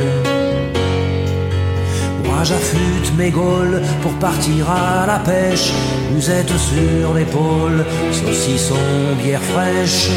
J'affûte 2.48 3.12
mes 3.18 3.32
gaules 3.32 3.82
pour 4.04 4.14
partir 4.20 4.70
à 4.70 5.08
la 5.08 5.18
pêche, 5.18 5.74
musette 6.14 6.56
sur 6.56 7.16
l'épaule, 7.16 7.84
saucisson, 8.12 8.76
bière 9.18 9.42
fraîche. 9.42 10.12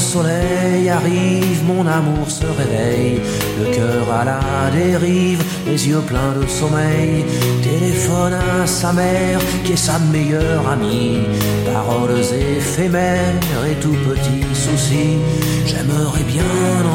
Soleil 0.00 0.88
arrive, 0.88 1.62
mon 1.66 1.86
amour 1.86 2.28
se 2.30 2.46
réveille, 2.46 3.20
le 3.60 3.66
cœur 3.76 4.10
à 4.12 4.24
la 4.24 4.70
dérive, 4.72 5.44
les 5.66 5.88
yeux 5.88 6.00
pleins 6.00 6.32
de 6.40 6.46
sommeil, 6.48 7.24
téléphone 7.62 8.32
à 8.32 8.66
sa 8.66 8.92
mère 8.92 9.38
qui 9.62 9.72
est 9.74 9.76
sa 9.76 9.98
meilleure 9.98 10.66
amie, 10.68 11.20
paroles 11.66 12.18
éphémères 12.56 13.66
et 13.70 13.74
tout 13.74 13.96
petits 14.08 14.54
soucis. 14.54 15.18
J'aimerais 15.66 16.24
bien 16.24 16.42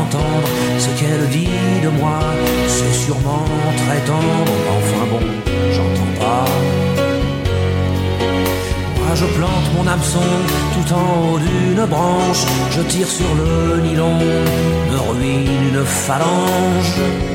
entendre 0.04 0.50
ce 0.80 0.90
qu'elle 1.00 1.30
dit 1.30 1.84
de 1.84 1.90
moi, 1.90 2.20
c'est 2.68 2.94
sûrement 3.06 3.46
très 3.86 4.02
tendre, 4.02 4.52
enfin 4.78 5.06
bon, 5.12 5.26
j'entends 5.72 6.20
pas. 6.20 6.85
Je 9.16 9.26
plante 9.26 9.74
mon 9.74 9.88
hameçon 9.88 10.20
tout 10.74 10.94
en 10.94 11.34
haut 11.34 11.40
d'une 11.40 11.86
branche, 11.86 12.46
je 12.72 12.82
tire 12.82 13.08
sur 13.08 13.34
le 13.36 13.82
nylon, 13.82 14.20
me 14.92 14.98
ruine 14.98 15.48
une 15.70 15.86
phalange. 15.86 17.35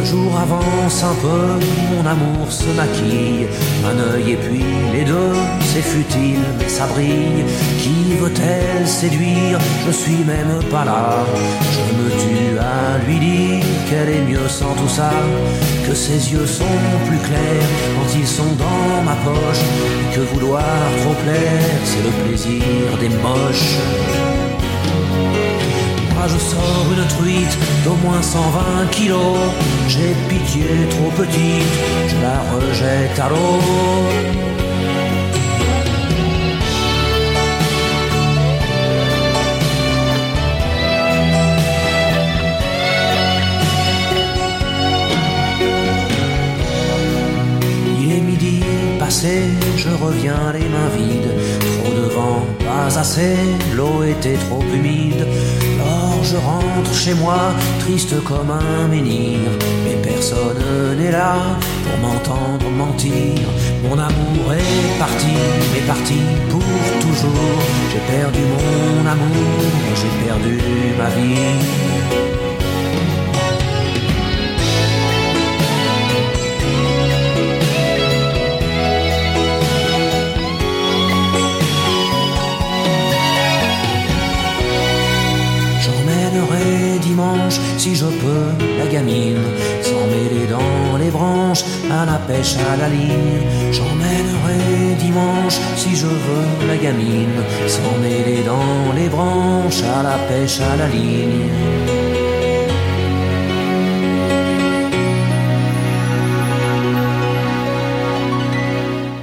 Le 0.00 0.06
jour 0.06 0.34
avance 0.34 1.04
un 1.04 1.14
peu, 1.16 1.60
mon 1.92 2.06
amour 2.06 2.50
se 2.50 2.64
maquille, 2.74 3.46
un 3.84 4.14
œil 4.14 4.32
et 4.32 4.36
puis 4.36 4.64
les 4.94 5.04
deux, 5.04 5.34
c'est 5.60 5.82
futile 5.82 6.40
mais 6.58 6.68
ça 6.70 6.86
brille. 6.86 7.44
Qui 7.78 8.14
veut-elle 8.14 8.88
séduire? 8.88 9.58
Je 9.86 9.92
suis 9.92 10.24
même 10.24 10.62
pas 10.70 10.86
là. 10.86 11.26
Je 11.74 11.82
me 11.98 12.08
tue 12.22 12.58
à 12.58 12.96
lui 13.06 13.18
dire 13.18 13.64
qu'elle 13.90 14.08
est 14.08 14.22
mieux 14.22 14.48
sans 14.48 14.72
tout 14.72 14.88
ça, 14.88 15.10
que 15.86 15.94
ses 15.94 16.32
yeux 16.32 16.46
sont 16.46 16.78
plus 17.06 17.18
clairs 17.18 17.70
quand 17.94 18.18
ils 18.18 18.26
sont 18.26 18.54
dans 18.56 19.02
ma 19.04 19.16
poche, 19.16 19.64
que 20.14 20.20
vouloir 20.32 20.62
trop 21.02 21.14
plaire, 21.24 21.80
c'est 21.84 22.02
le 22.02 22.24
plaisir 22.24 22.96
des 23.00 23.10
moches. 23.10 23.76
Je 26.28 26.38
sors 26.38 26.86
une 26.92 27.06
truite 27.08 27.58
d'au 27.84 27.94
moins 28.04 28.22
120 28.22 28.86
kilos. 28.90 29.38
J'ai 29.88 30.14
pitié 30.28 30.66
trop 30.90 31.10
petite, 31.16 31.74
je 32.08 32.16
la 32.20 32.40
rejette 32.54 33.18
à 33.18 33.28
l'eau. 33.28 33.60
Il 47.98 48.12
est 48.12 48.20
midi 48.20 48.60
passé, 48.98 49.48
je 49.76 49.88
reviens 49.88 50.52
les 50.52 50.68
mains 50.68 50.88
vides. 50.96 51.19
L'eau 53.74 54.02
était 54.02 54.36
trop 54.36 54.60
humide. 54.74 55.26
Lors 55.78 55.86
Alors 55.86 56.22
je 56.22 56.36
rentre 56.36 56.92
chez 56.92 57.14
moi, 57.14 57.38
triste 57.78 58.22
comme 58.24 58.50
un 58.50 58.88
menhir. 58.88 59.40
Mais 59.84 59.96
personne 60.02 60.62
n'est 60.98 61.10
là 61.10 61.34
pour 61.84 61.98
m'entendre 61.98 62.68
mentir. 62.76 63.40
Mon 63.84 63.98
amour 63.98 64.52
est 64.52 64.98
parti, 64.98 65.32
est 65.78 65.86
parti 65.86 66.18
pour 66.50 66.60
toujours. 67.00 67.62
J'ai 67.90 68.14
perdu 68.14 68.40
mon 68.40 69.06
amour, 69.06 69.62
j'ai 69.96 70.26
perdu 70.26 70.58
ma 70.98 71.08
vie. 71.16 72.39
Si 87.78 87.94
je 87.94 88.06
peux, 88.06 88.48
la 88.78 88.86
gamine, 88.86 89.44
sans 89.82 90.06
mêler 90.14 90.46
dans 90.46 90.98
les 90.98 91.10
branches, 91.10 91.64
à 91.90 92.04
la 92.04 92.18
pêche 92.18 92.56
à 92.72 92.76
la 92.76 92.88
ligne. 92.88 93.40
J'emmènerai 93.72 94.94
dimanche, 94.98 95.58
si 95.76 95.96
je 95.96 96.06
veux, 96.06 96.66
la 96.68 96.76
gamine, 96.76 97.42
sans 97.66 97.98
mêler 98.02 98.42
dans 98.44 98.92
les 98.94 99.08
branches, 99.08 99.82
à 99.82 100.02
la 100.02 100.16
pêche 100.28 100.60
à 100.60 100.76
la 100.76 100.88
ligne. 100.88 101.50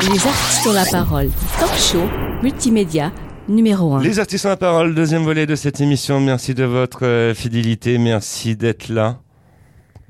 Les 0.10 0.26
artistes 0.26 0.68
ont 0.68 0.74
la 0.74 0.86
parole. 0.86 1.30
Talk 1.60 1.76
show, 1.78 2.08
multimédia, 2.42 3.12
numéro 3.48 3.94
1. 3.96 4.02
Les 4.04 4.20
artistes 4.20 4.46
ont 4.46 4.50
la 4.50 4.58
parole, 4.58 4.94
deuxième 4.96 5.24
volet 5.24 5.46
de 5.46 5.56
cette 5.56 5.80
émission. 5.82 6.20
Merci 6.20 6.54
de 6.54 6.64
votre 6.64 7.06
euh, 7.06 7.34
fidélité, 7.34 7.98
merci 7.98 8.56
d'être 8.56 8.90
là. 8.90 9.20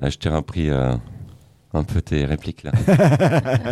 Ah, 0.01 0.10
je 0.10 0.17
t'ai 0.17 0.29
repris 0.29 0.70
euh, 0.70 0.94
un 1.74 1.84
peu 1.84 2.01
tes 2.01 2.25
répliques 2.25 2.63
là. 2.63 2.72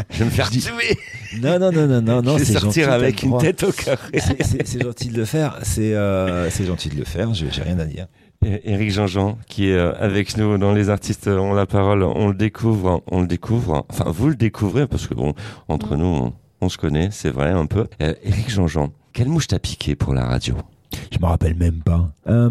je 0.09 0.19
vais 0.19 0.25
me 0.25 0.29
faire 0.29 0.49
tuer. 0.49 0.97
Non, 1.41 1.59
non, 1.59 1.71
non, 1.71 1.87
non, 1.87 2.01
non, 2.01 2.21
non, 2.21 2.33
je 2.33 2.39
vais 2.39 2.45
c'est 2.45 2.53
gentil. 2.53 2.81
sortir 2.81 2.91
avec 2.91 3.23
une 3.23 3.37
tête 3.37 3.63
au 3.63 3.71
carré. 3.71 4.19
C'est- 4.19 4.81
gentil 4.81 5.09
de 5.09 5.17
le 5.17 5.25
faire. 5.25 5.59
C'est 5.63 5.93
euh, 5.93 6.49
gentil 6.49 6.89
de 6.89 6.95
le 6.97 7.05
faire. 7.05 7.33
J'ai 7.33 7.49
rien 7.61 7.79
à 7.79 7.85
dire. 7.85 8.07
Et 8.45 8.61
Eric 8.73 8.91
Jean-Jean, 8.91 9.37
qui 9.47 9.69
est 9.69 9.77
avec 9.79 10.37
nous 10.37 10.57
dans 10.57 10.71
Les 10.73 10.89
Artistes 10.89 11.27
ont 11.27 11.53
la 11.53 11.65
parole, 11.65 12.03
on 12.03 12.27
le 12.27 12.35
découvre, 12.35 13.01
on 13.07 13.21
le 13.21 13.27
découvre, 13.27 13.85
enfin 13.89 14.05
vous 14.07 14.27
le 14.27 14.35
découvrez 14.35 14.85
parce 14.87 15.07
que 15.07 15.15
bon, 15.15 15.33
entre 15.67 15.95
nous, 15.95 16.05
on, 16.05 16.33
on 16.61 16.69
se 16.69 16.77
connaît, 16.77 17.09
c'est 17.11 17.31
vrai 17.31 17.49
un 17.49 17.65
peu. 17.65 17.87
Eric 17.99 18.49
Jean-Jean, 18.51 18.91
quelle 19.15 19.29
mouche 19.29 19.47
t'a 19.47 19.59
piqué 19.59 19.95
pour 19.95 20.13
la 20.13 20.25
radio? 20.25 20.57
Je 21.11 21.17
me 21.19 21.25
rappelle 21.25 21.55
même 21.55 21.81
pas. 21.83 22.11
Euh, 22.27 22.49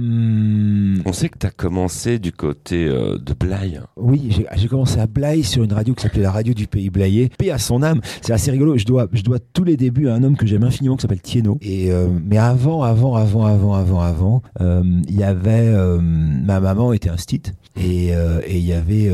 On 1.05 1.13
sait 1.13 1.29
que 1.29 1.39
t'as 1.39 1.51
commencé 1.51 2.19
du 2.19 2.33
côté 2.33 2.87
euh, 2.87 3.19
de 3.19 3.35
Blaye. 3.35 3.81
oui, 3.97 4.37
j'ai 4.57 4.69
commencé 4.69 4.99
à 5.01 5.07
Blaye 5.07 5.43
sur 5.45 5.63
une 5.65 5.73
radio 5.73 5.95
qui 5.95 6.03
s'appelait 6.03 6.23
la 6.23 6.31
radio 6.31 6.55
du 6.55 6.67
pays 6.67 6.91
Blayais. 6.91 7.31
Paix 7.39 7.51
à 7.51 7.59
son 7.59 7.83
âme. 7.83 8.01
C'est 8.23 8.33
assez 8.33 8.51
rigolo. 8.51 8.77
Je 8.79 8.85
dois, 8.85 9.09
je 9.13 9.23
dois 9.23 9.39
tous 9.53 9.65
les 9.65 9.77
débuts 9.77 10.09
à 10.09 10.15
un 10.15 10.23
homme 10.23 10.37
que 10.37 10.47
j'aime 10.47 10.65
infiniment 10.65 10.97
qui 10.97 11.03
s'appelle 11.03 11.21
Tieno. 11.21 11.59
Et 11.63 11.93
euh, 11.93 12.09
mais 12.25 12.39
avant, 12.39 12.83
avant, 12.83 13.17
avant, 13.17 13.45
avant, 13.47 13.75
avant, 13.75 14.01
avant, 14.01 14.43
euh, 14.61 14.83
il 15.09 15.17
y 15.17 15.25
avait 15.25 15.71
ma 16.05 16.61
maman 16.61 16.93
était 16.93 17.09
un 17.11 17.17
stit 17.17 17.43
et 17.77 18.13
il 18.49 18.59
y 18.65 18.73
avait 18.73 19.11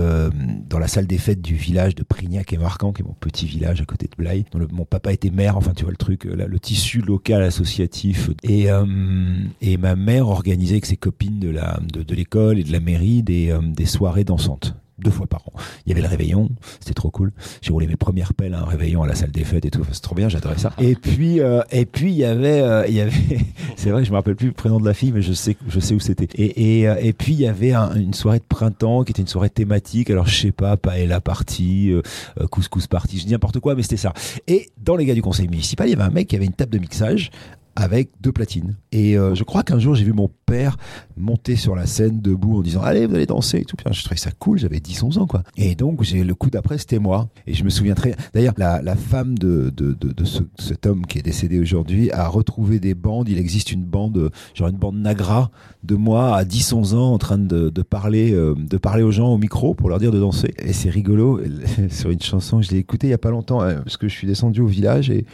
dans 0.68 0.78
la 0.78 0.88
salle 0.88 1.06
des 1.06 1.18
fêtes 1.18 1.40
du 1.42 1.54
village 1.54 1.94
de 1.94 2.02
Prignac 2.02 2.52
et 2.52 2.58
Marcan, 2.58 2.92
qui 2.92 3.02
est 3.02 3.04
mon 3.04 3.14
petit 3.18 3.46
village 3.46 3.80
à 3.80 3.84
côté 3.84 4.06
de 4.06 4.16
Blaye. 4.16 4.44
dont 4.52 4.58
le- 4.58 4.68
mon 4.70 4.84
papa 4.84 5.12
était 5.12 5.30
maire. 5.30 5.56
Enfin, 5.56 5.72
tu 5.74 5.84
vois 5.84 5.92
le 5.92 5.96
truc, 5.96 6.24
là, 6.24 6.46
le 6.46 6.58
tissu 6.58 7.00
local 7.00 7.42
associatif. 7.42 8.30
Et 8.42 8.70
et 9.60 9.76
ma 9.76 9.96
mère 9.96 10.28
organisait 10.28 10.74
avec 10.74 10.86
ses 10.86 10.96
copines 10.96 11.38
de 11.38 11.50
la 11.50 11.80
de, 11.92 12.14
l'école 12.14 12.58
et 12.58 12.64
de 12.64 12.72
la 12.72 12.80
mairie 12.80 13.22
des 13.22 13.50
euh, 13.50 13.60
des 13.62 13.86
soirées 13.86 14.24
dansantes 14.24 14.74
deux 15.00 15.10
fois 15.10 15.26
par 15.26 15.42
an. 15.48 15.52
Il 15.86 15.90
y 15.90 15.92
avait 15.92 16.02
le 16.02 16.08
réveillon, 16.08 16.50
c'était 16.78 16.94
trop 16.94 17.10
cool. 17.10 17.32
J'ai 17.62 17.72
roulé 17.72 17.86
mes 17.86 17.96
premières 17.96 18.34
pelles 18.34 18.54
à 18.54 18.60
un 18.60 18.64
réveillon 18.64 19.02
à 19.02 19.06
la 19.06 19.14
salle 19.14 19.30
des 19.30 19.44
fêtes 19.44 19.64
et 19.64 19.70
tout, 19.70 19.82
c'est 19.90 20.02
trop 20.02 20.14
bien, 20.14 20.28
j'adorais 20.28 20.58
ça. 20.58 20.72
Et 20.78 20.94
puis 20.94 21.40
euh, 21.40 21.62
et 21.72 21.86
puis 21.86 22.10
il 22.12 22.18
y 22.18 22.24
avait 22.24 22.60
euh, 22.60 22.86
il 22.86 22.94
y 22.94 23.00
avait 23.00 23.12
c'est 23.76 23.90
vrai, 23.90 24.04
je 24.04 24.10
me 24.10 24.16
rappelle 24.16 24.36
plus 24.36 24.48
le 24.48 24.52
prénom 24.52 24.78
de 24.78 24.84
la 24.84 24.94
fille 24.94 25.12
mais 25.12 25.22
je 25.22 25.32
sais 25.32 25.56
je 25.68 25.80
sais 25.80 25.94
où 25.94 26.00
c'était. 26.00 26.28
Et 26.34 26.80
et, 26.80 26.88
euh, 26.88 27.12
puis 27.16 27.32
il 27.32 27.40
y 27.40 27.46
avait 27.46 27.72
un- 27.72 27.94
une 27.94 28.14
soirée 28.14 28.38
de 28.38 28.44
printemps 28.44 29.04
qui 29.04 29.12
était 29.12 29.22
une 29.22 29.28
soirée 29.28 29.50
thématique. 29.50 30.10
Alors 30.10 30.26
je 30.26 30.36
sais 30.36 30.52
pas, 30.52 30.76
paella 30.76 31.20
euh, 31.26 32.02
euh, 32.40 32.46
couscous 32.48 32.86
party, 32.86 33.18
je 33.18 33.26
dis 33.26 33.32
n'importe 33.32 33.60
quoi 33.60 33.74
mais 33.74 33.82
c'était 33.82 33.96
ça. 33.96 34.12
Et 34.46 34.70
dans 34.78 34.96
les 34.96 35.04
gars 35.06 35.14
du 35.14 35.22
conseil 35.22 35.48
municipal, 35.48 35.88
il 35.88 35.92
y 35.92 35.94
avait 35.94 36.02
un 36.02 36.10
mec 36.10 36.28
qui 36.28 36.36
avait 36.36 36.46
une 36.46 36.52
table 36.52 36.72
de 36.72 36.78
mixage 36.78 37.30
avec 37.76 38.10
deux 38.20 38.32
platines. 38.32 38.76
Et 38.92 39.16
euh, 39.16 39.34
je 39.34 39.44
crois 39.44 39.62
qu'un 39.62 39.78
jour, 39.78 39.94
j'ai 39.94 40.04
vu 40.04 40.12
mon 40.12 40.30
père 40.46 40.76
monter 41.16 41.56
sur 41.56 41.76
la 41.76 41.86
scène 41.86 42.20
debout 42.20 42.58
en 42.58 42.62
disant 42.62 42.82
Allez, 42.82 43.06
vous 43.06 43.14
allez 43.14 43.26
danser 43.26 43.58
et 43.58 43.64
tout. 43.64 43.76
Puis, 43.76 43.86
je 43.92 44.04
trouvais 44.04 44.18
ça 44.18 44.30
cool, 44.32 44.58
j'avais 44.58 44.78
10-11 44.78 45.18
ans, 45.18 45.26
quoi. 45.26 45.42
Et 45.56 45.74
donc, 45.74 46.02
j'ai 46.02 46.24
le 46.24 46.34
coup 46.34 46.50
d'après, 46.50 46.78
c'était 46.78 46.98
moi. 46.98 47.28
Et 47.46 47.54
je 47.54 47.64
me 47.64 47.70
souviens 47.70 47.94
très. 47.94 48.14
D'ailleurs, 48.34 48.54
la, 48.56 48.96
femme 48.96 49.38
de, 49.38 49.72
de, 49.74 49.92
de, 49.92 50.12
de 50.12 50.24
ce, 50.24 50.42
cet 50.58 50.86
homme 50.86 51.06
qui 51.06 51.18
est 51.18 51.22
décédé 51.22 51.60
aujourd'hui 51.60 52.10
a 52.10 52.28
retrouvé 52.28 52.80
des 52.80 52.94
bandes. 52.94 53.28
Il 53.28 53.38
existe 53.38 53.72
une 53.72 53.84
bande, 53.84 54.30
genre 54.54 54.68
une 54.68 54.76
bande 54.76 54.96
Nagra 54.96 55.50
de 55.82 55.94
moi 55.94 56.36
à 56.36 56.44
10-11 56.44 56.94
ans 56.94 57.12
en 57.12 57.18
train 57.18 57.38
de, 57.38 57.70
parler, 57.82 58.32
euh, 58.32 58.54
de 58.56 58.76
parler 58.76 59.02
aux 59.02 59.12
gens 59.12 59.32
au 59.32 59.38
micro 59.38 59.74
pour 59.74 59.88
leur 59.88 59.98
dire 59.98 60.10
de 60.10 60.18
danser. 60.18 60.54
Et 60.58 60.72
c'est 60.72 60.90
rigolo. 60.90 61.40
sur 61.90 62.10
une 62.10 62.20
chanson, 62.20 62.62
je 62.62 62.70
l'ai 62.70 62.78
écoutée 62.78 63.06
il 63.06 63.10
y 63.10 63.14
a 63.14 63.18
pas 63.18 63.30
longtemps, 63.30 63.62
euh, 63.62 63.80
parce 63.80 63.96
que 63.96 64.08
je 64.08 64.14
suis 64.14 64.26
descendu 64.26 64.60
au 64.60 64.66
village 64.66 65.10
et. 65.10 65.24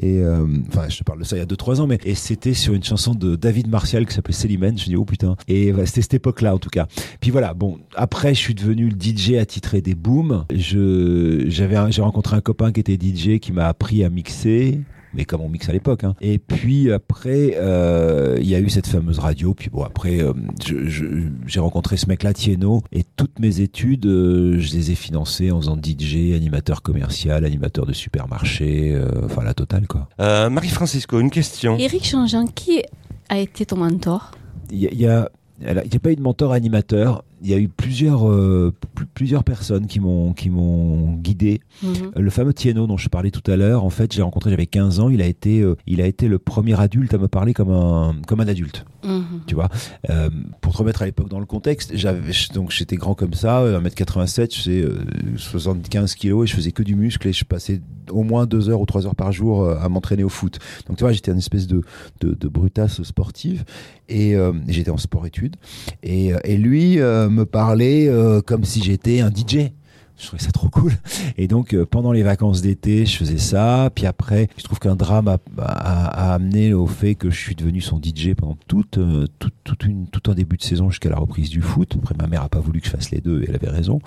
Et 0.00 0.20
euh, 0.20 0.46
enfin, 0.68 0.88
je 0.88 0.98
te 0.98 1.04
parle 1.04 1.18
de 1.18 1.24
ça 1.24 1.36
il 1.36 1.40
y 1.40 1.42
a 1.42 1.46
2-3 1.46 1.80
ans, 1.80 1.86
mais 1.86 1.98
et 2.04 2.14
c'était 2.14 2.54
sur 2.54 2.74
une 2.74 2.82
chanson 2.82 3.14
de 3.14 3.36
David 3.36 3.68
Martial 3.68 4.06
qui 4.06 4.14
s'appelait 4.14 4.34
Célimène. 4.34 4.78
Je 4.78 4.84
dis 4.84 4.96
oh 4.96 5.04
putain. 5.04 5.36
Et 5.48 5.72
bah, 5.72 5.86
c'était 5.86 6.02
cette 6.02 6.14
époque-là 6.14 6.54
en 6.54 6.58
tout 6.58 6.70
cas. 6.70 6.86
Puis 7.20 7.30
voilà. 7.30 7.54
Bon, 7.54 7.78
après 7.94 8.34
je 8.34 8.38
suis 8.38 8.54
devenu 8.54 8.88
le 8.88 8.96
DJ 8.98 9.34
attitré 9.34 9.80
des 9.80 9.94
Booms. 9.94 10.44
J'ai 10.50 12.02
rencontré 12.02 12.36
un 12.36 12.40
copain 12.40 12.72
qui 12.72 12.80
était 12.80 12.94
DJ 12.94 13.38
qui 13.38 13.52
m'a 13.52 13.66
appris 13.66 14.04
à 14.04 14.10
mixer. 14.10 14.80
Mais 15.14 15.24
comme 15.24 15.40
on 15.42 15.48
mixe 15.48 15.68
à 15.68 15.72
l'époque. 15.72 16.04
Hein. 16.04 16.14
Et 16.20 16.38
puis 16.38 16.90
après, 16.90 17.54
euh, 17.56 18.38
il 18.40 18.48
y 18.48 18.54
a 18.54 18.60
eu 18.60 18.70
cette 18.70 18.86
fameuse 18.86 19.18
radio. 19.18 19.52
Puis 19.54 19.68
bon, 19.70 19.82
après, 19.82 20.20
euh, 20.22 20.32
je- 20.66 20.86
je- 20.88 21.28
j'ai 21.46 21.60
rencontré 21.60 21.96
ce 21.98 22.06
mec-là, 22.08 22.32
Tieno. 22.32 22.82
Et 22.92 23.04
toutes 23.16 23.38
mes 23.38 23.60
études, 23.60 24.06
euh, 24.06 24.58
je 24.58 24.72
les 24.74 24.90
ai 24.90 24.94
financées 24.94 25.50
en 25.50 25.60
faisant 25.60 25.76
DJ, 25.76 26.32
animateur 26.34 26.82
commercial, 26.82 27.44
animateur 27.44 27.84
de 27.86 27.92
supermarché, 27.92 28.92
euh, 28.94 29.06
enfin 29.24 29.42
la 29.44 29.54
totale 29.54 29.86
quoi. 29.86 30.08
Euh, 30.20 30.48
Marie-Francisco, 30.48 31.20
une 31.20 31.30
question. 31.30 31.76
Eric 31.78 32.08
Jean-Jean, 32.08 32.46
qui 32.46 32.82
a 33.28 33.38
été 33.38 33.66
ton 33.66 33.76
mentor? 33.76 34.30
Il 34.70 34.78
y 34.78 34.86
a, 34.86 34.90
il 34.92 35.00
y 35.00 35.06
a, 35.06 35.30
elle 35.64 35.78
a- 35.78 35.84
il 35.84 35.92
y 35.92 35.96
a 35.96 36.00
pas 36.00 36.10
eu 36.12 36.16
de 36.16 36.22
mentor 36.22 36.52
animateur. 36.52 37.24
Il 37.42 37.50
y 37.50 37.54
a 37.54 37.58
eu 37.58 37.68
plusieurs, 37.68 38.30
euh, 38.30 38.72
pl- 38.94 39.06
plusieurs 39.14 39.42
personnes 39.44 39.86
qui 39.86 39.98
m'ont, 40.00 40.32
qui 40.32 40.48
m'ont 40.50 41.12
guidé. 41.14 41.60
Mhm. 41.82 42.12
Le 42.16 42.30
fameux 42.30 42.54
Tieno 42.54 42.86
dont 42.86 42.96
je 42.96 43.08
parlais 43.08 43.30
tout 43.30 43.48
à 43.50 43.56
l'heure, 43.56 43.84
en 43.84 43.90
fait, 43.90 44.12
j'ai 44.12 44.22
rencontré, 44.22 44.50
j'avais 44.50 44.66
15 44.66 45.00
ans. 45.00 45.08
Il 45.08 45.20
a 45.22 45.26
été, 45.26 45.60
euh, 45.60 45.74
il 45.86 46.00
a 46.00 46.06
été 46.06 46.28
le 46.28 46.38
premier 46.38 46.78
adulte 46.80 47.12
à 47.14 47.18
me 47.18 47.28
parler 47.28 47.52
comme 47.54 47.70
un, 47.70 48.14
comme 48.26 48.40
un 48.40 48.48
adulte. 48.48 48.84
Mhm. 49.04 49.24
Tu 49.46 49.54
vois, 49.56 49.68
Euh, 50.10 50.30
pour 50.60 50.72
te 50.72 50.78
remettre 50.78 51.02
à 51.02 51.06
l'époque 51.06 51.28
dans 51.28 51.40
le 51.40 51.46
contexte, 51.46 51.90
j'avais 51.94 52.32
donc 52.54 52.70
j'étais 52.70 52.96
grand 52.96 53.14
comme 53.14 53.34
ça, 53.34 53.60
euh, 53.60 53.80
1m87, 53.80 54.54
je 54.54 54.60
faisais 54.60 54.80
euh, 54.82 54.98
75 55.36 56.14
kilos 56.14 56.44
et 56.44 56.46
je 56.50 56.54
faisais 56.56 56.72
que 56.72 56.82
du 56.82 56.94
muscle 56.94 57.26
et 57.28 57.32
je 57.32 57.44
passais 57.44 57.80
au 58.10 58.22
moins 58.22 58.46
deux 58.46 58.68
heures 58.68 58.80
ou 58.80 58.86
trois 58.86 59.06
heures 59.06 59.14
par 59.16 59.32
jour 59.32 59.62
euh, 59.64 59.76
à 59.80 59.88
m'entraîner 59.88 60.22
au 60.24 60.28
foot. 60.28 60.58
Donc 60.86 60.96
tu 60.98 61.04
vois, 61.04 61.12
j'étais 61.12 61.32
une 61.32 61.38
espèce 61.38 61.66
de, 61.66 61.82
de, 62.20 62.34
de 62.34 62.48
brutasse 62.48 63.02
sportive 63.02 63.64
et 64.08 64.34
euh, 64.36 64.52
j'étais 64.68 64.90
en 64.90 64.98
sport-études. 64.98 65.56
Et, 66.02 66.32
euh, 66.34 66.38
et 66.44 66.56
lui 66.56 67.00
euh, 67.00 67.28
me 67.32 67.44
parlait 67.44 68.08
euh, 68.08 68.40
comme 68.40 68.64
si 68.64 68.82
j'étais 68.82 69.20
un 69.20 69.30
DJ. 69.30 69.72
Je 70.18 70.26
trouvais 70.28 70.42
ça 70.42 70.52
trop 70.52 70.68
cool. 70.68 70.92
Et 71.36 71.48
donc, 71.48 71.74
euh, 71.74 71.84
pendant 71.84 72.12
les 72.12 72.22
vacances 72.22 72.62
d'été, 72.62 73.06
je 73.06 73.16
faisais 73.16 73.38
ça. 73.38 73.90
Puis 73.92 74.06
après, 74.06 74.48
je 74.56 74.62
trouve 74.62 74.78
qu'un 74.78 74.94
drame 74.94 75.26
a, 75.26 75.38
a- 75.58 76.30
a 76.30 76.34
amené 76.34 76.72
au 76.74 76.86
fait 76.86 77.16
que 77.16 77.28
je 77.28 77.36
suis 77.38 77.56
devenu 77.56 77.80
son 77.80 77.98
DJ 78.00 78.34
pendant 78.36 78.56
toute, 78.68 78.98
euh, 78.98 79.26
toute, 79.40 79.54
toute 79.64 79.84
une, 79.84 80.06
tout 80.06 80.30
un 80.30 80.34
début 80.34 80.56
de 80.56 80.62
saison 80.62 80.90
jusqu'à 80.90 81.08
la 81.10 81.16
reprise 81.16 81.50
du 81.50 81.60
foot. 81.60 81.96
Après, 81.98 82.14
ma 82.16 82.28
mère 82.28 82.42
a 82.42 82.48
pas 82.48 82.60
voulu 82.60 82.80
que 82.80 82.86
je 82.86 82.92
fasse 82.92 83.10
les 83.10 83.20
deux 83.20 83.42
et 83.42 83.46
elle 83.48 83.56
avait 83.56 83.68
raison. 83.70 84.00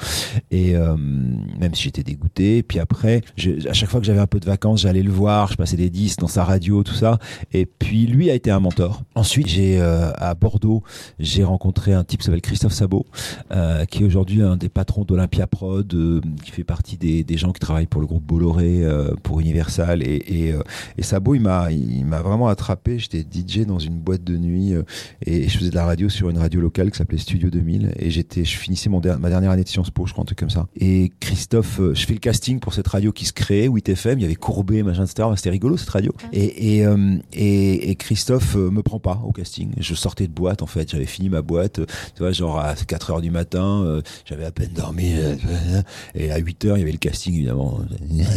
Et 0.51 0.75
euh, 0.77 0.95
même 0.95 1.73
si 1.75 1.83
j'étais 1.83 2.03
dégoûté. 2.03 2.63
Puis 2.63 2.79
après, 2.79 3.21
je- 3.35 3.67
à 3.67 3.73
chaque 3.73 3.89
fois 3.89 3.99
que 3.99 4.05
j'avais 4.05 4.19
un 4.21 4.27
peu 4.27 4.39
de 4.39 4.45
vacances, 4.45 4.81
j'allais 4.81 5.03
le 5.03 5.11
voir. 5.11 5.51
Je 5.51 5.57
passais 5.57 5.75
des 5.77 5.89
disques 5.89 6.19
dans 6.19 6.27
sa 6.27 6.45
radio, 6.45 6.83
tout 6.83 6.93
ça. 6.93 7.19
Et 7.51 7.65
puis, 7.65 8.05
lui 8.07 8.29
a 8.29 8.35
été 8.35 8.51
un 8.51 8.59
mentor. 8.61 9.03
Ensuite, 9.15 9.47
j'ai 9.47 9.79
euh, 9.81 10.11
à 10.15 10.33
Bordeaux, 10.33 10.81
j'ai 11.19 11.43
rencontré 11.43 11.91
un 11.93 12.05
type 12.05 12.21
qui 12.21 12.25
s'appelle 12.25 12.41
Christophe 12.41 12.73
Sabot, 12.73 13.05
euh, 13.51 13.83
qui 13.85 14.03
est 14.03 14.05
aujourd'hui 14.05 14.41
un 14.41 14.55
des 14.55 14.69
patrons 14.69 15.03
d'Olympia 15.03 15.47
Prod, 15.47 15.91
de, 16.05 16.21
qui 16.43 16.51
fait 16.51 16.63
partie 16.63 16.97
des, 16.97 17.23
des 17.23 17.37
gens 17.37 17.51
qui 17.51 17.59
travaillent 17.59 17.85
pour 17.87 18.01
le 18.01 18.07
groupe 18.07 18.23
Bolloré, 18.23 18.83
euh, 18.83 19.13
pour 19.23 19.39
Universal. 19.39 20.01
Et, 20.03 20.21
et, 20.27 20.53
euh, 20.53 20.61
et 20.97 21.03
Sabo, 21.03 21.35
il 21.35 21.41
m'a, 21.41 21.71
il 21.71 22.05
m'a 22.05 22.21
vraiment 22.21 22.47
attrapé. 22.47 22.99
J'étais 22.99 23.21
DJ 23.21 23.65
dans 23.65 23.79
une 23.79 23.95
boîte 23.95 24.23
de 24.23 24.37
nuit 24.37 24.73
euh, 24.73 24.83
et 25.25 25.47
je 25.47 25.57
faisais 25.57 25.69
de 25.69 25.75
la 25.75 25.85
radio 25.85 26.09
sur 26.09 26.29
une 26.29 26.37
radio 26.37 26.61
locale 26.61 26.91
qui 26.91 26.97
s'appelait 26.97 27.17
Studio 27.17 27.49
2000. 27.49 27.93
Et 27.97 28.09
j'étais, 28.11 28.45
je 28.45 28.57
finissais 28.57 28.89
mon 28.89 28.99
der- 28.99 29.19
ma 29.19 29.29
dernière 29.29 29.51
année 29.51 29.63
de 29.63 29.69
Sciences 29.69 29.91
Po, 29.91 30.05
je 30.05 30.11
crois, 30.13 30.23
un 30.23 30.25
truc 30.25 30.39
comme 30.39 30.49
ça. 30.49 30.67
Et 30.79 31.11
Christophe, 31.19 31.79
je 31.93 32.05
fais 32.05 32.13
le 32.13 32.19
casting 32.19 32.59
pour 32.59 32.73
cette 32.73 32.87
radio 32.87 33.11
qui 33.11 33.25
se 33.25 33.33
créait, 33.33 33.67
8FM. 33.67 34.13
Il 34.17 34.21
y 34.21 34.25
avait 34.25 34.35
Courbet, 34.35 34.83
machin, 34.83 35.05
etc. 35.05 35.27
C'était 35.35 35.49
rigolo 35.49 35.77
cette 35.77 35.89
radio. 35.89 36.13
Et, 36.33 36.77
et, 36.77 36.85
euh, 36.85 37.17
et, 37.33 37.89
et 37.89 37.95
Christophe 37.95 38.55
me 38.55 38.81
prend 38.81 38.99
pas 38.99 39.21
au 39.25 39.31
casting. 39.31 39.71
Je 39.79 39.93
sortais 39.95 40.27
de 40.27 40.33
boîte 40.33 40.61
en 40.61 40.67
fait. 40.67 40.89
J'avais 40.89 41.05
fini 41.05 41.29
ma 41.29 41.41
boîte. 41.41 41.79
Tu 42.15 42.19
vois, 42.19 42.31
genre 42.31 42.59
à 42.59 42.75
4 42.75 43.11
heures 43.11 43.21
du 43.21 43.31
matin, 43.31 43.83
euh, 43.85 44.01
j'avais 44.25 44.45
à 44.45 44.51
peine 44.51 44.71
dormi. 44.75 45.13
euh, 45.15 45.35
Et 46.13 46.31
à 46.31 46.37
8 46.37 46.65
heures, 46.65 46.77
il 46.77 46.81
y 46.81 46.83
avait 46.83 46.91
le 46.91 46.97
casting 46.97 47.33
évidemment. 47.35 47.79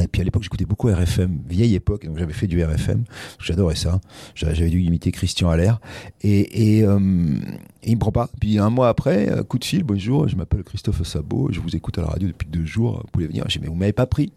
Et 0.02 0.08
puis 0.08 0.20
à 0.20 0.24
l'époque, 0.24 0.42
j'écoutais 0.42 0.64
beaucoup 0.64 0.88
RFM, 0.88 1.38
vieille 1.48 1.74
époque. 1.74 2.06
J'avais 2.16 2.32
fait 2.32 2.46
du 2.46 2.62
RFM. 2.62 3.04
J'adorais 3.40 3.76
ça. 3.76 4.00
J'a- 4.34 4.54
J'avais 4.54 4.70
dû 4.70 4.80
imiter 4.80 5.12
Christian 5.12 5.50
Allaire. 5.50 5.80
Et, 6.22 6.82
euh, 6.84 6.98
et 7.82 7.90
il 7.90 7.94
me 7.94 8.00
prend 8.00 8.12
pas. 8.12 8.28
Puis 8.40 8.58
un 8.58 8.70
mois 8.70 8.88
après, 8.88 9.30
euh, 9.30 9.42
coup 9.42 9.58
de 9.58 9.64
fil, 9.64 9.82
bonjour, 9.84 10.28
je 10.28 10.36
m'appelle 10.36 10.62
Christophe 10.62 11.02
Sabot, 11.04 11.48
je 11.52 11.60
vous 11.60 11.74
écoute 11.76 11.98
à 11.98 12.02
la 12.02 12.08
radio 12.08 12.28
depuis 12.28 12.48
deux 12.48 12.64
jours, 12.66 13.00
vous 13.04 13.10
pouvez 13.12 13.26
venir. 13.26 13.44
J'ai 13.48 13.60
mais 13.60 13.68
vous 13.68 13.74
m'avez 13.74 13.92
pas 13.92 14.06
pris 14.06 14.32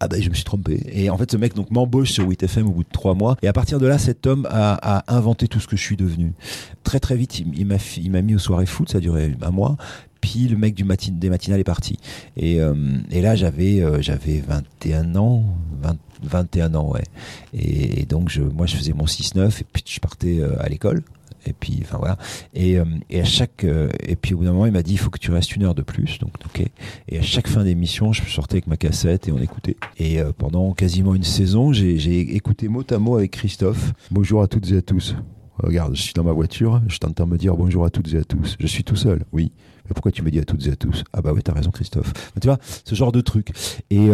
ah 0.00 0.08
ben 0.08 0.22
je 0.22 0.28
me 0.28 0.34
suis 0.34 0.44
trompé. 0.44 0.80
Et 0.92 1.10
en 1.10 1.18
fait 1.18 1.30
ce 1.30 1.36
mec 1.36 1.54
donc 1.54 1.70
m'embauche 1.70 2.10
sur 2.12 2.28
8FM 2.28 2.62
au 2.62 2.70
bout 2.70 2.84
de 2.84 2.88
trois 2.92 3.14
mois. 3.14 3.36
Et 3.42 3.48
à 3.48 3.52
partir 3.52 3.78
de 3.78 3.86
là 3.86 3.98
cet 3.98 4.26
homme 4.26 4.46
a, 4.50 4.74
a 4.98 5.16
inventé 5.16 5.48
tout 5.48 5.60
ce 5.60 5.66
que 5.66 5.76
je 5.76 5.82
suis 5.82 5.96
devenu. 5.96 6.32
Très 6.84 7.00
très 7.00 7.16
vite 7.16 7.38
il, 7.40 7.46
il 7.56 8.10
m'a 8.10 8.22
mis 8.22 8.34
aux 8.34 8.38
soirées 8.38 8.66
foot, 8.66 8.90
ça 8.90 8.98
a 8.98 9.00
duré 9.00 9.34
un 9.42 9.50
mois. 9.50 9.76
Puis 10.20 10.48
le 10.48 10.56
mec 10.56 10.74
du 10.74 10.84
matin, 10.84 11.12
des 11.12 11.30
matinales 11.30 11.60
est 11.60 11.64
parti. 11.64 11.98
Et, 12.36 12.60
euh, 12.60 12.74
et 13.10 13.22
là 13.22 13.34
j'avais 13.36 13.80
euh, 13.80 14.00
j'avais 14.00 14.42
21 14.46 15.14
ans, 15.16 15.44
20 15.82 15.96
21 16.22 16.74
ans 16.74 16.90
ouais. 16.90 17.04
Et, 17.54 18.00
et 18.00 18.04
donc 18.04 18.28
je 18.28 18.42
moi 18.42 18.66
je 18.66 18.76
faisais 18.76 18.92
mon 18.92 19.04
6-9 19.04 19.60
et 19.60 19.64
puis 19.72 19.82
je 19.86 20.00
partais 20.00 20.40
euh, 20.40 20.60
à 20.60 20.68
l'école. 20.68 21.02
Et 21.46 21.52
puis, 21.52 21.78
enfin 21.82 21.98
voilà. 21.98 22.18
Et, 22.54 22.78
euh, 22.78 22.84
à 23.12 23.24
chaque, 23.24 23.64
euh, 23.64 23.88
et 24.00 24.16
puis 24.16 24.34
au 24.34 24.38
bout 24.38 24.44
d'un 24.44 24.52
moment, 24.52 24.66
il 24.66 24.72
m'a 24.72 24.82
dit, 24.82 24.92
il 24.92 24.98
faut 24.98 25.10
que 25.10 25.18
tu 25.18 25.30
restes 25.30 25.54
une 25.56 25.64
heure 25.64 25.74
de 25.74 25.82
plus. 25.82 26.18
Donc, 26.18 26.32
ok. 26.44 26.64
Et 27.08 27.18
à 27.18 27.22
chaque 27.22 27.48
fin 27.48 27.64
d'émission, 27.64 28.12
je 28.12 28.22
sortais 28.24 28.56
avec 28.56 28.66
ma 28.66 28.76
cassette 28.76 29.28
et 29.28 29.32
on 29.32 29.38
écoutait. 29.38 29.76
Et 29.98 30.20
euh, 30.20 30.32
pendant 30.36 30.72
quasiment 30.74 31.14
une 31.14 31.24
saison, 31.24 31.72
j'ai 31.72 32.34
écouté 32.34 32.68
mot 32.68 32.84
à 32.90 32.98
mot 32.98 33.16
avec 33.16 33.32
Christophe. 33.32 33.92
Bonjour 34.10 34.42
à 34.42 34.48
toutes 34.48 34.70
et 34.72 34.76
à 34.76 34.82
tous. 34.82 35.14
Regarde, 35.58 35.96
je 35.96 36.02
suis 36.02 36.14
dans 36.14 36.22
ma 36.22 36.32
voiture, 36.32 36.80
je 36.86 36.98
t'entends 36.98 37.26
me 37.26 37.36
dire 37.36 37.56
bonjour 37.56 37.84
à 37.84 37.90
toutes 37.90 38.12
et 38.14 38.18
à 38.18 38.24
tous. 38.24 38.56
Je 38.60 38.66
suis 38.66 38.84
tout 38.84 38.94
seul, 38.94 39.24
oui. 39.32 39.50
Mais 39.86 39.94
pourquoi 39.94 40.12
tu 40.12 40.22
me 40.22 40.30
dis 40.30 40.38
à 40.38 40.44
toutes 40.44 40.66
et 40.66 40.70
à 40.70 40.76
tous? 40.76 41.02
Ah 41.12 41.22
bah 41.22 41.32
oui, 41.34 41.42
t'as 41.42 41.52
raison 41.52 41.70
Christophe. 41.70 42.12
Tu 42.40 42.46
vois, 42.46 42.58
ce 42.84 42.94
genre 42.94 43.10
de 43.10 43.20
truc. 43.20 43.50
Et, 43.90 44.08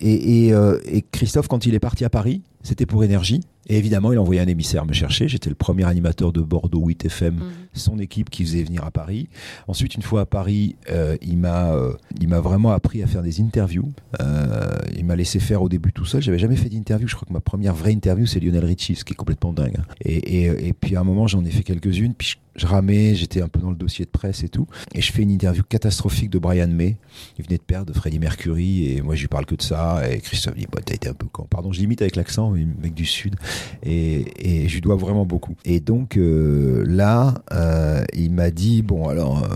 et, 0.00 0.48
et 0.48 1.04
Christophe, 1.12 1.48
quand 1.48 1.66
il 1.66 1.74
est 1.74 1.80
parti 1.80 2.04
à 2.04 2.10
Paris, 2.10 2.42
c'était 2.62 2.86
pour 2.86 3.04
énergie. 3.04 3.40
Et 3.68 3.76
évidemment, 3.78 4.12
il 4.12 4.18
a 4.18 4.20
envoyé 4.22 4.40
un 4.40 4.46
émissaire 4.46 4.86
me 4.86 4.92
chercher. 4.92 5.28
J'étais 5.28 5.48
le 5.48 5.56
premier 5.56 5.84
animateur 5.84 6.32
de 6.32 6.40
Bordeaux 6.40 6.84
8 6.86 7.04
FM, 7.06 7.34
Mhm. 7.34 7.42
son 7.72 7.98
équipe 7.98 8.30
qui 8.30 8.44
faisait 8.44 8.62
venir 8.62 8.84
à 8.84 8.90
Paris. 8.90 9.28
Ensuite, 9.68 9.94
une 9.96 10.02
fois 10.02 10.20
à 10.22 10.26
Paris, 10.26 10.76
euh, 10.90 11.16
il 11.22 11.36
m'a 11.38 11.72
euh, 11.72 11.92
il 12.20 12.28
m'a 12.28 12.40
vraiment 12.40 12.70
appris 12.70 13.02
à 13.02 13.06
faire 13.06 13.22
des 13.22 13.40
interviews. 13.40 13.90
Euh, 14.20 14.76
il 14.96 15.04
m'a 15.04 15.16
laissé 15.16 15.40
faire 15.40 15.62
au 15.62 15.68
début 15.68 15.92
tout 15.92 16.04
seul. 16.04 16.22
J'avais 16.22 16.38
jamais 16.38 16.56
fait 16.56 16.68
d'interview. 16.68 17.08
Je 17.08 17.14
crois 17.16 17.26
que 17.26 17.32
ma 17.32 17.40
première 17.40 17.74
vraie 17.74 17.92
interview, 17.92 18.26
c'est 18.26 18.40
Lionel 18.40 18.64
Richie, 18.64 18.94
ce 18.94 19.04
qui 19.04 19.12
est 19.12 19.16
complètement 19.16 19.52
dingue. 19.52 19.74
hein. 19.78 19.84
Et, 20.04 20.44
et, 20.44 20.68
et 20.68 20.72
puis 20.72 20.94
à 20.96 21.00
un 21.00 21.04
moment, 21.04 21.26
j'en 21.26 21.44
ai 21.44 21.50
fait 21.50 21.62
quelques-unes. 21.62 22.14
Puis 22.16 22.28
je, 22.28 22.36
je 22.56 22.66
ramais, 22.66 23.14
j'étais 23.14 23.42
un 23.42 23.48
peu 23.48 23.60
dans 23.60 23.70
le 23.70 23.76
dossier 23.76 24.04
de 24.04 24.10
presse 24.10 24.42
et 24.42 24.48
tout. 24.48 24.66
Et 24.94 25.00
je 25.00 25.12
fais 25.12 25.22
une 25.22 25.30
interview 25.30 25.62
catastrophique 25.62 26.30
de 26.30 26.38
Brian 26.38 26.68
May. 26.68 26.96
Il 27.38 27.44
venait 27.44 27.58
de 27.58 27.62
perdre 27.62 27.92
Freddie 27.94 28.18
Mercury. 28.18 28.90
Et 28.90 29.02
moi, 29.02 29.14
je 29.14 29.20
lui 29.22 29.28
parle 29.28 29.46
que 29.46 29.54
de 29.54 29.62
ça. 29.62 30.02
Et 30.10 30.20
Christophe 30.20 30.56
dit, 30.56 30.66
bah, 30.70 30.80
t'as 30.84 30.94
été 30.94 31.08
un 31.08 31.14
peu 31.14 31.26
con. 31.26 31.46
Pardon, 31.48 31.72
je 31.72 31.80
limite 31.80 32.02
avec 32.02 32.16
l'accent, 32.16 32.50
mec 32.50 32.94
du 32.94 33.06
Sud. 33.06 33.36
Et, 33.82 34.24
et 34.38 34.68
je 34.68 34.74
lui 34.74 34.80
dois 34.80 34.96
vraiment 34.96 35.26
beaucoup. 35.26 35.54
Et 35.64 35.80
donc 35.80 36.16
euh, 36.16 36.84
là, 36.86 37.34
euh, 37.52 38.04
il 38.14 38.32
m'a 38.32 38.50
dit, 38.50 38.82
bon, 38.82 39.08
alors, 39.08 39.44
euh, 39.44 39.48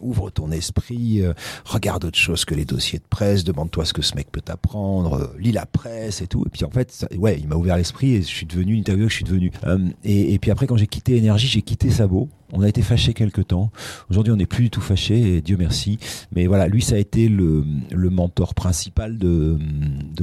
ouvre 0.00 0.30
ton 0.30 0.50
esprit, 0.50 1.22
euh, 1.22 1.32
regarde 1.64 2.04
autre 2.04 2.18
chose 2.18 2.44
que 2.44 2.54
les 2.54 2.64
dossiers 2.64 2.98
de 2.98 3.04
presse, 3.08 3.44
demande-toi 3.44 3.84
ce 3.84 3.92
que 3.92 4.02
ce 4.02 4.14
mec 4.14 4.30
peut 4.30 4.40
t'apprendre, 4.40 5.14
euh, 5.14 5.36
lis 5.38 5.52
la 5.52 5.66
presse 5.66 6.22
et 6.22 6.26
tout. 6.26 6.44
Et 6.46 6.50
puis 6.50 6.64
en 6.64 6.70
fait, 6.70 7.06
ouais, 7.18 7.38
il 7.38 7.48
m'a 7.48 7.56
ouvert 7.56 7.76
l'esprit 7.76 8.14
et 8.14 8.22
je 8.22 8.26
suis 8.26 8.46
devenu 8.46 8.74
une 8.74 8.80
interview 8.80 9.06
que 9.06 9.10
je 9.10 9.16
suis 9.16 9.24
devenu. 9.24 9.50
Euh, 9.64 9.78
et, 10.04 10.34
et 10.34 10.38
puis 10.38 10.50
après, 10.50 10.66
quand 10.66 10.76
j'ai 10.76 10.86
quitté 10.86 11.16
Énergie, 11.16 11.48
j'ai 11.48 11.62
quitté 11.62 11.90
Sabot. 11.90 12.27
On 12.52 12.62
a 12.62 12.68
été 12.68 12.80
fâchés 12.82 13.12
quelque 13.12 13.42
temps. 13.42 13.70
Aujourd'hui, 14.10 14.32
on 14.32 14.36
n'est 14.36 14.46
plus 14.46 14.64
du 14.64 14.70
tout 14.70 14.80
fâchés, 14.80 15.36
et 15.36 15.40
Dieu 15.42 15.56
merci. 15.58 15.98
Mais 16.34 16.46
voilà, 16.46 16.66
lui, 16.66 16.80
ça 16.80 16.94
a 16.94 16.98
été 16.98 17.28
le, 17.28 17.62
mentor 17.92 18.54
principal 18.54 19.18
de, 19.18 19.58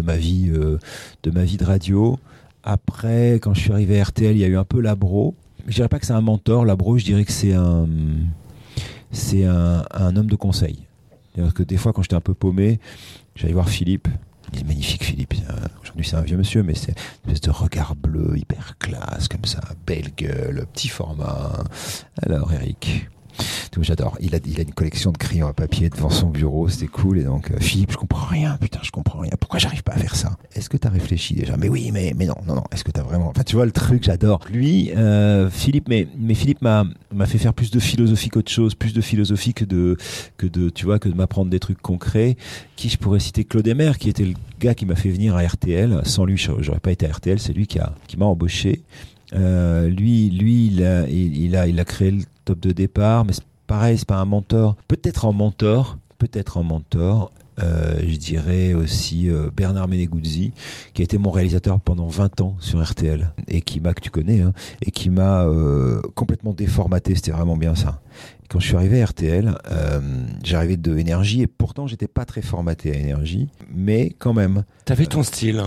ma 0.03 0.17
vie, 0.17 0.49
euh, 0.49 0.79
de 1.23 1.31
ma 1.31 1.43
vie 1.43 1.57
de 1.57 1.65
radio. 1.65 2.17
Après, 2.63 3.33
quand 3.35 3.53
je 3.53 3.61
suis 3.61 3.71
arrivé 3.71 3.99
à 3.99 4.03
RTL, 4.05 4.35
il 4.35 4.39
y 4.39 4.43
a 4.43 4.47
eu 4.47 4.57
un 4.57 4.63
peu 4.63 4.81
Labro. 4.81 5.35
Je 5.67 5.75
dirais 5.75 5.87
pas 5.87 5.99
que 5.99 6.05
c'est 6.05 6.13
un 6.13 6.21
mentor, 6.21 6.65
Labro, 6.65 6.97
je 6.97 7.05
dirais 7.05 7.25
que 7.25 7.31
c'est 7.31 7.53
un, 7.53 7.87
c'est 9.11 9.45
un, 9.45 10.15
homme 10.15 10.29
de 10.29 10.35
conseil. 10.35 10.79
C'est-à-dire 11.33 11.53
que 11.53 11.63
des 11.63 11.77
fois, 11.77 11.93
quand 11.93 12.01
j'étais 12.01 12.15
un 12.15 12.21
peu 12.21 12.33
paumé, 12.33 12.79
j'allais 13.35 13.53
voir 13.53 13.69
Philippe. 13.69 14.07
Il 14.53 14.61
est 14.61 14.63
magnifique, 14.63 15.03
Philippe. 15.03 15.35
C'est 16.03 16.15
un 16.15 16.21
vieux 16.21 16.37
monsieur, 16.37 16.61
mais 16.61 16.75
c'est 16.75 16.91
une 17.25 17.31
espèce 17.31 17.41
de 17.41 17.51
regard 17.51 17.95
bleu, 17.95 18.37
hyper 18.37 18.77
classe, 18.77 19.27
comme 19.27 19.45
ça, 19.45 19.61
belle 19.87 20.11
gueule, 20.15 20.65
petit 20.73 20.87
format. 20.87 21.63
Alors, 22.21 22.53
Eric. 22.53 23.09
Donc, 23.73 23.83
J'adore. 23.83 24.17
Il 24.19 24.33
a, 24.35 24.39
il 24.45 24.59
a 24.59 24.63
une 24.63 24.73
collection 24.73 25.11
de 25.11 25.17
crayons 25.17 25.47
à 25.47 25.53
papier 25.53 25.89
devant 25.89 26.09
son 26.09 26.29
bureau, 26.29 26.67
c'était 26.69 26.87
cool. 26.87 27.19
Et 27.19 27.23
donc, 27.23 27.51
euh, 27.51 27.59
Philippe, 27.59 27.91
je 27.91 27.97
comprends 27.97 28.25
rien, 28.25 28.57
putain, 28.59 28.79
je 28.81 28.91
comprends 28.91 29.19
rien. 29.19 29.31
Pourquoi 29.39 29.59
j'arrive 29.59 29.83
pas 29.83 29.93
à 29.93 29.97
faire 29.97 30.15
ça? 30.15 30.37
Est-ce 30.53 30.69
que 30.69 30.77
t'as 30.77 30.89
réfléchi 30.89 31.35
déjà? 31.35 31.55
Mais 31.57 31.69
oui, 31.69 31.91
mais, 31.93 32.13
mais 32.17 32.25
non, 32.25 32.35
non, 32.47 32.55
non. 32.55 32.63
Est-ce 32.71 32.83
que 32.83 32.91
t'as 32.91 33.03
vraiment. 33.03 33.29
Enfin, 33.29 33.43
tu 33.43 33.55
vois 33.55 33.65
le 33.65 33.71
truc, 33.71 34.03
j'adore. 34.03 34.39
Lui, 34.49 34.91
euh, 34.95 35.49
Philippe, 35.49 35.87
mais, 35.87 36.07
mais 36.17 36.33
Philippe 36.33 36.61
m'a 36.61 36.85
m'a 37.13 37.25
fait 37.25 37.37
faire 37.37 37.53
plus 37.53 37.71
de 37.71 37.79
philosophie 37.79 38.29
qu'autre 38.29 38.51
chose, 38.51 38.75
plus 38.75 38.93
de 38.93 39.01
philosophie 39.01 39.53
que 39.53 39.65
de, 39.65 39.97
que 40.37 40.47
de, 40.47 40.69
tu 40.69 40.85
vois, 40.85 40.99
que 40.99 41.07
de 41.07 41.15
m'apprendre 41.15 41.49
des 41.49 41.59
trucs 41.59 41.81
concrets. 41.81 42.35
Qui 42.75 42.89
je 42.89 42.97
pourrais 42.97 43.19
citer? 43.19 43.45
Claude 43.45 43.67
Emer, 43.67 43.93
qui 43.97 44.09
était 44.09 44.25
le 44.25 44.33
gars 44.59 44.73
qui 44.73 44.85
m'a 44.85 44.95
fait 44.95 45.09
venir 45.09 45.35
à 45.35 45.43
RTL. 45.43 46.01
Sans 46.03 46.25
lui, 46.25 46.37
j'aurais 46.37 46.79
pas 46.79 46.91
été 46.91 47.05
à 47.07 47.11
RTL. 47.11 47.39
C'est 47.39 47.53
lui 47.53 47.67
qui 47.67 47.79
a, 47.79 47.93
qui 48.07 48.17
m'a 48.17 48.25
embauché. 48.25 48.81
Euh, 49.33 49.87
lui, 49.87 50.29
lui, 50.29 50.67
il 50.67 50.83
a, 50.83 51.07
il 51.07 51.55
a, 51.55 51.67
il 51.67 51.79
a 51.79 51.85
créé 51.85 52.11
le 52.11 52.21
top 52.45 52.59
de 52.59 52.71
départ, 52.71 53.25
mais 53.25 53.33
pareil, 53.67 53.97
c'est 53.97 54.07
pas 54.07 54.17
un 54.17 54.25
mentor. 54.25 54.75
Peut-être 54.87 55.25
un 55.25 55.31
mentor, 55.31 55.97
peut-être 56.17 56.57
un 56.57 56.63
mentor. 56.63 57.31
Euh, 57.63 57.99
je 58.05 58.17
dirais 58.17 58.73
aussi 58.73 59.29
euh, 59.29 59.49
Bernard 59.55 59.87
Meneguzzi, 59.87 60.51
qui 60.93 61.01
a 61.01 61.05
été 61.05 61.17
mon 61.17 61.31
réalisateur 61.31 61.79
pendant 61.79 62.07
20 62.07 62.41
ans 62.41 62.57
sur 62.59 62.83
RTL 62.83 63.31
et 63.47 63.61
qui 63.61 63.79
m'a, 63.79 63.93
que 63.93 64.01
tu 64.01 64.09
connais, 64.09 64.41
hein, 64.41 64.51
et 64.81 64.91
qui 64.91 65.09
m'a 65.09 65.45
euh, 65.45 66.01
complètement 66.15 66.51
déformaté. 66.53 67.15
C'était 67.15 67.31
vraiment 67.31 67.55
bien 67.55 67.73
ça. 67.75 68.01
Quand 68.49 68.59
je 68.59 68.67
suis 68.67 68.75
arrivé 68.75 69.01
à 69.01 69.05
RTL, 69.05 69.57
j'arrivais 70.43 70.77
de 70.77 70.97
énergie 70.97 71.41
et 71.41 71.47
pourtant 71.47 71.87
j'étais 71.87 72.07
pas 72.07 72.25
très 72.25 72.43
formaté 72.43 72.91
à 72.91 72.95
énergie, 72.95 73.47
mais 73.73 74.13
quand 74.19 74.33
même. 74.33 74.65
T'avais 74.85 75.07
ton 75.07 75.23
style. 75.23 75.63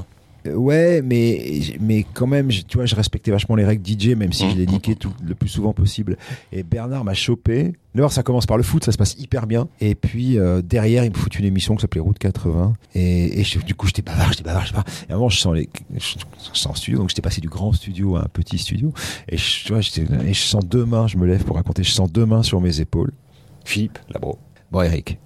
Ouais, 0.55 1.03
mais, 1.03 1.61
mais 1.81 2.05
quand 2.15 2.27
même, 2.27 2.51
je- 2.51 2.63
tu 2.63 2.77
vois, 2.77 2.87
je 2.87 2.95
respectais 2.95 3.31
vachement 3.31 3.57
les 3.57 3.65
règles 3.65 3.85
DJ, 3.87 4.15
même 4.17 4.33
si 4.33 4.51
je 4.51 4.57
les 4.57 4.67
niquais 4.67 4.95
tout, 4.95 5.13
le 5.23 5.35
plus 5.35 5.49
souvent 5.49 5.73
possible. 5.73 6.17
Et 6.53 6.63
Bernard 6.63 7.05
m'a 7.05 7.15
chopé. 7.15 7.73
D'abord, 7.95 8.13
ça 8.13 8.23
commence 8.23 8.47
par 8.47 8.57
le 8.57 8.63
foot, 8.63 8.85
ça 8.85 8.93
se 8.93 8.97
passe 8.99 9.17
hyper 9.19 9.47
bien. 9.47 9.69
Et 9.81 9.95
puis, 9.95 10.39
euh, 10.39 10.63
derrière, 10.63 11.05
il 11.05 11.11
me 11.11 11.17
fout 11.17 11.37
une 11.39 11.45
émission 11.45 11.75
qui 11.75 11.81
s'appelait 11.83 12.01
Route 12.01 12.19
80. 12.19 12.75
Et, 12.95 13.41
et 13.41 13.45
je- 13.45 13.59
du 13.61 13.75
coup, 13.75 13.87
j'étais 13.87 14.03
bavard, 14.03 14.31
j'étais 14.33 14.45
bavard, 14.45 14.63
j'étais 14.67 14.77
bavard. 14.77 14.95
Et 15.09 15.13
avant, 15.13 15.29
je 15.29 15.39
sens 15.39 15.55
les, 15.55 15.69
je, 15.97 15.99
je 16.55 16.59
sens 16.59 16.77
studio. 16.79 16.99
Donc, 17.01 17.09
j'étais 17.09 17.23
passé 17.23 17.41
du 17.41 17.49
grand 17.49 17.73
studio 17.73 18.17
à 18.17 18.21
un 18.21 18.29
petit 18.33 18.59
studio. 18.59 18.93
Et 19.29 19.37
je, 19.37 19.65
tu 19.65 19.73
vois, 19.73 19.81
et 19.81 20.35
je 20.35 20.41
sens 20.41 20.65
deux 20.67 20.85
mains, 20.85 21.07
je 21.09 21.17
me 21.17 21.27
lève 21.27 21.45
pour 21.45 21.57
raconter, 21.57 21.83
je 21.83 21.91
sens 21.91 22.13
deux 22.13 22.27
mains 22.27 22.43
sur 22.43 22.61
mes 22.61 22.81
épaules. 22.81 23.13
Philippe, 23.65 23.99
là-bas. 24.11 24.29
Bon, 24.71 24.83
Eric, 24.83 25.19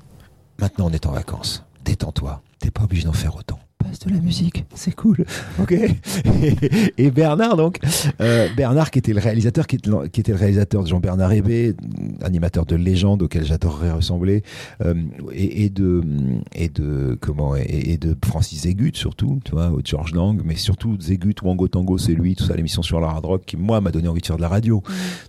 maintenant 0.59 0.87
on 0.89 0.93
est 0.93 1.07
en 1.07 1.13
vacances. 1.13 1.65
Détends-toi. 1.85 2.43
T'es 2.61 2.71
pas 2.71 2.85
obligé 2.85 3.05
d'en 3.05 3.13
faire 3.13 3.35
autant. 3.37 3.59
Passe 3.83 3.99
de 4.01 4.11
la 4.15 4.21
musique, 4.21 4.65
c'est 4.75 4.95
cool. 4.95 5.25
Ok. 5.61 5.73
Et, 5.73 5.93
et 6.99 7.11
Bernard 7.11 7.57
donc, 7.57 7.79
euh, 8.21 8.49
Bernard 8.57 8.91
qui 8.91 8.99
était 8.99 9.13
le 9.13 9.21
réalisateur, 9.21 9.67
qui 9.67 9.77
était, 9.77 9.91
le- 9.91 10.09
qui 10.09 10.21
était 10.21 10.33
le 10.33 10.39
réalisateur 10.39 10.83
de 10.83 10.89
Jean-Bernard 10.89 11.33
Hébé, 11.33 11.75
animateur 12.23 12.65
de 12.67 12.77
légende 12.77 13.23
auquel 13.23 13.45
j'adorerais 13.45 13.91
ressembler, 13.93 14.43
euh, 14.85 14.95
et, 15.33 15.65
et 15.65 15.71
de 15.71 16.03
et 16.55 16.69
de 16.69 17.17
comment 17.21 17.57
et, 17.57 17.63
et 17.93 17.97
de 17.99 18.17
Francis 18.25 18.63
Zégut 18.63 18.93
surtout, 18.95 19.41
tu 19.45 19.53
vois, 19.53 19.71
ou 19.71 19.83
de 19.83 19.87
George 19.87 20.13
Lang, 20.15 20.41
mais 20.45 20.57
surtout 20.57 20.97
Zégut, 21.01 21.35
Wango 21.43 21.69
Tango, 21.69 21.99
c'est 21.99 22.13
lui, 22.15 22.35
tout 22.37 22.45
ça, 22.45 22.55
l'émission 22.55 22.83
sur 22.83 23.01
la 23.01 23.09
hard 23.09 23.25
rock 23.25 23.43
qui 23.47 23.57
moi 23.57 23.81
m'a 23.81 23.91
donné 23.91 24.09
envie 24.09 24.21
de 24.21 24.27
faire 24.27 24.37
de 24.37 24.43
la 24.43 24.49
radio. 24.49 24.83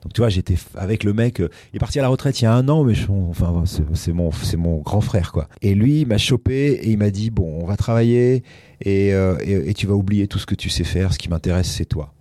Donc 0.03 0.13
tu 0.13 0.21
vois, 0.21 0.29
j'étais 0.29 0.55
avec 0.75 1.03
le 1.03 1.13
mec, 1.13 1.39
euh, 1.39 1.49
il 1.73 1.77
est 1.77 1.79
parti 1.79 1.99
à 1.99 2.01
la 2.01 2.07
retraite 2.09 2.39
il 2.41 2.43
y 2.43 2.47
a 2.47 2.53
un 2.53 2.67
an, 2.69 2.83
mais 2.83 2.93
je- 2.93 3.07
enfin 3.29 3.63
c'est 3.65 3.83
c'est 3.93 4.13
mon 4.13 4.31
c'est 4.31 4.57
mon 4.57 4.77
grand 4.81 5.01
frère 5.01 5.31
quoi. 5.31 5.47
Et 5.61 5.73
lui 5.75 6.01
il 6.01 6.07
m'a 6.07 6.17
chopé 6.17 6.73
et 6.73 6.89
il 6.91 6.97
m'a 6.97 7.09
dit 7.09 7.29
bon 7.29 7.59
on 7.61 7.65
va 7.65 7.75
travailler 7.77 8.42
et, 8.81 9.13
euh, 9.13 9.37
et, 9.41 9.73
tu 9.73 9.87
vas 9.87 9.93
oublier 9.93 10.27
tout 10.27 10.39
ce 10.39 10.45
que 10.45 10.55
tu 10.55 10.69
sais 10.69 10.83
faire, 10.83 11.13
ce 11.13 11.19
qui 11.19 11.29
m'intéresse 11.29 11.71
c'est 11.71 11.85
toi. 11.85 12.13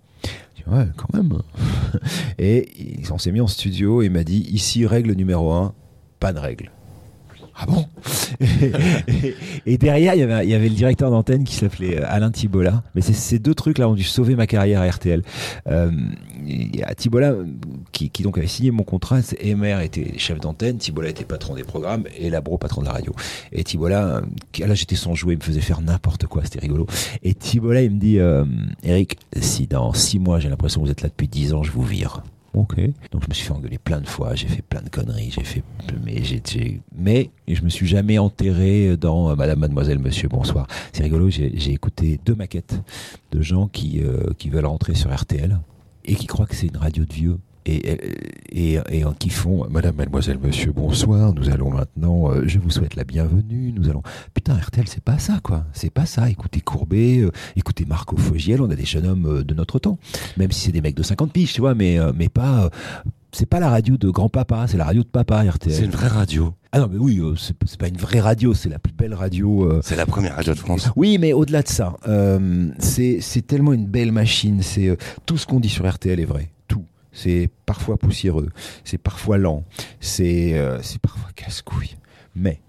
Ouais 0.65 0.87
quand 0.95 1.13
même. 1.13 1.41
et 2.39 2.69
on 3.11 3.17
s'est 3.17 3.31
mis 3.33 3.41
en 3.41 3.47
studio 3.47 4.01
et 4.01 4.05
il 4.05 4.11
m'a 4.11 4.23
dit 4.23 4.47
ici 4.49 4.85
règle 4.85 5.13
numéro 5.13 5.51
un, 5.51 5.73
pas 6.19 6.31
de 6.31 6.39
règle. 6.39 6.71
Ah 7.55 7.65
bon 7.65 7.85
et, 9.65 9.77
derrière, 9.77 10.15
il 10.15 10.19
y 10.19 10.53
avait, 10.53 10.69
le 10.69 10.75
directeur 10.75 11.11
d'antenne 11.11 11.43
qui 11.43 11.55
s'appelait 11.55 12.01
euh, 12.01 12.05
Alain 12.07 12.31
Thibola. 12.31 12.83
Mais 12.95 13.01
ces 13.01 13.39
deux 13.39 13.53
trucs-là 13.53 13.87
ont 13.87 13.93
dû 13.93 14.03
sauver 14.03 14.35
ma 14.35 14.47
carrière 14.47 14.81
à 14.81 14.89
RTL. 14.89 15.21
Euh, 15.67 15.91
Thibola, 16.97 17.35
qui, 17.91 18.09
qui 18.09 18.23
donc 18.23 18.37
avait 18.37 18.47
signé 18.47 18.71
mon 18.71 18.83
contrat, 18.83 19.19
Emer 19.39 19.83
était 19.83 20.17
chef 20.17 20.39
d'antenne, 20.39 20.77
Thibola 20.77 21.09
était 21.09 21.23
patron 21.23 21.55
des 21.55 21.63
programmes 21.63 22.05
et 22.17 22.29
Labro 22.29 22.57
patron 22.57 22.81
de 22.81 22.87
la 22.87 22.93
radio. 22.93 23.13
Et 23.51 23.63
Thibola, 23.63 24.17
euh, 24.17 24.21
là 24.65 24.73
j'étais 24.73 24.95
son 24.95 25.15
jouet, 25.15 25.33
il 25.33 25.37
me 25.37 25.43
faisait 25.43 25.61
faire 25.61 25.81
n'importe 25.81 26.27
quoi, 26.27 26.43
c'était 26.43 26.59
rigolo. 26.59 26.87
Et 27.23 27.33
Thibola, 27.33 27.81
il 27.81 27.91
me 27.91 27.99
dit, 27.99 28.19
euh, 28.19 28.45
Eric, 28.83 29.17
si 29.39 29.67
dans 29.67 29.93
six 29.93 30.19
mois 30.19 30.39
j'ai 30.39 30.49
l'impression 30.49 30.81
que 30.81 30.85
vous 30.87 30.91
êtes 30.91 31.01
là 31.01 31.09
depuis 31.09 31.27
dix 31.27 31.53
ans, 31.53 31.63
je 31.63 31.71
vous 31.71 31.83
vire. 31.83 32.23
Ok. 32.53 32.75
Donc 33.11 33.23
je 33.23 33.29
me 33.29 33.33
suis 33.33 33.45
fait 33.45 33.51
engueuler 33.53 33.79
plein 33.79 33.99
de 33.99 34.07
fois, 34.07 34.35
j'ai 34.35 34.47
fait 34.47 34.61
plein 34.61 34.81
de 34.81 34.89
conneries, 34.89 35.31
j'ai 35.31 35.43
fait, 35.43 35.63
mais 36.05 36.23
j'ai, 36.23 36.81
mais 36.95 37.31
je 37.47 37.61
me 37.63 37.69
suis 37.69 37.87
jamais 37.87 38.19
enterré 38.19 38.95
dans 38.95 39.31
euh, 39.31 39.35
Madame, 39.35 39.59
Mademoiselle, 39.59 39.97
Monsieur, 39.97 40.27
bonsoir. 40.29 40.67
C'est 40.91 41.03
rigolo, 41.03 41.29
j'ai, 41.31 41.51
j'ai 41.55 41.71
écouté 41.71 42.19
deux 42.23 42.35
maquettes 42.35 42.79
de 43.31 43.41
gens 43.41 43.67
qui 43.67 44.01
euh, 44.03 44.33
qui 44.37 44.49
veulent 44.49 44.67
rentrer 44.67 44.93
sur 44.93 45.11
RTL 45.13 45.59
et 46.05 46.15
qui 46.15 46.27
croient 46.27 46.45
que 46.45 46.55
c'est 46.55 46.67
une 46.67 46.77
radio 46.77 47.05
de 47.05 47.13
vieux. 47.13 47.39
Et, 47.65 47.97
et, 48.51 48.73
et, 48.91 49.03
qui 49.19 49.29
font 49.29 49.67
Madame, 49.69 49.95
Mademoiselle, 49.95 50.37
Monsieur, 50.41 50.71
bonsoir. 50.73 51.33
Nous 51.33 51.49
allons 51.49 51.71
maintenant. 51.71 52.29
euh, 52.31 52.43
je 52.45 52.59
vous 52.59 52.69
souhaite 52.69 52.95
la 52.95 53.03
bienvenue. 53.05 53.71
Nous 53.75 53.89
allons. 53.89 54.03
Putain, 54.33 54.55
RTL, 54.55 54.87
c'est 54.87 55.03
pas 55.03 55.17
ça, 55.17 55.39
quoi. 55.41 55.65
C'est 55.73 55.89
pas 55.91 56.05
ça. 56.05 56.29
Écoutez 56.29 56.59
Courbet, 56.61 57.19
euh, 57.19 57.31
écoutez 57.55 57.85
Marco 57.85 58.17
Fogiel. 58.17 58.61
On 58.61 58.69
a 58.69 58.75
des 58.75 58.85
jeunes 58.85 59.05
hommes 59.05 59.25
euh, 59.27 59.43
de 59.43 59.53
notre 59.53 59.79
temps, 59.79 59.97
même 60.37 60.51
si 60.51 60.59
c'est 60.65 60.71
des 60.73 60.81
mecs 60.81 60.95
de 60.95 61.03
50 61.03 61.31
piges, 61.31 61.53
tu 61.53 61.61
vois, 61.61 61.73
mais 61.75 61.97
euh, 61.99 62.11
mais 62.15 62.29
pas. 62.29 62.65
euh, 62.65 62.69
c'est 63.35 63.47
pas 63.47 63.59
la 63.59 63.69
radio 63.69 63.97
de 63.97 64.11
grand-papa, 64.11 64.67
c'est 64.67 64.77
la 64.77 64.85
radio 64.85 65.01
de 65.01 65.07
papa 65.07 65.41
RTL. 65.41 65.73
C'est 65.73 65.85
une 65.85 65.89
vraie 65.91 66.07
radio. 66.07 66.53
Ah 66.71 66.79
non, 66.79 66.87
mais 66.91 66.99
oui, 66.99 67.17
euh, 67.19 67.35
c'est 67.35 67.55
c'est 67.65 67.79
pas 67.79 67.87
une 67.87 67.97
vraie 67.97 68.19
radio, 68.19 68.53
c'est 68.53 68.69
la 68.69 68.77
plus 68.77 68.93
belle 68.93 69.15
radio. 69.15 69.63
euh, 69.71 69.79
C'est 69.83 69.95
la 69.95 70.05
première 70.05 70.35
radio 70.35 70.53
de 70.53 70.59
France. 70.59 70.91
oui, 70.95 71.17
mais 71.17 71.33
au-delà 71.33 71.63
de 71.63 71.67
ça, 71.67 71.95
euh, 72.07 72.69
c'est 72.77 73.19
c'est 73.21 73.41
tellement 73.41 73.73
une 73.73 73.87
belle 73.87 74.11
machine. 74.11 74.61
C'est 74.61 74.87
euh, 74.87 74.97
tout 75.25 75.37
ce 75.37 75.47
qu'on 75.47 75.59
dit 75.59 75.69
sur 75.69 75.89
RTL 75.91 76.19
est 76.19 76.25
vrai. 76.25 76.51
C'est 77.13 77.49
parfois 77.65 77.97
poussiéreux, 77.97 78.49
c'est 78.83 78.97
parfois 78.97 79.37
lent, 79.37 79.63
c'est 79.99 80.57
euh, 80.57 80.81
c'est 80.81 80.99
parfois 80.99 81.29
casse-couille. 81.35 81.95
Mais 82.35 82.59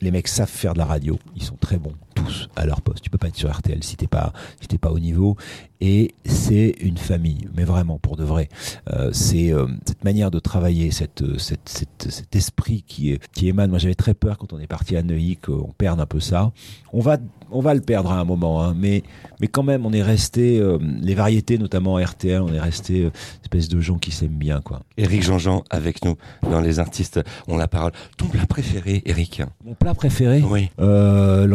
les 0.00 0.10
mecs 0.10 0.28
savent 0.28 0.48
faire 0.48 0.72
de 0.72 0.78
la 0.78 0.86
radio. 0.86 1.18
Ils 1.34 1.42
sont 1.42 1.56
très 1.56 1.76
bons 1.76 1.94
tous 2.16 2.48
à 2.56 2.66
leur 2.66 2.80
poste. 2.82 3.02
Tu 3.04 3.10
peux 3.10 3.18
pas 3.18 3.28
être 3.28 3.36
sur 3.36 3.50
RTL 3.54 3.82
si 3.84 3.96
t'es 3.96 4.08
pas 4.08 4.32
si 4.60 4.66
t'es 4.66 4.78
pas 4.78 4.90
au 4.90 4.98
niveau. 4.98 5.36
Et 5.82 6.14
c'est 6.24 6.74
une 6.80 6.96
famille, 6.96 7.48
mais 7.54 7.64
vraiment 7.64 7.98
pour 7.98 8.16
de 8.16 8.24
vrai. 8.24 8.48
Euh, 8.94 9.10
c'est 9.12 9.52
euh, 9.52 9.66
cette 9.84 10.04
manière 10.04 10.30
de 10.30 10.38
travailler, 10.38 10.90
cette, 10.90 11.20
euh, 11.20 11.36
cette, 11.36 11.68
cette- 11.68 12.10
cet 12.10 12.34
esprit 12.34 12.82
qui, 12.88 13.12
est- 13.12 13.20
qui 13.34 13.48
émane. 13.48 13.68
Moi, 13.68 13.78
j'avais 13.78 13.94
très 13.94 14.14
peur 14.14 14.38
quand 14.38 14.54
on 14.54 14.58
est 14.58 14.66
parti 14.66 14.96
à 14.96 15.02
Neuilly 15.02 15.36
qu'on 15.36 15.74
perde 15.76 16.00
un 16.00 16.06
peu 16.06 16.18
ça. 16.18 16.50
On 16.94 17.00
va, 17.00 17.18
on 17.50 17.60
va 17.60 17.74
le 17.74 17.82
perdre 17.82 18.10
à 18.10 18.18
un 18.18 18.24
moment, 18.24 18.62
hein, 18.62 18.74
mais, 18.74 19.02
mais 19.38 19.48
quand 19.48 19.62
même, 19.62 19.84
on 19.84 19.92
est 19.92 20.02
resté, 20.02 20.58
euh, 20.60 20.78
les 21.02 21.14
variétés, 21.14 21.58
notamment 21.58 21.96
RTL, 22.02 22.40
on 22.40 22.52
est 22.54 22.60
resté 22.60 23.10
espèce 23.42 23.68
de 23.68 23.78
gens 23.78 23.98
qui 23.98 24.12
s'aiment 24.12 24.38
bien, 24.38 24.62
quoi. 24.62 24.80
Éric 24.96 25.22
Jean-Jean 25.24 25.62
avec 25.68 26.02
nous 26.06 26.16
dans 26.50 26.60
Les 26.62 26.78
Artistes 26.78 27.20
ont 27.48 27.58
la 27.58 27.68
parole. 27.68 27.92
Ton 28.16 28.28
plat 28.28 28.46
préféré, 28.46 29.02
Éric? 29.04 29.42
Mon 29.62 29.74
plat 29.74 29.92
préféré, 29.94 30.42
Oui. 30.42 30.70
euh, 30.80 31.46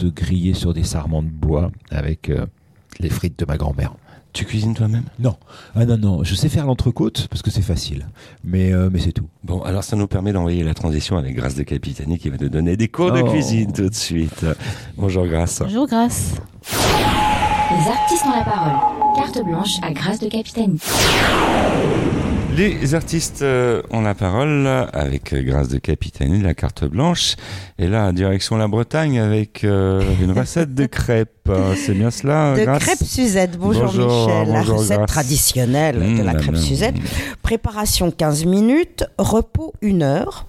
l'entrecôte 0.00 0.14
grillée 0.14 0.54
sur 0.54 0.72
des 0.74 0.84
sarments 0.84 1.22
de 1.22 1.28
bois 1.28 1.70
avec 1.90 2.28
euh, 2.30 2.46
les 3.00 3.08
frites 3.10 3.38
de 3.38 3.44
ma 3.44 3.56
grand-mère. 3.56 3.92
Tu 4.32 4.46
cuisines 4.46 4.72
toi-même? 4.72 5.04
Non, 5.18 5.36
ah 5.74 5.84
non, 5.84 5.98
non, 5.98 6.24
je 6.24 6.34
sais 6.34 6.48
faire 6.48 6.64
l'entrecôte 6.64 7.26
parce 7.28 7.42
que 7.42 7.50
c'est 7.50 7.60
facile, 7.60 8.06
mais, 8.42 8.72
euh, 8.72 8.88
mais 8.90 8.98
c'est 8.98 9.12
tout. 9.12 9.28
Bon, 9.44 9.60
alors 9.60 9.84
ça 9.84 9.94
nous 9.94 10.06
permet 10.06 10.32
d'envoyer 10.32 10.62
la 10.64 10.72
transition 10.72 11.18
avec 11.18 11.36
Grâce 11.36 11.54
de 11.54 11.62
Capitani 11.64 12.18
qui 12.18 12.30
va 12.30 12.38
nous 12.40 12.48
donner 12.48 12.78
des 12.78 12.88
cours 12.88 13.12
de 13.12 13.20
Oh. 13.20 13.30
cuisine 13.30 13.72
tout 13.72 13.90
de 13.90 13.94
suite. 13.94 14.46
Bonjour 14.96 15.26
Grâce. 15.26 15.58
Bonjour 15.60 15.86
Grâce. 15.86 16.32
Les 16.70 17.88
artistes 17.90 18.24
ont 18.26 18.36
la 18.38 18.44
parole. 18.44 19.14
Carte 19.16 19.44
blanche 19.44 19.76
à 19.82 19.92
Grâce 19.92 20.18
de 20.18 20.28
Capitanie. 20.28 20.78
Les 22.54 22.94
artistes 22.94 23.40
euh, 23.40 23.80
ont 23.90 24.02
la 24.02 24.14
parole 24.14 24.66
avec 24.92 25.32
euh, 25.32 25.42
Grâce 25.42 25.68
de 25.68 25.78
Capitani, 25.78 26.42
la 26.42 26.52
carte 26.52 26.84
blanche. 26.84 27.36
Et 27.78 27.88
là, 27.88 28.12
direction 28.12 28.56
la 28.56 28.68
Bretagne 28.68 29.18
avec 29.18 29.64
euh, 29.64 30.02
une 30.20 30.32
recette 30.38 30.74
de 30.74 30.84
crêpes. 30.84 31.30
Euh, 31.48 31.74
C'est 31.76 31.94
bien 31.94 32.10
cela, 32.10 32.54
De 32.54 32.64
Grâce 32.64 32.84
crêpes 32.84 33.02
Suzette. 33.02 33.58
Bonjour, 33.58 33.84
Bonjour, 33.84 34.26
Michel. 34.26 34.52
La 34.52 34.62
recette 34.62 34.96
Grâce. 34.98 35.08
traditionnelle 35.08 35.96
de 35.98 36.04
Mmh, 36.04 36.16
la 36.18 36.24
la 36.24 36.34
crêpe 36.34 36.52
même. 36.52 36.60
Suzette. 36.60 36.94
Préparation 37.42 38.10
15 38.10 38.44
minutes, 38.44 39.04
repos 39.16 39.72
1 39.82 40.02
heure. 40.02 40.46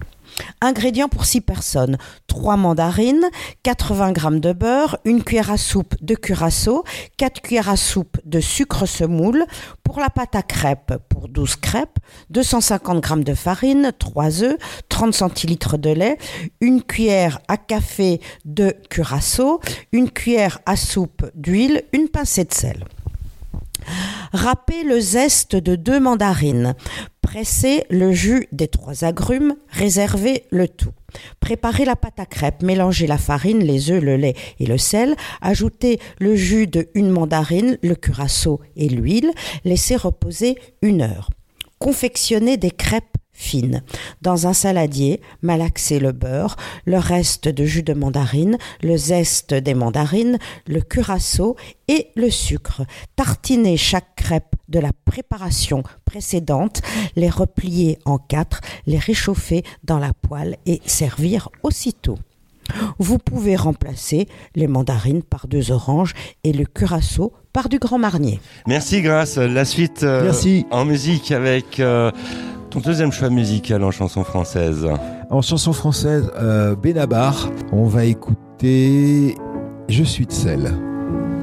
Ingrédients 0.60 1.08
pour 1.08 1.24
6 1.24 1.40
personnes 1.40 1.98
3 2.26 2.56
mandarines, 2.56 3.28
80 3.62 4.12
g 4.14 4.40
de 4.40 4.52
beurre, 4.52 4.98
une 5.04 5.22
cuillère 5.22 5.50
à 5.50 5.56
soupe 5.56 5.94
de 6.00 6.14
curaçao, 6.14 6.84
4 7.16 7.40
cuillères 7.42 7.68
à 7.68 7.76
soupe 7.76 8.18
de 8.24 8.40
sucre 8.40 8.86
semoule. 8.86 9.44
Pour 9.82 10.00
la 10.00 10.10
pâte 10.10 10.34
à 10.34 10.42
crêpes, 10.42 10.94
pour 11.08 11.28
12 11.28 11.56
crêpes, 11.56 11.98
250 12.30 13.06
g 13.06 13.24
de 13.24 13.34
farine, 13.34 13.92
3 13.98 14.42
œufs, 14.42 14.56
30 14.88 15.14
centilitres 15.14 15.78
de 15.78 15.90
lait, 15.90 16.18
une 16.60 16.82
cuillère 16.82 17.38
à 17.48 17.56
café 17.56 18.20
de 18.44 18.74
curaçao, 18.90 19.60
une 19.92 20.10
cuillère 20.10 20.58
à 20.66 20.76
soupe 20.76 21.30
d'huile, 21.34 21.84
une 21.92 22.08
pincée 22.08 22.44
de 22.44 22.52
sel. 22.52 22.84
Râpez 24.32 24.82
le 24.84 25.00
zeste 25.00 25.56
de 25.56 25.76
deux 25.76 26.00
mandarines. 26.00 26.74
Pressez 27.20 27.84
le 27.90 28.12
jus 28.12 28.48
des 28.52 28.68
trois 28.68 29.04
agrumes. 29.04 29.54
Réservez 29.68 30.44
le 30.50 30.68
tout. 30.68 30.92
Préparez 31.40 31.84
la 31.84 31.96
pâte 31.96 32.18
à 32.20 32.26
crêpes. 32.26 32.62
Mélangez 32.62 33.06
la 33.06 33.18
farine, 33.18 33.60
les 33.60 33.90
œufs, 33.90 34.02
le 34.02 34.16
lait 34.16 34.34
et 34.58 34.66
le 34.66 34.78
sel. 34.78 35.16
Ajoutez 35.40 36.00
le 36.18 36.34
jus 36.34 36.66
de 36.66 36.88
une 36.94 37.10
mandarine, 37.10 37.78
le 37.82 37.94
curaçao 37.94 38.60
et 38.76 38.88
l'huile. 38.88 39.30
Laissez 39.64 39.96
reposer 39.96 40.56
une 40.82 41.02
heure. 41.02 41.30
Confectionnez 41.78 42.56
des 42.56 42.70
crêpes 42.70 43.16
fines. 43.34 43.82
Dans 44.22 44.46
un 44.46 44.52
saladier, 44.54 45.20
malaxez 45.42 45.98
le 45.98 46.12
beurre, 46.12 46.56
le 46.86 46.98
reste 46.98 47.48
de 47.48 47.64
jus 47.64 47.82
de 47.82 47.92
mandarine, 47.92 48.56
le 48.82 48.96
zeste 48.96 49.52
des 49.52 49.74
mandarines, 49.74 50.38
le 50.66 50.80
curaçao 50.80 51.56
et 51.88 52.08
le 52.14 52.30
sucre. 52.30 52.82
Tartinez 53.16 53.76
chaque 53.76 54.14
crêpe 54.16 54.54
de 54.68 54.78
la 54.78 54.92
préparation 55.04 55.82
précédente, 56.04 56.80
les 57.16 57.28
replier 57.28 57.98
en 58.06 58.18
quatre, 58.18 58.60
les 58.86 58.98
réchauffer 58.98 59.64
dans 59.82 59.98
la 59.98 60.12
poêle 60.14 60.56
et 60.64 60.80
servir 60.86 61.48
aussitôt. 61.62 62.18
Vous 62.98 63.18
pouvez 63.18 63.56
remplacer 63.56 64.26
les 64.54 64.66
mandarines 64.66 65.22
par 65.22 65.46
deux 65.48 65.70
oranges 65.70 66.14
et 66.44 66.52
le 66.52 66.64
curaçao 66.64 67.32
par 67.52 67.68
du 67.68 67.78
grand 67.78 67.98
marnier. 67.98 68.40
Merci 68.66 69.02
Grâce. 69.02 69.36
La 69.36 69.64
suite 69.64 70.02
euh, 70.02 70.24
Merci. 70.24 70.66
en 70.70 70.84
musique 70.84 71.30
avec 71.30 71.78
euh, 71.78 72.10
ton 72.74 72.80
deuxième 72.80 73.12
choix 73.12 73.30
musical 73.30 73.84
en 73.84 73.92
chanson 73.92 74.24
française. 74.24 74.84
En 75.30 75.42
chanson 75.42 75.72
française, 75.72 76.28
euh, 76.36 76.74
Benabar, 76.74 77.48
on 77.70 77.86
va 77.86 78.04
écouter 78.04 79.36
Je 79.88 80.02
suis 80.02 80.26
de 80.26 80.32
sel. 80.32 80.72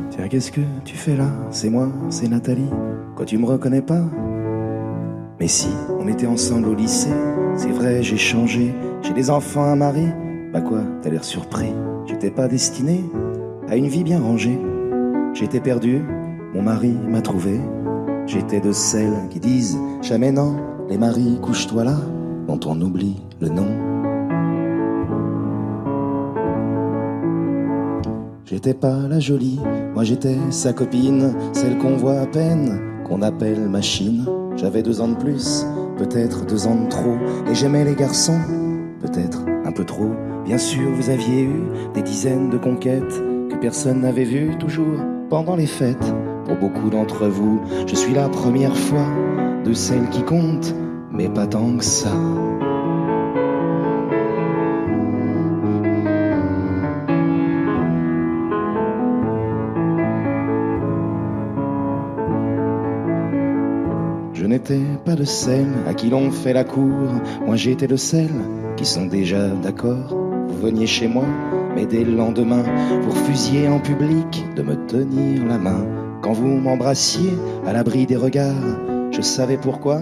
Tiens, 0.10 0.28
qu'est-ce 0.28 0.52
que 0.52 0.60
tu 0.84 0.98
fais 0.98 1.15
là? 1.15 1.30
C'est 1.50 1.70
moi, 1.70 1.88
c'est 2.10 2.28
Nathalie. 2.28 2.70
Quoi, 3.15 3.26
tu 3.26 3.38
me 3.38 3.46
reconnais 3.46 3.82
pas? 3.82 4.02
Mais 5.39 5.48
si, 5.48 5.70
on 6.02 6.08
était 6.10 6.28
ensemble 6.28 6.67
au 6.67 6.76
lycée. 6.76 7.13
C'est 7.56 7.72
vrai, 7.72 8.04
j'ai 8.04 8.17
changé. 8.17 8.76
J'ai 9.02 9.13
des 9.13 9.30
enfants, 9.30 9.63
un 9.63 9.78
mari. 9.78 10.08
Bah 10.52 10.60
quoi, 10.60 10.82
t'as 11.02 11.12
l'air 11.12 11.24
surpris. 11.24 11.72
J'étais 12.08 12.32
pas 12.32 12.50
destiné 12.50 13.06
à 13.70 13.78
une 13.78 13.88
vie 13.88 14.04
bien 14.04 14.20
rangée. 14.20 14.60
J'étais 15.34 15.62
perdu, 15.62 16.04
mon 16.54 16.62
mari 16.62 16.94
m'a 17.08 17.22
trouvé. 17.22 17.58
J'étais 18.28 18.60
de 18.60 18.74
celles 18.74 19.30
qui 19.30 19.39
disent 19.39 19.78
jamais 20.02 20.34
non. 20.34 20.70
Les 20.91 20.97
maris, 20.97 21.39
couche-toi 21.41 21.86
là, 21.86 21.95
dont 22.49 22.60
on 22.65 22.82
oublie 22.82 23.15
le 23.39 23.47
nom. 23.47 23.65
J'étais 28.43 28.73
pas 28.73 29.08
la 29.10 29.21
jolie, 29.21 29.62
moi 29.93 30.04
j'étais 30.04 30.36
sa 30.49 30.73
copine, 30.73 31.34
celle 31.54 31.77
qu'on 31.77 31.95
voit 31.95 32.19
à 32.19 32.25
peine, 32.25 32.82
qu'on 33.08 33.21
appelle 33.21 33.69
machine. 33.69 34.25
J'avais 34.58 34.84
deux 34.84 34.99
ans 34.99 35.08
de 35.08 35.15
plus, 35.15 35.65
peut-être 35.97 36.45
deux 36.45 36.67
ans 36.67 36.84
de 36.84 36.89
trop, 36.89 37.15
et 37.49 37.56
j'aimais 37.56 37.86
les 37.86 37.95
garçons, 37.95 38.41
peut-être 38.99 39.45
un 39.63 39.71
peu 39.71 39.86
trop. 39.86 40.12
Bien 40.43 40.58
sûr, 40.58 40.91
vous 40.93 41.10
aviez 41.10 41.43
eu 41.43 41.63
des 41.93 42.01
dizaines 42.01 42.49
de 42.49 42.58
conquêtes 42.58 43.23
que 43.49 43.56
personne 43.62 44.01
n'avait 44.01 44.25
vues 44.25 44.58
toujours 44.58 44.99
pendant 45.30 45.56
les 45.56 45.67
fêtes. 45.67 46.13
Pour 46.43 46.58
beaucoup 46.58 46.89
d'entre 46.89 47.27
vous, 47.27 47.62
je 47.88 47.95
suis 47.95 48.13
la 48.13 48.27
première 48.27 48.75
fois 48.75 49.08
de 49.63 49.73
celle 49.73 50.10
qui 50.10 50.23
compte, 50.23 50.75
mais 51.13 51.30
pas 51.30 51.47
tant 51.47 51.78
que 51.78 51.84
ça. 51.84 52.12
Je 64.34 64.45
n'étais 64.45 64.82
pas 65.06 65.15
de 65.15 65.24
celles 65.24 65.67
à 65.88 65.93
qui 65.93 66.10
l'on 66.10 66.32
fait 66.32 66.54
la 66.54 66.63
cour. 66.63 67.10
Moi 67.45 67.56
j'étais 67.56 67.88
de 67.88 67.95
celles 67.95 68.30
qui 68.76 68.86
sont 68.86 69.06
déjà 69.06 69.47
d'accord. 69.50 70.17
Vous 70.47 70.58
veniez 70.67 70.88
chez 70.88 71.08
moi, 71.08 71.26
mais 71.76 71.86
dès 71.86 72.04
le 72.04 72.15
lendemain, 72.15 72.63
vous 73.02 73.12
refusiez 73.12 73.67
en 73.67 73.80
public 73.80 74.45
de 74.56 74.62
me 74.62 74.76
tenir 74.88 75.45
la 75.45 75.58
main. 75.58 75.86
Quand 76.21 76.34
vous 76.34 76.47
m'embrassiez 76.47 77.32
à 77.65 77.74
l'abri 77.74 78.06
des 78.06 78.17
regards, 78.17 78.80
je 79.12 79.21
savais 79.21 79.58
pourquoi. 79.58 80.02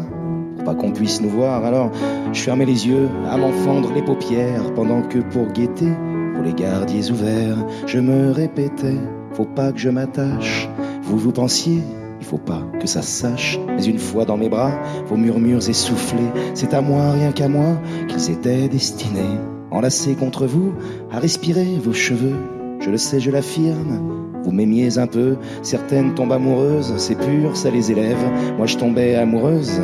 Pas 0.66 0.76
qu'on 0.76 0.92
puisse 0.92 1.22
nous 1.22 1.30
voir, 1.30 1.66
alors 1.66 1.92
je 2.34 2.40
fermais 2.40 2.66
les 2.66 2.88
yeux 2.88 3.10
à 3.30 3.38
m'enfendre 3.38 3.92
les 3.94 4.02
paupières 4.02 4.74
pendant 4.76 5.02
que 5.02 5.20
pour 5.20 5.48
guetter, 5.48 5.92
vous 6.36 6.44
les 6.44 6.54
gardiez 6.54 7.12
ouverts. 7.12 7.66
Je 7.86 8.00
me 8.00 8.32
répétais, 8.32 8.98
faut 9.34 9.46
pas 9.46 9.72
que 9.72 9.80
je 9.80 9.90
m'attache. 9.90 10.70
Vous 11.04 11.18
vous 11.18 11.32
pensiez 11.32 11.82
il 12.20 12.26
faut 12.26 12.38
pas 12.38 12.62
que 12.80 12.88
ça 12.88 13.02
sache, 13.02 13.58
mais 13.68 13.86
une 13.86 13.98
fois 13.98 14.26
dans 14.26 14.38
mes 14.38 14.50
bras, 14.50 14.78
vos 15.08 15.16
murmures 15.16 15.68
essoufflés, 15.70 16.32
c'est 16.54 16.74
à 16.74 16.82
moi, 16.82 17.12
rien 17.12 17.32
qu'à 17.32 17.48
moi, 17.48 17.80
qu'ils 18.08 18.32
étaient 18.32 18.68
destinés. 18.68 19.40
Enlacés 19.72 20.16
contre 20.16 20.46
vous, 20.46 20.74
à 21.12 21.20
respirer 21.20 21.78
vos 21.82 21.94
cheveux, 21.94 22.36
je 22.80 22.90
le 22.90 22.98
sais, 22.98 23.20
je 23.20 23.32
l'affirme. 23.32 24.29
Vous 24.44 24.52
m'aimiez 24.52 24.98
un 24.98 25.08
peu, 25.08 25.36
certaines 25.62 26.14
tombent 26.16 26.34
amoureuses, 26.34 26.94
c'est 26.98 27.16
pur, 27.16 27.56
ça 27.56 27.70
les 27.70 27.92
élève. 27.92 28.18
Moi 28.58 28.68
je 28.68 28.78
tombais 28.78 29.16
amoureuse, 29.16 29.82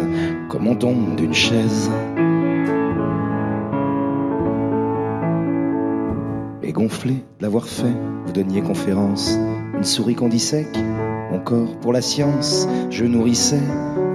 comme 0.49 0.67
on 0.67 0.75
tombe 0.75 1.15
d'une 1.15 1.33
chaise. 1.33 1.89
Et 6.63 6.71
gonflé 6.71 7.13
de 7.39 7.43
l'avoir 7.43 7.65
fait, 7.65 7.95
vous 8.25 8.33
donniez 8.33 8.61
conférence, 8.61 9.37
une 9.75 9.83
souris 9.83 10.15
qu'on 10.15 10.29
dissèque, 10.29 10.77
mon 11.31 11.39
corps 11.39 11.77
pour 11.81 11.93
la 11.93 12.01
science, 12.01 12.67
je 12.89 13.05
nourrissais 13.05 13.61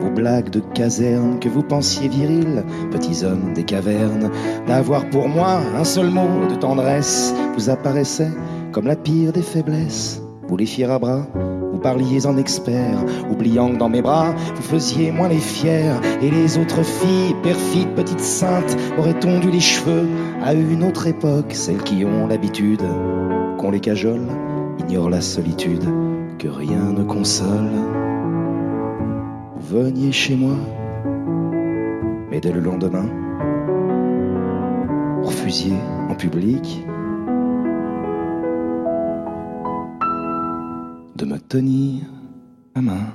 vos 0.00 0.11
blagues 0.11 0.50
de 0.50 0.61
caserne 0.74 1.38
que 1.38 1.48
vous 1.48 1.62
pensiez 1.62 2.09
virils, 2.09 2.64
petits 2.90 3.24
hommes 3.24 3.53
des 3.55 3.64
cavernes. 3.64 4.31
D'avoir 4.66 5.09
pour 5.11 5.29
moi 5.29 5.61
un 5.76 5.85
seul 5.85 6.11
mot 6.11 6.46
de 6.48 6.55
tendresse 6.55 7.35
vous 7.55 7.70
apparaissait 7.70 8.31
comme 8.72 8.87
la 8.87 8.96
pire 8.96 9.33
des 9.33 9.42
faiblesses. 9.42 10.22
Vous 10.51 10.57
les 10.57 10.67
fiers 10.67 10.91
à 10.91 10.99
bras, 10.99 11.29
vous 11.73 11.79
parliez 11.79 12.27
en 12.27 12.37
expert, 12.37 13.05
oubliant 13.31 13.71
que 13.71 13.77
dans 13.77 13.89
mes 13.89 14.03
bras, 14.03 14.35
vous 14.57 14.63
faisiez 14.63 15.13
moins 15.13 15.29
les 15.29 15.39
fiers. 15.39 15.95
Et 16.21 16.29
les 16.29 16.59
autres 16.59 16.83
filles, 16.83 17.37
perfides 17.45 17.95
petites 17.95 18.19
saintes, 18.19 18.77
auraient 18.99 19.17
tondu 19.21 19.49
les 19.49 19.61
cheveux 19.61 20.09
à 20.43 20.53
une 20.53 20.83
autre 20.83 21.07
époque, 21.07 21.53
celles 21.53 21.85
qui 21.85 22.05
ont 22.05 22.27
l'habitude 22.27 22.83
qu'on 23.59 23.71
les 23.71 23.79
cajole, 23.79 24.27
ignorent 24.81 25.11
la 25.11 25.21
solitude 25.21 25.85
que 26.41 26.49
rien 26.49 26.95
ne 26.95 27.05
console. 27.05 27.71
Veniez 29.61 30.11
chez 30.11 30.35
moi, 30.35 30.57
mais 32.29 32.41
dès 32.41 32.51
le 32.51 32.59
lendemain, 32.59 33.07
refusiez 35.23 35.77
en 36.09 36.17
public 36.17 36.85
de 41.20 41.26
me 41.26 41.38
tenir 41.38 42.04
la 42.74 42.80
main. 42.80 43.12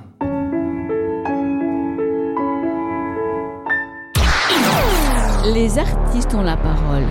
Les 5.52 5.78
artistes 5.78 6.32
ont 6.34 6.42
la 6.42 6.56
parole. 6.56 7.02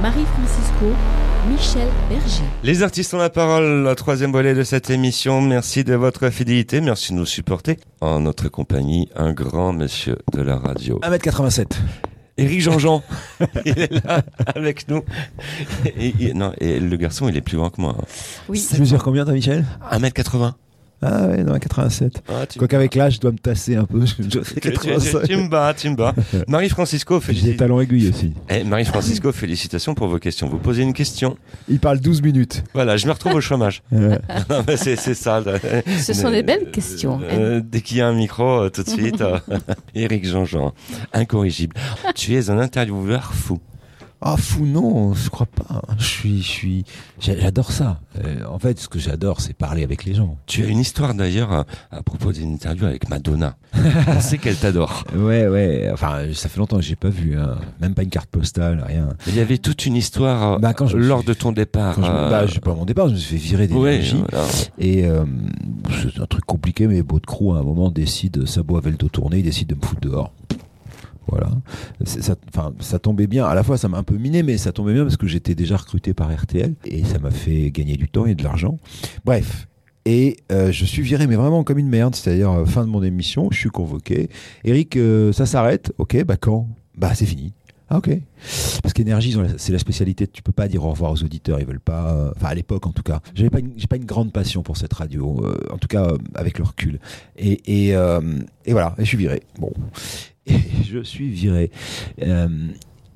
Marie-Francisco, 0.00 0.86
Michel 1.50 1.88
Berger. 2.08 2.44
Les 2.62 2.82
artistes 2.82 3.12
ont 3.12 3.18
la 3.18 3.28
parole, 3.28 3.82
la 3.82 3.94
troisième 3.94 4.32
volet 4.32 4.54
de 4.54 4.62
cette 4.62 4.88
émission. 4.88 5.42
Merci 5.42 5.84
de 5.84 5.94
votre 5.94 6.30
fidélité, 6.30 6.80
merci 6.80 7.12
de 7.12 7.18
nous 7.18 7.26
supporter. 7.26 7.78
En 8.00 8.20
notre 8.20 8.48
compagnie, 8.48 9.10
un 9.14 9.34
grand 9.34 9.74
monsieur 9.74 10.16
de 10.32 10.40
la 10.40 10.56
radio. 10.56 10.98
1m87. 11.02 11.76
Éric 12.38 12.60
Jean-Jean, 12.62 13.02
il 13.66 13.78
est 13.78 14.04
là 14.04 14.22
avec 14.54 14.88
nous. 14.88 15.02
Et, 15.96 16.14
et- 16.28 16.34
non, 16.34 16.52
et 16.60 16.80
le 16.80 16.96
garçon, 16.96 17.28
il 17.28 17.36
est 17.36 17.42
plus 17.42 17.56
grand 17.58 17.70
que 17.70 17.80
moi. 17.80 17.96
Oui. 18.48 18.66
Tu 18.72 18.80
mesures 18.80 19.02
combien, 19.02 19.24
toi, 19.24 19.34
Michel? 19.34 19.66
1m80. 19.92 20.52
Ah 21.02 21.26
ouais, 21.26 21.42
non, 21.42 21.58
87. 21.58 22.22
Ah, 22.28 22.46
tu- 22.46 22.58
Quoi 22.58 22.68
qu'avec 22.68 22.94
l'âge, 22.94 23.14
je 23.16 23.20
dois 23.20 23.32
me 23.32 23.38
tasser 23.38 23.74
un 23.76 23.84
peu. 23.84 24.06
Je 24.06 24.14
tu, 24.14 24.28
tu- 24.28 24.60
85. 24.60 25.22
tu 25.24 25.36
me 25.36 25.48
bats, 25.48 25.74
tu 25.76 25.90
me 25.90 25.96
bats. 25.96 26.14
Marie-Francisco, 26.48 27.14
J'ai 27.14 27.18
des 27.20 27.26
félicitations. 27.26 27.58
talons 27.58 27.80
aiguilles 27.80 28.08
aussi. 28.08 28.32
Eh, 28.48 28.62
Marie-Francisco, 28.64 29.32
félicitations 29.32 29.94
pour 29.94 30.06
vos 30.08 30.18
questions. 30.18 30.48
Vous 30.48 30.58
posez 30.58 30.82
une 30.82 30.92
question. 30.92 31.36
Il 31.68 31.80
parle 31.80 31.98
12 32.00 32.22
minutes. 32.22 32.62
Voilà, 32.74 32.96
je 32.96 33.06
me 33.06 33.12
retrouve 33.12 33.34
au 33.34 33.40
chômage. 33.40 33.82
Euh, 33.92 34.16
non, 34.50 34.64
mais 34.66 34.76
c'est, 34.76 34.96
c'est 34.96 35.14
ça. 35.14 35.42
Ce 36.00 36.12
sont 36.14 36.30
des 36.30 36.42
belles 36.42 36.70
questions. 36.70 37.20
Euh, 37.30 37.60
dès 37.64 37.80
qu'il 37.82 37.98
y 37.98 38.00
a 38.00 38.06
un 38.08 38.14
micro, 38.14 38.62
euh, 38.62 38.68
tout 38.70 38.82
de 38.82 38.88
suite, 38.88 39.20
euh, 39.20 39.38
Éric 39.94 40.26
Jean-Jean, 40.26 40.72
incorrigible. 41.12 41.76
Tu 42.14 42.34
es 42.36 42.50
un 42.50 42.58
intervieweur 42.58 43.32
fou. 43.34 43.58
Ah 44.24 44.36
fou 44.36 44.64
non, 44.64 45.14
je 45.14 45.28
crois 45.30 45.46
pas. 45.46 45.82
Je 45.98 46.04
suis, 46.04 46.42
je 46.42 46.48
suis, 46.48 46.84
j'a- 47.20 47.36
j'adore 47.38 47.72
ça. 47.72 48.00
Euh, 48.24 48.44
en 48.48 48.58
fait, 48.58 48.78
ce 48.78 48.88
que 48.88 48.98
j'adore, 49.00 49.40
c'est 49.40 49.52
parler 49.52 49.82
avec 49.82 50.04
les 50.04 50.14
gens. 50.14 50.36
Tu 50.46 50.62
as 50.62 50.66
une 50.68 50.78
histoire 50.78 51.12
d'ailleurs 51.14 51.50
à, 51.52 51.64
à 51.90 52.02
propos 52.02 52.32
d'une 52.32 52.52
interview 52.52 52.86
avec 52.86 53.08
Madonna. 53.08 53.56
On 54.06 54.20
sait 54.20 54.38
qu'elle 54.38 54.56
t'adore. 54.56 55.04
Ouais, 55.16 55.48
ouais. 55.48 55.90
Enfin, 55.92 56.20
ça 56.34 56.48
fait 56.48 56.58
longtemps 56.60 56.76
que 56.76 56.82
j'ai 56.82 56.94
pas 56.94 57.08
vu. 57.08 57.36
hein. 57.36 57.56
Même 57.80 57.94
pas 57.94 58.02
une 58.04 58.10
carte 58.10 58.28
postale, 58.30 58.84
rien. 58.86 59.08
Il 59.26 59.34
y 59.34 59.40
avait 59.40 59.58
toute 59.58 59.86
une 59.86 59.96
histoire 59.96 60.60
Bah, 60.60 60.72
quand 60.72 60.86
je 60.86 60.96
lors 60.98 61.20
suis- 61.20 61.28
de 61.28 61.34
ton 61.34 61.50
départ. 61.52 61.96
Quand 61.96 62.04
je, 62.04 62.10
euh, 62.10 62.30
bah, 62.30 62.44
pas 62.62 62.74
mon 62.74 62.84
départ, 62.84 63.08
je 63.08 63.14
me 63.14 63.18
suis 63.18 63.36
fait 63.38 63.42
virer 63.44 63.66
des 63.66 63.74
ouais, 63.74 64.00
voilà. 64.30 64.46
Et 64.78 65.04
euh, 65.04 65.24
c'est 66.00 66.20
un 66.20 66.26
truc 66.26 66.44
compliqué, 66.44 66.86
mais 66.86 67.02
Beau 67.02 67.18
de 67.18 67.26
Crew, 67.26 67.54
à 67.56 67.58
un 67.58 67.62
moment, 67.64 67.90
décide, 67.90 68.46
Sabot 68.46 68.76
avait 68.76 68.90
le 68.90 68.96
dos 68.96 69.08
tourné, 69.08 69.38
il 69.38 69.42
décide 69.42 69.68
de 69.68 69.74
me 69.74 69.80
foutre 69.82 70.00
dehors. 70.00 70.32
Voilà. 71.28 71.50
Ça, 72.04 72.34
ça 72.80 72.98
tombait 72.98 73.26
bien. 73.26 73.44
À 73.46 73.54
la 73.54 73.62
fois, 73.62 73.78
ça 73.78 73.88
m'a 73.88 73.98
un 73.98 74.02
peu 74.02 74.16
miné, 74.16 74.42
mais 74.42 74.58
ça 74.58 74.72
tombait 74.72 74.92
bien 74.94 75.02
parce 75.04 75.16
que 75.16 75.26
j'étais 75.26 75.54
déjà 75.54 75.76
recruté 75.76 76.14
par 76.14 76.34
RTL 76.34 76.74
et 76.84 77.04
ça 77.04 77.18
m'a 77.18 77.30
fait 77.30 77.70
gagner 77.70 77.96
du 77.96 78.08
temps 78.08 78.26
et 78.26 78.34
de 78.34 78.42
l'argent. 78.42 78.78
Bref. 79.24 79.68
Et 80.04 80.36
euh, 80.50 80.72
je 80.72 80.84
suis 80.84 81.02
viré, 81.02 81.28
mais 81.28 81.36
vraiment 81.36 81.62
comme 81.62 81.78
une 81.78 81.88
merde. 81.88 82.16
C'est-à-dire, 82.16 82.50
euh, 82.50 82.64
fin 82.64 82.84
de 82.84 82.90
mon 82.90 83.02
émission, 83.04 83.48
je 83.52 83.58
suis 83.58 83.70
convoqué. 83.70 84.30
Eric, 84.64 84.96
euh, 84.96 85.32
ça 85.32 85.46
s'arrête. 85.46 85.92
Ok, 85.98 86.24
bah 86.24 86.36
quand? 86.36 86.66
Bah 86.96 87.14
c'est 87.14 87.24
fini. 87.24 87.52
Ah 87.88 87.98
ok. 87.98 88.10
Parce 88.82 88.94
qu'énergie, 88.94 89.36
c'est 89.58 89.70
la 89.72 89.78
spécialité. 89.78 90.26
Tu 90.26 90.42
peux 90.42 90.50
pas 90.50 90.66
dire 90.66 90.82
au 90.84 90.90
revoir 90.90 91.12
aux 91.12 91.22
auditeurs. 91.22 91.60
Ils 91.60 91.66
veulent 91.66 91.78
pas. 91.78 92.32
Enfin, 92.34 92.48
à 92.48 92.54
l'époque, 92.54 92.86
en 92.86 92.90
tout 92.90 93.02
cas, 93.04 93.20
j'avais 93.34 93.50
pas, 93.50 93.60
une- 93.60 93.74
pas 93.88 93.96
une 93.96 94.04
grande 94.06 94.32
passion 94.32 94.62
pour 94.62 94.76
cette 94.76 94.92
radio. 94.94 95.40
en 95.70 95.78
tout 95.78 95.88
cas, 95.88 96.08
avec 96.34 96.58
le 96.58 96.64
recul. 96.64 96.98
Et 97.36 97.60
et, 97.66 97.88
et 97.90 98.72
voilà. 98.72 98.94
Et 98.98 99.02
je 99.02 99.08
suis 99.08 99.18
viré. 99.18 99.42
Bon. 99.60 99.70
Et 100.46 100.58
je 100.84 101.02
suis 101.02 101.28
viré. 101.28 101.70
Euh, 102.22 102.48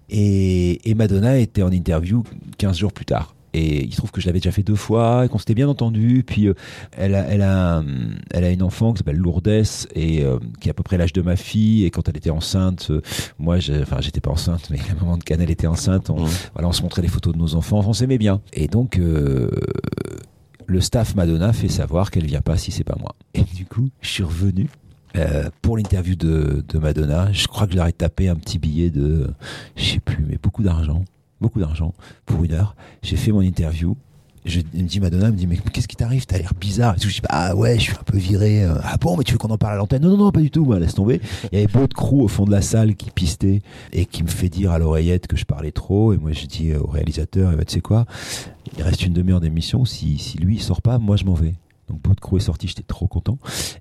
et, 0.09 0.89
et 0.89 0.95
Madonna 0.95 1.39
était 1.39 1.63
en 1.63 1.71
interview 1.71 2.23
15 2.59 2.77
jours 2.79 2.93
plus 2.93 3.07
tard. 3.07 3.37
Et 3.57 3.85
il 3.85 3.93
se 3.93 3.97
trouve 3.97 4.11
que 4.11 4.21
je 4.21 4.27
l'avais 4.27 4.39
déjà 4.39 4.53
fait 4.53 4.63
deux 4.63 4.75
fois 4.75 5.25
et 5.25 5.29
qu'on 5.29 5.39
s'était 5.39 5.55
bien 5.55 5.69
entendu. 5.69 6.23
Puis 6.27 6.47
euh, 6.47 6.55
elle, 6.93 7.15
a, 7.15 7.27
elle, 7.27 7.41
a, 7.41 7.83
elle 8.31 8.45
a 8.45 8.51
une 8.51 8.63
enfant 8.63 8.93
qui 8.93 8.99
s'appelle 8.99 9.17
Lourdes 9.17 9.49
et 9.95 10.23
euh, 10.23 10.39
qui 10.61 10.69
est 10.69 10.71
à 10.71 10.75
peu 10.75 10.83
près 10.83 10.99
l'âge 10.99 11.15
de 11.15 11.23
ma 11.23 11.37
fille. 11.37 11.87
Et 11.87 11.91
quand 11.91 12.07
elle 12.07 12.19
était 12.19 12.31
enceinte, 12.31 12.89
euh, 12.91 13.01
moi, 13.39 13.57
enfin, 13.81 14.01
j'étais 14.01 14.21
pas 14.21 14.31
enceinte, 14.31 14.69
mais 14.71 14.77
la 14.89 14.95
maman 14.95 15.17
de 15.17 15.25
Canel 15.25 15.51
était 15.51 15.67
enceinte. 15.67 16.11
On, 16.11 16.27
voilà, 16.53 16.69
on 16.69 16.73
se 16.73 16.83
montrait 16.83 17.01
les 17.01 17.09
photos 17.09 17.33
de 17.33 17.39
nos 17.39 17.55
enfants, 17.55 17.83
on 17.87 17.95
s'aimait 17.95 18.19
bien. 18.19 18.43
Et 18.53 18.69
donc, 18.69 19.01
le 20.67 20.81
staff 20.81 21.15
Madonna 21.15 21.55
fait 21.55 21.69
savoir 21.69 22.11
qu'elle 22.11 22.27
vient 22.27 22.43
pas 22.43 22.59
si 22.59 22.73
c'est 22.73 22.85
pas 22.85 22.97
moi. 23.01 23.15
Et 23.33 23.43
du 23.43 23.65
coup, 23.65 23.89
je 24.03 24.09
suis 24.09 24.23
revenu. 24.23 24.69
Euh, 25.17 25.49
pour 25.63 25.77
l'interview 25.77 26.15
de, 26.15 26.65
Madonna, 26.75 27.33
je 27.33 27.47
crois 27.47 27.67
que 27.67 27.73
je 27.73 27.79
leur 27.79 27.87
ai 27.87 27.93
tapé 27.93 28.29
un 28.29 28.37
petit 28.37 28.59
billet 28.59 28.91
de, 28.91 29.31
je 29.77 29.85
sais 29.85 30.01
plus, 30.01 30.25
mais 30.29 30.39
beaucoup 30.43 30.63
d'argent, 30.63 31.05
beaucoup 31.41 31.61
d'argent 31.61 31.95
pour 32.25 32.45
une 32.45 32.53
heure. 32.53 32.77
J'ai 33.03 33.17
fait 33.17 33.33
mon 33.33 33.41
interview. 33.41 33.97
Je, 34.45 34.61
me 34.61 34.83
dit 34.83 35.01
Madonna, 35.01 35.27
elle 35.27 35.33
me 35.33 35.37
dit 35.37 35.49
mais 35.49 35.57
qu'est-ce 35.57 35.89
qui 35.89 35.97
t'arrive? 35.97 36.25
T'as 36.25 36.39
l'air 36.39 36.53
bizarre. 36.61 36.95
Je 37.01 37.09
dis 37.09 37.21
ah 37.29 37.57
ouais, 37.57 37.79
je 37.79 37.85
suis 37.85 37.95
un 37.95 38.05
peu 38.05 38.17
viré. 38.17 38.63
euh. 38.63 38.77
Ah 38.85 38.97
bon, 38.97 39.17
mais 39.17 39.25
tu 39.25 39.33
veux 39.33 39.39
qu'on 39.39 39.49
en 39.49 39.59
parle 39.59 39.75
à 39.75 39.77
l'antenne? 39.77 40.03
Non 40.03 40.11
non 40.11 40.27
non, 40.27 40.31
pas 40.31 40.41
du 40.41 40.53
tout. 40.53 40.65
Bah, 40.65 40.79
laisse 40.79 40.95
tomber. 40.95 41.21
Il 41.51 41.59
y 41.59 41.63
avait 41.65 41.73
Beau 41.73 41.89
de 41.89 41.95
Crew 41.95 42.23
au 42.23 42.29
fond 42.29 42.45
de 42.45 42.53
la 42.53 42.63
salle 42.63 42.95
qui 42.95 43.11
pistait 43.11 43.61
et 43.93 44.07
qui 44.07 44.23
me 44.23 44.29
fait 44.29 44.49
dire 44.49 44.71
à 44.71 44.79
l'oreillette 44.79 45.27
que 45.27 45.37
je 45.37 45.47
parlais 45.47 45.73
trop. 45.73 46.13
Et 46.13 46.17
moi 46.17 46.31
je 46.31 46.47
dis 46.47 46.73
au 46.75 46.87
réalisateur, 46.87 47.51
eh 47.53 47.57
ben, 47.57 47.65
tu 47.65 47.75
sais 47.75 47.81
quoi? 47.81 48.07
Il 48.77 48.85
reste 48.85 49.05
une 49.05 49.15
demi-heure 49.15 49.41
d'émission. 49.41 49.85
Si, 49.85 50.17
si 50.19 50.39
lui 50.39 50.57
il 50.57 50.63
sort 50.63 50.81
pas, 50.81 50.99
moi 50.99 51.17
je 51.17 51.25
m'en 51.25 51.35
vais. 51.35 51.55
Donc 51.89 52.01
Beau 52.03 52.15
de 52.15 52.21
Crew 52.21 52.37
est 52.37 52.41
sorti, 52.41 52.67
j'étais 52.69 52.83
trop 52.83 53.07
content. 53.07 53.39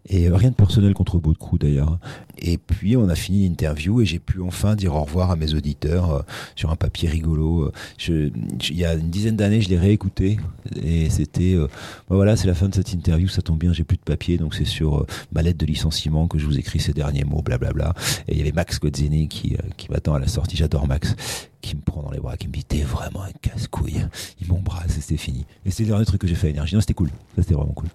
Et 0.08 0.28
euh, 0.30 0.36
rien 0.36 0.50
de 0.52 0.56
personnel 0.56 0.94
contre 0.94 1.18
Beau 1.18 1.34
de 1.34 1.38
Crew 1.38 1.58
d'ailleurs. 1.60 2.00
Et 2.38 2.58
puis 2.58 2.96
on 2.98 3.10
a 3.10 3.16
fini 3.16 3.48
l'interview 3.48 4.02
et 4.02 4.06
j'ai 4.06 4.20
pu 4.20 4.42
enfin 4.42 4.76
dire 4.76 4.94
au 4.96 5.04
revoir 5.04 5.32
à 5.32 5.36
mes 5.36 5.54
auditeurs 5.54 6.12
euh, 6.12 6.22
sur 6.56 6.70
un 6.72 6.76
papier 6.76 7.10
rigolo. 7.10 7.72
Je- 7.98 8.30
il 8.70 8.78
y 8.78 8.86
a 8.86 8.94
une 8.94 9.10
dizaine 9.10 9.36
d'années, 9.36 9.62
je 9.62 9.70
l'ai 9.70 9.78
réécouté 9.80 10.38
et 10.84 11.10
c'était 11.10 11.54
euh, 11.56 11.68
bah 12.10 12.16
voilà, 12.16 12.36
c'est 12.36 12.48
la 12.48 12.54
fin 12.56 12.70
de 12.70 12.76
cette 12.76 12.94
interview. 12.94 13.28
Ça 13.28 13.42
tombe 13.42 13.58
bien, 13.60 13.74
j'ai 13.74 13.84
plus 13.84 13.98
de 13.98 14.04
papier, 14.04 14.38
donc 14.38 14.54
c'est 14.56 14.66
sur 14.66 15.00
euh, 15.02 15.06
ma 15.34 15.42
lettre 15.42 15.58
de 15.58 15.66
licenciement 15.66 16.28
que 16.28 16.38
je 16.38 16.46
vous 16.46 16.58
écris 16.60 16.80
ces 16.80 16.94
derniers 16.94 17.24
mots, 17.24 17.42
blablabla. 17.42 17.94
Et 18.28 18.34
il 18.34 18.38
y 18.38 18.42
avait 18.42 18.52
Max 18.52 18.80
Godzini 18.80 19.28
qui, 19.28 19.56
euh, 19.56 19.58
qui 19.78 19.90
m'attend 19.92 20.14
à 20.14 20.20
la 20.20 20.28
sortie. 20.28 20.56
J'adore 20.58 20.88
Max, 20.88 21.16
qui 21.66 21.76
me 21.76 21.82
prend 21.82 22.04
dans 22.04 22.12
les 22.12 22.20
bras, 22.20 22.38
qui 22.38 22.48
me 22.48 22.54
dit 22.54 22.64
t'es 22.64 22.82
vraiment 22.82 23.24
un 23.24 23.32
casse-couille. 23.42 24.06
Il 24.42 24.48
m'embrasse 24.48 24.98
et 24.98 25.02
c'était 25.02 25.18
fini. 25.18 25.46
Et 25.66 25.72
c'était 25.72 25.84
le 25.84 25.90
dernier 25.90 26.06
truc 26.06 26.22
que 26.22 26.28
j'ai 26.28 26.36
fait 26.36 26.48
à 26.48 26.50
Énergie. 26.52 26.76
Non, 26.76 26.82
c'était 26.82 26.94
cool. 26.94 27.10
Ça 27.36 27.42
c'était 27.42 27.56
vraiment 27.56 27.74
cool. 27.74 27.90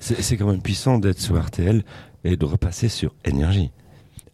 C'est, 0.00 0.22
c'est 0.22 0.36
quand 0.36 0.46
même 0.46 0.62
puissant 0.62 0.98
d'être 0.98 1.20
sur 1.20 1.40
RTL 1.42 1.84
et 2.24 2.36
de 2.36 2.44
repasser 2.44 2.88
sur 2.88 3.14
Énergie. 3.24 3.70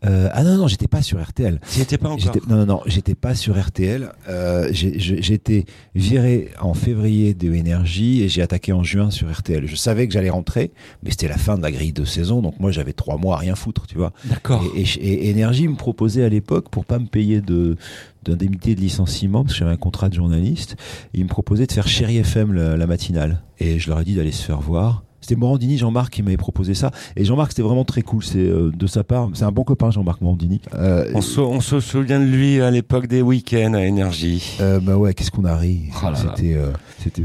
Euh, 0.04 0.28
ah 0.32 0.42
non, 0.44 0.56
non, 0.56 0.68
j'étais 0.68 0.86
pas 0.88 1.02
sur 1.02 1.20
RTL. 1.22 1.60
Tu 1.72 1.80
étais 1.80 1.98
pas 1.98 2.08
encore 2.10 2.32
J'étais- 2.34 2.40
Non, 2.48 2.56
non, 2.58 2.66
non, 2.66 2.80
j'étais 2.86 3.14
pas 3.14 3.34
sur 3.34 3.58
RTL. 3.58 4.10
Euh, 4.28 4.68
j'ai- 4.72 5.32
été 5.34 5.64
viré 5.94 6.50
en 6.60 6.74
février 6.74 7.34
de 7.34 7.52
Énergie 7.54 8.22
et 8.22 8.28
j'ai 8.28 8.42
attaqué 8.42 8.72
en 8.72 8.82
juin 8.84 9.10
sur 9.10 9.30
RTL. 9.32 9.66
Je 9.66 9.76
savais 9.76 10.06
que 10.06 10.12
j'allais 10.12 10.30
rentrer, 10.30 10.72
mais 11.02 11.10
c'était 11.10 11.28
la 11.28 11.38
fin 11.38 11.56
de 11.56 11.62
la 11.62 11.70
grille 11.72 11.92
de 11.92 12.04
saison, 12.04 12.42
donc 12.42 12.60
moi 12.60 12.70
j'avais 12.70 12.92
trois 12.92 13.16
mois 13.16 13.36
à 13.36 13.38
rien 13.38 13.54
foutre, 13.54 13.86
tu 13.86 13.96
vois. 13.96 14.12
D'accord. 14.26 14.62
Et, 14.76 14.82
et- 14.82 15.26
et 15.26 15.30
Énergie 15.30 15.66
me 15.68 15.76
proposait 15.76 16.24
à 16.24 16.28
l'époque, 16.28 16.68
pour 16.70 16.84
pas 16.84 16.98
me 16.98 17.06
payer 17.06 17.40
de 17.40 17.76
d'indemnité 18.24 18.74
de 18.74 18.80
licenciement, 18.80 19.42
parce 19.42 19.52
que 19.52 19.58
j'avais 19.58 19.72
un 19.72 19.76
contrat 19.76 20.08
de 20.08 20.14
journaliste, 20.14 20.76
il 21.12 21.24
me 21.24 21.28
proposait 21.28 21.66
de 21.66 21.72
faire 21.72 21.86
Chéri 21.86 22.16
FM 22.16 22.54
la, 22.54 22.74
la 22.76 22.86
matinale. 22.86 23.42
Et 23.60 23.78
je 23.78 23.90
leur 23.90 24.00
ai 24.00 24.04
dit 24.04 24.14
d'aller 24.14 24.32
se 24.32 24.42
faire 24.42 24.60
voir. 24.62 25.04
C'était 25.24 25.36
Morandini, 25.36 25.78
Jean-Marc 25.78 26.12
qui 26.12 26.22
m'avait 26.22 26.36
proposé 26.36 26.74
ça. 26.74 26.90
Et 27.16 27.24
Jean-Marc, 27.24 27.52
c'était 27.52 27.62
vraiment 27.62 27.84
très 27.84 28.02
cool. 28.02 28.22
C'est 28.22 28.38
euh, 28.38 28.70
de 28.76 28.86
sa 28.86 29.04
part, 29.04 29.30
c'est 29.32 29.44
un 29.44 29.52
bon 29.52 29.64
copain, 29.64 29.90
Jean-Marc 29.90 30.20
Morandini. 30.20 30.60
Euh, 30.74 31.10
On 31.14 31.22
se, 31.22 31.40
on 31.40 31.60
se 31.62 31.80
souvient 31.80 32.20
de 32.20 32.26
lui 32.26 32.60
à 32.60 32.70
l'époque 32.70 33.06
des 33.06 33.22
week-ends 33.22 33.72
à 33.72 33.82
Énergie. 33.84 34.58
euh, 34.60 34.80
bah 34.80 34.96
ouais, 34.98 35.14
qu'est-ce 35.14 35.30
qu'on 35.30 35.46
a 35.46 35.56
ri. 35.56 35.84
Oh. 36.02 36.08
C'était, 36.14 36.54
euh, 36.54 36.72
c'était, 37.04 37.22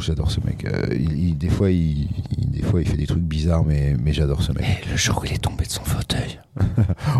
j'adore 0.00 0.30
ce 0.30 0.40
mec. 0.44 0.64
Euh, 0.64 0.86
il, 0.92 1.28
il- 1.28 1.38
des 1.38 1.48
fois, 1.48 1.70
il, 1.70 2.08
il- 2.38 2.50
des 2.50 2.62
fois, 2.62 2.80
il 2.80 2.88
fait 2.88 2.96
des 2.96 3.06
trucs 3.06 3.22
bizarres, 3.22 3.64
mais, 3.64 3.96
mais 4.02 4.12
j'adore 4.12 4.42
ce 4.42 4.52
mec. 4.52 4.64
Et 4.86 4.90
le 4.90 4.96
jour 4.96 5.20
où 5.22 5.24
il 5.26 5.32
est 5.32 5.38
tombé 5.42 5.64
de 5.64 5.70
son 5.70 5.84
fauteuil. 5.84 6.38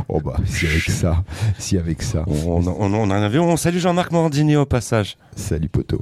Oh 0.08 0.20
bah, 0.24 0.36
si 0.46 0.66
avec 0.66 0.82
ça, 0.82 1.24
si 1.58 1.76
avec 1.78 2.02
ça. 2.02 2.24
On, 2.26 2.62
on, 2.66 2.92
on 2.94 2.94
en 2.94 3.10
avait. 3.10 3.38
On 3.38 3.56
salue 3.56 3.78
Jean-Marc 3.78 4.12
Morandini 4.12 4.54
au 4.56 4.66
passage. 4.66 5.16
Salut 5.34 5.68
poto. 5.68 6.00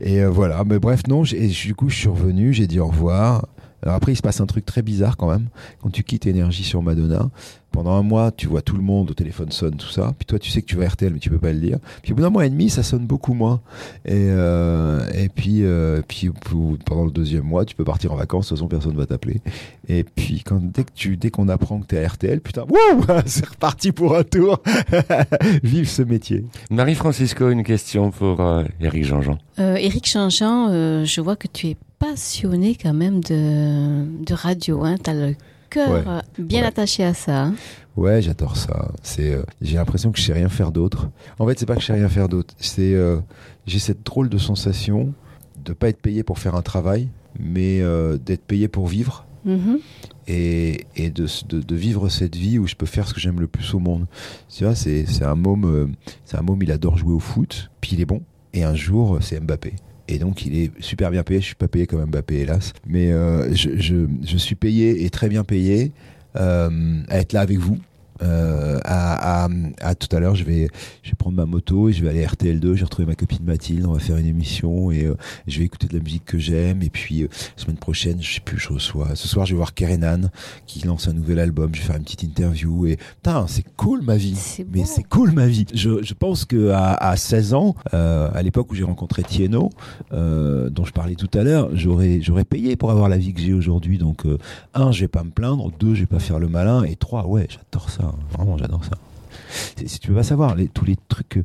Et 0.00 0.20
euh, 0.22 0.30
voilà, 0.30 0.62
mais 0.64 0.78
bref, 0.78 1.02
non, 1.08 1.22
du 1.22 1.74
coup, 1.74 1.88
je 1.90 1.96
suis 1.96 2.08
revenu, 2.08 2.52
j'ai 2.54 2.66
dit 2.66 2.80
au 2.80 2.86
revoir. 2.86 3.46
Alors 3.82 3.94
après, 3.96 4.12
il 4.12 4.16
se 4.16 4.22
passe 4.22 4.40
un 4.40 4.46
truc 4.46 4.64
très 4.66 4.82
bizarre 4.82 5.16
quand 5.16 5.30
même. 5.30 5.48
Quand 5.82 5.90
tu 5.90 6.02
quittes 6.04 6.26
Énergie 6.26 6.64
sur 6.64 6.82
Madonna, 6.82 7.30
pendant 7.70 7.92
un 7.92 8.02
mois, 8.02 8.30
tu 8.32 8.46
vois 8.46 8.62
tout 8.62 8.76
le 8.76 8.82
monde 8.82 9.10
au 9.10 9.14
téléphone 9.14 9.50
sonne, 9.52 9.76
tout 9.76 9.88
ça. 9.88 10.12
Puis 10.18 10.26
toi, 10.26 10.38
tu 10.38 10.50
sais 10.50 10.60
que 10.62 10.66
tu 10.66 10.76
vas 10.76 10.88
RTL, 10.88 11.12
mais 11.12 11.18
tu 11.20 11.30
peux 11.30 11.38
pas 11.38 11.52
le 11.52 11.60
dire. 11.60 11.78
Puis 12.02 12.12
au 12.12 12.16
bout 12.16 12.22
d'un 12.22 12.30
mois 12.30 12.46
et 12.46 12.50
demi, 12.50 12.68
ça 12.70 12.82
sonne 12.82 13.06
beaucoup 13.06 13.34
moins. 13.34 13.60
Et, 14.04 14.12
euh, 14.30 15.00
et 15.14 15.28
puis, 15.28 15.62
euh, 15.62 16.02
puis 16.06 16.28
pour- 16.30 16.76
pendant 16.84 17.04
le 17.04 17.10
deuxième 17.10 17.44
mois, 17.44 17.64
tu 17.64 17.74
peux 17.74 17.84
partir 17.84 18.12
en 18.12 18.16
vacances, 18.16 18.46
de 18.46 18.48
toute 18.50 18.58
façon, 18.58 18.68
personne 18.68 18.96
va 18.96 19.06
t'appeler. 19.06 19.40
Et 19.88 20.04
puis, 20.04 20.42
quand, 20.44 20.60
dès 20.62 20.84
que 20.84 20.92
tu, 20.94 21.16
dès 21.16 21.30
qu'on 21.30 21.48
apprend 21.48 21.80
que 21.80 21.86
t'es 21.86 22.04
à 22.04 22.08
RTL, 22.08 22.40
putain, 22.40 22.62
wouh, 22.68 23.04
c'est 23.26 23.46
reparti 23.46 23.92
pour 23.92 24.16
un 24.16 24.24
tour. 24.24 24.60
Vive 25.62 25.88
ce 25.88 26.02
métier. 26.02 26.44
Marie-Francisco, 26.70 27.50
une 27.50 27.64
question 27.64 28.10
pour 28.10 28.40
euh, 28.40 28.64
Eric 28.80 29.04
Jean-Jean. 29.04 29.38
Euh, 29.58 29.78
Jean-Jean, 30.04 30.68
euh, 30.70 31.04
je 31.04 31.20
vois 31.20 31.36
que 31.36 31.46
tu 31.46 31.68
es 31.68 31.76
passionné 31.98 32.76
quand 32.80 32.94
même 32.94 33.20
de, 33.20 34.24
de 34.24 34.34
radio. 34.34 34.84
Hein. 34.84 34.96
Tu 35.02 35.10
as 35.10 35.14
le 35.14 35.34
cœur 35.70 35.90
Ouais. 35.90 36.02
euh, 36.06 36.20
bien 36.38 36.60
Ouais. 36.62 36.66
attaché 36.66 37.04
à 37.04 37.14
ça. 37.14 37.52
Ouais, 37.96 38.20
j'adore 38.22 38.56
ça. 38.56 38.90
C'est, 39.02 39.32
euh, 39.34 39.42
j'ai 39.62 39.76
l'impression 39.76 40.12
que 40.12 40.18
je 40.18 40.24
sais 40.24 40.32
rien 40.32 40.48
faire 40.48 40.72
d'autre. 40.72 41.08
En 41.38 41.46
fait, 41.46 41.58
c'est 41.58 41.66
pas 41.66 41.74
que 41.74 41.80
je 41.80 41.86
sais 41.86 41.92
rien 41.92 42.08
faire 42.08 42.28
d'autre. 42.28 42.54
C'est, 42.58 42.94
euh, 42.94 43.18
j'ai 43.66 43.78
cette 43.78 44.04
drôle 44.04 44.28
de 44.28 44.38
sensation 44.38 45.12
de 45.64 45.72
pas 45.72 45.88
être 45.88 46.00
payé 46.00 46.22
pour 46.22 46.38
faire 46.38 46.54
un 46.54 46.62
travail, 46.62 47.08
mais 47.38 47.80
euh, 47.82 48.16
d'être 48.18 48.42
payé 48.44 48.68
pour 48.68 48.86
vivre 48.86 49.26
Mhm. 49.44 49.78
et, 50.28 50.86
et 50.96 51.08
de, 51.10 51.26
de, 51.48 51.60
de 51.60 51.74
vivre 51.76 52.08
cette 52.10 52.36
vie 52.36 52.58
où 52.58 52.66
je 52.66 52.74
peux 52.74 52.86
faire 52.86 53.08
ce 53.08 53.14
que 53.14 53.20
j'aime 53.20 53.40
le 53.40 53.46
plus 53.46 53.72
au 53.74 53.78
monde. 53.78 54.06
Tu 54.48 54.64
vois, 54.64 54.74
c'est, 54.74 55.06
c'est 55.06 55.24
un 55.24 55.34
môme, 55.34 55.94
c'est 56.24 56.36
un 56.36 56.42
môme, 56.42 56.62
il 56.62 56.70
adore 56.70 56.98
jouer 56.98 57.12
au 57.14 57.20
foot, 57.20 57.70
puis 57.80 57.92
il 57.94 58.00
est 58.00 58.06
bon. 58.06 58.22
Et 58.52 58.64
un 58.64 58.74
jour, 58.74 59.18
c'est 59.20 59.40
Mbappé. 59.40 59.74
Et 60.10 60.18
donc, 60.18 60.44
il 60.44 60.58
est 60.58 60.70
super 60.80 61.10
bien 61.10 61.22
payé. 61.22 61.40
Je 61.40 61.46
suis 61.46 61.54
pas 61.54 61.68
payé 61.68 61.86
comme 61.86 62.04
Mbappé, 62.04 62.40
hélas. 62.40 62.72
Mais 62.86 63.12
euh, 63.12 63.54
je, 63.54 64.36
suis 64.36 64.56
payé 64.56 65.04
et 65.04 65.10
très 65.10 65.28
bien 65.28 65.44
payé 65.44 65.92
euh, 66.36 67.00
à 67.08 67.18
être 67.18 67.32
là 67.32 67.40
avec 67.40 67.58
vous. 67.58 67.78
Euh, 68.22 68.78
à, 68.84 69.44
à, 69.44 69.48
à 69.80 69.94
tout 69.94 70.14
à 70.14 70.20
l'heure, 70.20 70.34
je 70.34 70.44
vais, 70.44 70.68
je 71.02 71.10
vais 71.10 71.16
prendre 71.16 71.36
ma 71.36 71.46
moto 71.46 71.88
et 71.88 71.92
je 71.92 72.02
vais 72.02 72.10
aller 72.10 72.24
à 72.24 72.28
RTL2. 72.28 72.74
J'ai 72.74 72.84
retrouvé 72.84 73.06
ma 73.06 73.14
copine 73.14 73.44
Mathilde. 73.44 73.86
On 73.86 73.92
va 73.92 73.98
faire 73.98 74.16
une 74.16 74.26
émission 74.26 74.90
et 74.90 75.04
euh, 75.04 75.16
je 75.46 75.58
vais 75.58 75.64
écouter 75.64 75.86
de 75.86 75.96
la 75.96 76.02
musique 76.02 76.24
que 76.24 76.38
j'aime. 76.38 76.82
Et 76.82 76.90
puis, 76.90 77.22
euh, 77.22 77.28
semaine 77.56 77.76
prochaine, 77.76 78.20
je 78.20 78.34
sais 78.34 78.40
plus, 78.40 78.58
je 78.58 78.68
reçois. 78.72 79.14
Ce 79.14 79.28
soir, 79.28 79.46
je 79.46 79.52
vais 79.52 79.56
voir 79.56 79.74
Kerenan 79.74 80.30
qui 80.66 80.86
lance 80.86 81.08
un 81.08 81.12
nouvel 81.12 81.38
album. 81.38 81.70
Je 81.74 81.80
vais 81.80 81.86
faire 81.86 81.96
une 81.96 82.04
petite 82.04 82.22
interview. 82.22 82.86
Et 82.86 82.96
putain, 82.96 83.46
c'est 83.48 83.64
cool 83.76 84.02
ma 84.02 84.16
vie. 84.16 84.38
Mais 84.72 84.84
c'est 84.84 85.02
cool 85.02 85.32
ma 85.32 85.46
vie. 85.46 85.66
Je, 85.74 86.02
je 86.02 86.14
pense 86.14 86.44
que 86.44 86.70
à, 86.70 86.94
à 86.94 87.16
16 87.16 87.54
ans, 87.54 87.74
euh, 87.94 88.30
à 88.34 88.42
l'époque 88.42 88.70
où 88.70 88.74
j'ai 88.74 88.84
rencontré 88.84 89.22
Tieno, 89.22 89.70
euh, 90.12 90.70
dont 90.70 90.84
je 90.84 90.92
parlais 90.92 91.14
tout 91.14 91.30
à 91.34 91.42
l'heure, 91.42 91.70
j'aurais 91.72 92.20
j'aurais 92.20 92.44
payé 92.44 92.76
pour 92.76 92.90
avoir 92.90 93.08
la 93.08 93.18
vie 93.18 93.32
que 93.32 93.40
j'ai 93.40 93.52
aujourd'hui. 93.52 93.98
Donc 93.98 94.26
euh, 94.26 94.38
un, 94.74 94.92
je 94.92 95.00
vais 95.00 95.08
pas 95.08 95.22
me 95.24 95.30
plaindre. 95.30 95.70
Deux, 95.78 95.94
je 95.94 96.00
vais 96.00 96.06
pas 96.06 96.18
faire 96.18 96.38
le 96.38 96.48
malin. 96.48 96.84
Et 96.84 96.96
trois, 96.96 97.26
ouais, 97.26 97.46
j'adore 97.48 97.90
ça. 97.90 98.09
Vraiment, 98.32 98.56
j'adore 98.58 98.84
ça. 98.84 98.92
Si- 99.86 99.98
tu 100.00 100.08
veux 100.08 100.14
pas 100.16 100.22
savoir, 100.22 100.54
les, 100.54 100.68
tous 100.68 100.84
les 100.84 100.96
trucs, 101.08 101.28
que- 101.28 101.40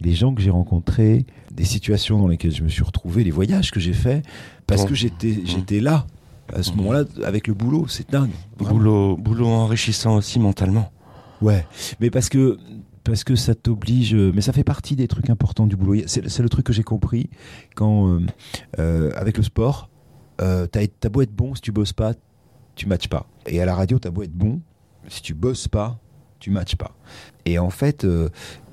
les 0.00 0.12
gens 0.12 0.34
que 0.34 0.40
j'ai 0.42 0.50
rencontrés, 0.50 1.26
des 1.52 1.64
situations 1.64 2.18
dans 2.18 2.28
lesquelles 2.28 2.54
je 2.54 2.62
me 2.62 2.68
suis 2.68 2.82
retrouvé, 2.82 3.24
les 3.24 3.30
voyages 3.30 3.70
que 3.70 3.80
j'ai 3.80 3.92
faits, 3.92 4.24
parce 4.66 4.82
Bon. 4.82 4.88
que 4.88 4.94
j'étais 4.94 5.40
j'étais 5.44 5.80
là 5.80 6.06
à 6.54 6.62
ce 6.62 6.72
moment-là 6.72 7.04
avec 7.24 7.46
le 7.46 7.54
boulot, 7.54 7.86
c'est 7.88 8.10
dingue. 8.10 8.30
Vraiment. 8.58 8.76
Boulot, 8.78 9.16
boulot 9.16 9.46
enrichissant 9.46 10.16
aussi 10.16 10.38
mentalement. 10.38 10.90
Ouais, 11.42 11.66
mais 12.00 12.10
parce 12.10 12.28
que 12.28 12.58
parce 13.04 13.24
que 13.24 13.34
ça 13.34 13.54
t'oblige, 13.54 14.14
mais 14.14 14.42
ça 14.42 14.52
fait 14.52 14.64
partie 14.64 14.94
des 14.94 15.08
trucs 15.08 15.30
importants 15.30 15.66
du 15.66 15.74
boulot. 15.76 16.02
C'est 16.06 16.38
le 16.38 16.48
truc 16.48 16.66
que 16.66 16.72
j'ai 16.72 16.82
compris 16.82 17.30
quand 17.74 18.08
euh, 18.08 18.20
euh, 18.78 19.10
avec 19.16 19.36
le 19.38 19.42
sport, 19.42 19.88
euh, 20.40 20.66
t'as 20.66 21.08
beau 21.08 21.22
être 21.22 21.34
bon, 21.34 21.54
si 21.54 21.62
tu 21.62 21.72
bosses 21.72 21.92
pas, 21.94 22.12
tu 22.76 22.86
matches 22.86 23.08
pas. 23.08 23.26
Et 23.46 23.60
à 23.60 23.64
la 23.64 23.74
radio, 23.74 23.98
t'as 23.98 24.10
beau 24.10 24.22
être 24.22 24.34
bon, 24.34 24.60
si 25.08 25.22
tu 25.22 25.34
bosses 25.34 25.66
pas, 25.68 25.98
tu 26.40 26.50
matches 26.50 26.76
pas. 26.76 26.92
Et 27.46 27.58
en 27.58 27.70
fait, 27.70 28.04
euh, 28.04 28.28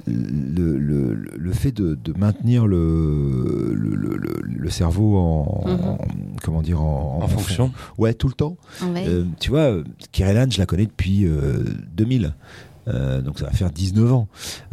le, 0.08 0.78
le, 0.78 1.14
le- 1.14 1.52
fait 1.52 1.72
de, 1.72 1.96
de 1.96 2.14
maintenir 2.18 2.66
le, 2.66 3.74
le, 3.76 3.96
le, 3.96 4.16
le- 4.18 4.42
le 4.48 4.70
cerveau 4.70 5.18
en, 5.18 5.64
Mhm. 5.68 5.84
en- 5.86 5.98
comment 6.42 6.62
dire 6.62 6.82
en, 6.82 7.20
En 7.22 7.28
fonction. 7.28 7.72
ouais 7.98 8.14
tout 8.14 8.28
le 8.28 8.34
temps 8.34 8.56
euh, 8.82 9.26
tu 9.40 9.50
vois, 9.50 9.76
Kirelan, 10.12 10.48
je 10.50 10.60
la 10.60 10.66
connais 10.66 10.86
depuis 10.86 11.26
euh, 11.26 11.64
2000. 11.96 12.34
Euh, 12.88 13.22
donc 13.22 13.38
ça 13.40 13.46
va 13.46 13.52
faire 13.52 13.70
19 13.70 14.14
ans. 14.14 14.28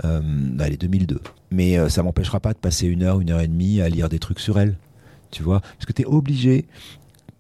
Euh, 0.05 0.20
allez, 0.61 0.76
2002. 0.76 1.20
Mais 1.51 1.78
euh, 1.78 1.88
ça 1.88 2.05
m'empêchera 2.05 2.38
pas 2.38 2.53
de 2.53 2.59
passer 2.59 2.86
une 2.86 3.03
heure, 3.03 3.20
une 3.20 3.30
heure 3.30 3.40
et 3.40 3.49
demie 3.49 3.80
à 3.80 3.88
lire 3.88 4.09
des 4.09 4.20
trucs 4.20 4.38
sur 4.38 4.59
elle. 4.61 4.76
Tu 5.32 5.42
vois? 5.42 5.61
Parce 5.61 5.86
que 5.86 5.92
tu 5.92 6.03
es 6.03 6.07
obligé. 6.07 6.66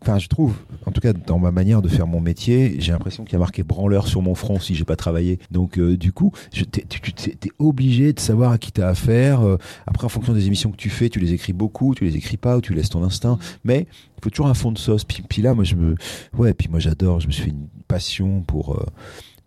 Enfin, 0.06 0.18
je 0.18 0.28
trouve, 0.28 0.54
en 0.84 0.90
tout 0.92 1.00
cas 1.00 1.14
dans 1.14 1.38
ma 1.38 1.50
manière 1.50 1.80
de 1.80 1.88
faire 1.88 2.06
mon 2.06 2.20
métier, 2.20 2.76
j'ai 2.78 2.92
l'impression 2.92 3.24
qu'il 3.24 3.32
y 3.32 3.36
a 3.36 3.38
marqué 3.38 3.62
branleur 3.62 4.06
sur 4.06 4.20
mon 4.20 4.34
front 4.34 4.60
si 4.60 4.74
j'ai 4.74 4.84
pas 4.84 4.96
travaillé. 4.96 5.38
Donc 5.50 5.78
euh, 5.78 5.96
du 5.96 6.12
coup, 6.12 6.30
tu- 6.52 6.66
t'es 6.66 7.50
obligé 7.58 8.12
de 8.12 8.20
savoir 8.20 8.52
à 8.52 8.58
qui 8.58 8.70
t'as 8.70 8.88
affaire. 8.88 9.40
Euh, 9.40 9.56
après, 9.86 10.04
en 10.04 10.10
fonction 10.10 10.34
des 10.34 10.46
émissions 10.46 10.70
que 10.70 10.76
tu 10.76 10.90
fais, 10.90 11.08
tu 11.08 11.20
les 11.20 11.32
écris 11.32 11.54
beaucoup, 11.54 11.94
tu 11.94 12.04
les 12.04 12.16
écris 12.16 12.36
pas 12.36 12.58
ou 12.58 12.60
tu 12.60 12.74
laisses 12.74 12.90
ton 12.90 13.02
instinct. 13.02 13.38
Mais 13.64 13.86
il 14.18 14.22
faut 14.24 14.28
toujours 14.28 14.48
un 14.48 14.52
fond 14.54 14.72
de 14.72 14.78
sauce. 14.78 15.04
Puis, 15.04 15.40
là, 15.42 15.54
moi, 15.54 15.64
je 15.64 15.74
me, 15.74 15.94
ouais, 16.36 16.52
puis 16.52 16.68
moi, 16.68 16.80
j'adore. 16.80 17.20
Je 17.20 17.26
me 17.26 17.32
suis 17.32 17.44
fait 17.44 17.50
une 17.50 17.68
passion 17.88 18.42
pour. 18.42 18.74
euh, 18.78 18.84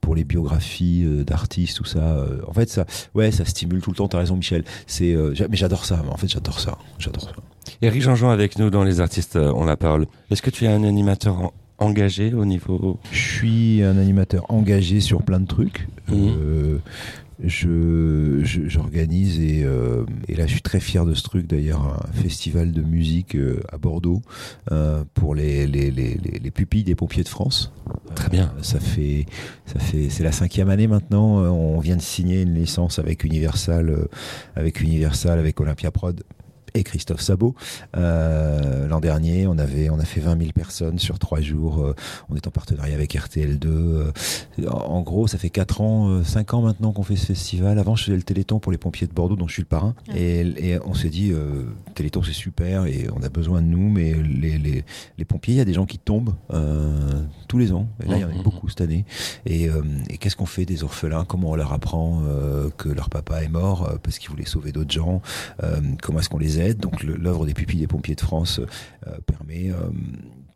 pour 0.02 0.16
les 0.16 0.24
biographies 0.24 1.06
d'artistes, 1.26 1.76
tout 1.78 1.84
ça. 1.84 2.26
En 2.48 2.54
fait, 2.54 2.70
ça, 2.70 2.86
ouais, 3.14 3.30
ça 3.32 3.44
stimule 3.46 3.82
tout 3.82 3.90
le 3.90 3.96
temps. 3.98 4.08
T'as 4.08 4.20
raison, 4.20 4.38
Michel. 4.38 4.64
C'est, 4.86 5.14
mais 5.50 5.58
j'adore 5.58 5.84
ça. 5.86 6.02
En 6.10 6.16
fait, 6.18 6.28
j'adore 6.30 6.60
ça. 6.62 6.78
J'adore 6.98 7.24
ça. 7.24 7.32
Eric 7.82 8.02
Jean-Jean 8.02 8.30
avec 8.30 8.58
nous 8.60 8.70
dans 8.70 8.84
Les 8.84 9.00
Artistes 9.02 9.36
euh, 9.36 9.52
ont 9.54 9.66
la 9.66 9.78
parole. 9.78 10.06
Est-ce 10.32 10.42
que 10.42 10.50
tu 10.50 10.66
es 10.66 10.68
un 10.68 10.84
animateur 10.84 11.40
en- 11.42 11.54
engagé 11.80 12.34
au 12.34 12.44
niveau. 12.46 13.00
Je 13.12 13.20
suis 13.20 13.84
un 13.84 13.98
animateur 13.98 14.46
engagé 14.50 15.00
sur 15.00 15.22
plein 15.22 15.40
de 15.40 15.46
trucs. 15.46 15.88
Mhm. 16.10 16.16
Euh, 16.18 16.78
je, 17.44 18.40
j'organise 18.44 19.40
et, 19.40 19.62
euh, 19.64 20.04
et 20.28 20.34
là 20.36 20.48
je 20.48 20.54
suis 20.54 20.62
très 20.64 20.80
fier 20.80 21.06
de 21.06 21.14
ce 21.14 21.22
truc 21.22 21.46
d'ailleurs 21.46 21.82
un 21.84 22.12
festival 22.20 22.72
de 22.72 22.82
musique 22.82 23.36
euh, 23.36 23.60
à 23.72 23.78
Bordeaux 23.78 24.24
euh, 24.72 25.04
pour 25.14 25.36
les, 25.36 25.68
les, 25.68 25.92
les, 25.92 26.16
les, 26.16 26.40
les 26.40 26.52
pupilles 26.52 26.84
des 26.84 26.96
pompiers 26.96 27.22
de 27.24 27.30
France. 27.30 27.72
Très 28.16 28.30
bien. 28.30 28.52
Ça 28.64 28.80
fait 28.80 29.28
ça 29.68 29.78
fait 29.80 30.10
c'est 30.10 30.24
la 30.24 30.32
cinquième 30.32 30.70
année 30.70 30.88
maintenant. 30.88 31.44
On 31.44 31.80
vient 31.80 31.96
de 31.98 32.02
signer 32.02 32.42
une 32.42 32.56
licence 32.56 32.98
avec 32.98 33.24
Universal 33.24 34.08
avec 34.56 34.82
Universal 34.82 35.38
avec 35.38 35.60
Olympia 35.62 35.92
Prod 35.92 36.24
et 36.78 36.84
Christophe 36.84 37.22
Sabot. 37.22 37.56
Euh, 37.96 38.88
L'an 38.88 39.00
dernier, 39.00 39.48
on 39.48 39.58
avait, 39.58 39.90
on 39.90 40.00
a 40.00 40.06
fait 40.06 40.22
20 40.22 40.40
000 40.40 40.52
personnes 40.54 41.00
sur 41.00 41.20
trois 41.20 41.42
jours. 41.42 41.84
Euh, 41.84 41.96
on 42.30 42.36
est 42.36 42.48
en 42.48 42.52
partenariat 42.52 42.94
avec 42.94 43.16
RTL2. 43.16 43.66
Euh, 43.66 44.12
en, 44.70 45.02
gros, 45.02 45.28
ça 45.28 45.38
fait 45.38 45.50
4 45.50 45.82
ans, 45.82 46.10
euh, 46.10 46.24
5 46.24 46.54
ans 46.54 46.62
maintenant 46.62 46.92
qu'on 46.92 47.04
fait 47.04 47.16
ce 47.16 47.26
festival. 47.26 47.80
Avant, 47.80 47.96
je 47.96 48.06
faisais 48.06 48.16
le 48.16 48.24
Téléthon 48.24 48.60
pour 48.60 48.72
les 48.72 48.78
pompiers 48.78 49.08
de 49.08 49.14
Bordeaux, 49.14 49.36
dont 49.36 49.48
je 49.48 49.54
suis 49.54 49.64
le 49.64 49.68
parrain. 49.68 49.96
Et, 50.16 50.42
et 50.72 50.80
on 50.86 50.94
s'est 50.94 51.10
dit, 51.10 51.34
Téléthon, 51.96 52.24
c'est 52.24 52.34
super 52.34 52.86
et 52.86 53.08
on 53.16 53.24
a 53.24 53.30
besoin 53.30 53.62
de 53.62 53.68
nous, 53.68 53.90
mais 53.90 54.14
les, 54.14 54.58
les, 54.58 54.84
les 55.18 55.26
pompiers, 55.26 55.56
il 55.56 55.58
y 55.58 55.62
a 55.62 55.66
des 55.66 55.74
gens 55.74 55.86
qui 55.86 55.98
tombent 55.98 56.34
tous 57.48 57.58
les 57.58 57.72
ans. 57.72 57.88
Et 58.04 58.08
là, 58.10 58.18
il 58.18 58.22
y 58.22 58.26
en 58.26 58.30
a 58.30 58.34
eu 58.34 58.38
Mhm. 58.38 58.44
beaucoup 58.44 58.68
cette 58.70 58.82
année. 58.82 59.06
Et, 59.46 59.70
euh, 59.70 59.82
et 60.10 60.18
qu'est-ce 60.18 60.36
qu'on 60.36 60.46
fait 60.46 60.66
des 60.66 60.84
orphelins? 60.84 61.26
Comment 61.26 61.52
on 61.52 61.56
leur 61.56 61.72
apprend 61.74 62.22
euh, 62.26 62.70
que 62.78 62.90
leur 62.90 63.10
papa 63.10 63.42
est 63.44 63.48
mort 63.50 63.88
euh, 63.90 63.96
parce 64.02 64.20
qu'il 64.20 64.30
voulait 64.30 64.46
sauver 64.46 64.72
d'autres 64.72 64.92
gens? 64.92 65.22
Comment 66.02 66.20
est-ce 66.20 66.30
qu'on 66.30 66.38
les 66.40 66.60
aide? 66.60 66.80
Donc 66.80 67.04
l'œuvre 67.04 67.46
des 67.46 67.54
pupilles 67.54 67.80
des 67.80 67.88
pompiers 67.88 68.16
de 68.16 68.22
France 68.22 68.60
permet 69.26 69.72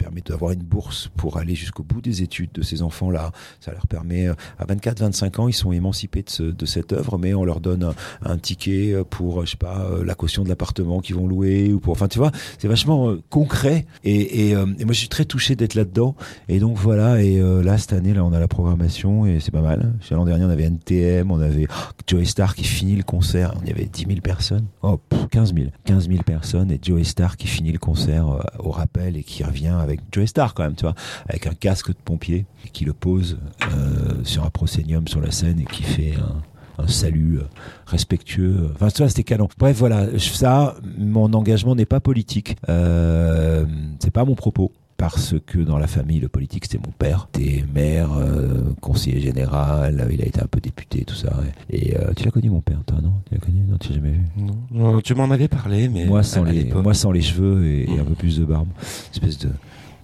permet 0.02 0.22
d'avoir 0.22 0.52
une 0.52 0.64
bourse 0.64 1.10
pour 1.16 1.38
aller 1.38 1.54
jusqu'au 1.56 1.84
bout 1.84 2.02
des 2.02 2.24
études 2.24 2.52
de 2.54 2.62
ces 2.64 2.82
enfants-là. 2.82 3.32
Ça 3.60 3.72
leur 3.72 3.86
permet, 3.88 4.28
euh, 4.28 4.34
à 4.58 4.66
24-25 4.66 5.40
ans, 5.40 5.48
ils 5.48 5.54
sont 5.54 5.72
émancipés 5.72 6.24
de, 6.24 6.30
ce- 6.30 6.44
de 6.44 6.66
cette 6.66 6.92
œuvre, 6.94 7.18
mais 7.18 7.34
on 7.34 7.46
leur 7.46 7.60
donne 7.60 7.94
un, 8.24 8.38
ticket 8.38 8.96
pour, 9.10 9.46
je 9.46 9.52
sais 9.52 9.58
pas, 9.58 9.86
euh, 9.86 10.04
la 10.04 10.16
caution 10.16 10.44
de 10.44 10.50
l'appartement 10.50 11.00
qu'ils 11.02 11.16
vont 11.16 11.28
louer 11.28 11.72
ou 11.74 11.80
pour, 11.80 11.92
enfin, 11.94 12.08
tu 12.08 12.18
vois, 12.18 12.32
c'est 12.58 12.68
vachement 12.68 13.10
euh, 13.10 13.22
concret. 13.30 13.86
Et, 14.04 14.56
euh, 14.56 14.66
moi, 14.66 14.76
je 14.90 14.94
suis 15.00 15.10
très 15.10 15.26
touché 15.26 15.56
d'être 15.56 15.76
là-dedans. 15.76 16.16
Et 16.50 16.60
donc 16.60 16.78
voilà. 16.78 17.22
Et 17.22 17.40
euh, 17.40 17.62
là, 17.62 17.78
cette 17.78 17.94
année, 17.94 18.14
là, 18.14 18.24
on 18.26 18.34
a 18.34 18.40
la 18.40 18.48
programmation 18.48 19.26
et 19.28 19.40
c'est 19.40 19.52
pas 19.52 19.62
mal. 19.62 19.94
L'an 20.10 20.26
dernier, 20.26 20.46
on 20.46 20.50
avait 20.50 20.64
NTM, 20.64 21.30
on 21.32 21.40
avait 21.40 21.68
oh, 21.70 21.92
Joey 22.08 22.26
Star 22.26 22.56
qui 22.56 22.64
finit 22.64 22.96
le 22.96 23.04
concert. 23.04 23.54
On 23.62 23.66
y 23.66 23.72
avait 23.72 23.86
10 23.86 24.06
000 24.08 24.22
personnes. 24.22 24.66
Oh, 24.82 25.00
15 25.30 25.54
000. 25.54 25.68
15 25.86 26.08
000 26.08 26.24
personnes 26.24 26.72
et 26.72 26.80
Joey 26.82 27.04
Star 27.04 27.38
qui 27.38 27.48
finit 27.48 27.72
le 27.72 27.80
concert 27.80 28.30
euh, 28.30 28.42
au 28.60 28.72
rappel 28.72 29.18
et 29.18 29.24
qui 29.24 29.44
revient 29.44 29.76
avec 29.80 30.00
Joey 30.12 30.28
Star 30.28 30.54
quand 30.54 30.64
même, 30.64 30.76
tu 30.76 30.84
vois, 30.84 30.96
avec 31.28 31.48
un 31.48 31.54
casque 31.54 31.90
de 31.90 31.98
pompier 32.04 32.46
et 32.66 32.70
qui 32.70 32.86
le 32.86 32.94
pose 32.94 33.40
euh, 33.74 34.24
sur 34.24 34.44
un 34.44 34.50
proscénium 34.50 35.08
sur 35.08 35.22
la 35.22 35.32
scène 35.32 35.60
et 35.60 35.66
qui 35.66 35.84
fait 35.84 36.14
un, 36.16 36.42
salut 36.88 37.38
euh, 37.38 37.44
respectueux. 37.86 38.72
Enfin, 38.74 38.88
tu 38.88 38.98
vois, 39.00 39.10
c'était 39.10 39.24
canon. 39.24 39.48
Bref, 39.60 39.78
voilà, 39.78 40.08
ça, 40.18 40.76
mon 40.98 41.32
engagement 41.34 41.76
n'est 41.76 41.86
pas 41.86 42.00
politique. 42.00 42.58
Euh, 42.70 43.66
c'est 44.00 44.12
pas 44.12 44.26
mon 44.26 44.34
propos. 44.34 44.72
Parce 45.02 45.34
que 45.46 45.58
dans 45.60 45.78
la 45.80 45.88
famille, 45.88 46.20
le 46.20 46.28
politique, 46.30 46.66
c'était 46.66 46.78
mon 46.78 46.94
père. 46.98 47.28
T'es 47.32 47.66
maire, 47.74 48.12
euh, 48.14 48.72
conseiller 48.82 49.20
général, 49.20 50.08
il 50.12 50.22
a 50.22 50.26
été 50.26 50.40
un 50.42 50.46
peu 50.48 50.60
député, 50.62 51.04
tout 51.06 51.16
ça. 51.16 51.34
Et 51.72 51.98
euh, 51.98 52.14
tu 52.16 52.24
l'as 52.24 52.32
connu, 52.32 52.50
mon 52.52 52.62
père, 52.62 52.80
toi, 52.86 53.00
non? 53.02 53.14
Tu 53.28 53.34
l'as 53.34 53.40
connu? 53.42 53.62
Non, 53.68 53.78
tu 53.78 53.90
l'as 53.90 53.96
jamais 53.96 54.12
vu? 54.12 54.22
Non, 54.38 54.58
non, 54.72 55.02
tu 55.02 55.16
m'en 55.16 55.30
avais 55.32 55.48
parlé, 55.48 55.90
mais 55.90 56.06
moi 56.06 56.22
sans, 56.24 56.44
les, 56.44 56.66
moi 56.66 56.94
sans 56.94 57.12
les 57.12 57.22
cheveux 57.22 57.66
et, 57.66 57.90
et 57.92 57.96
Mm. 57.98 58.00
un 58.00 58.04
peu 58.06 58.16
plus 58.16 58.38
de 58.40 58.46
barbe. 58.46 58.68
Espèce 59.12 59.40
de, 59.40 59.50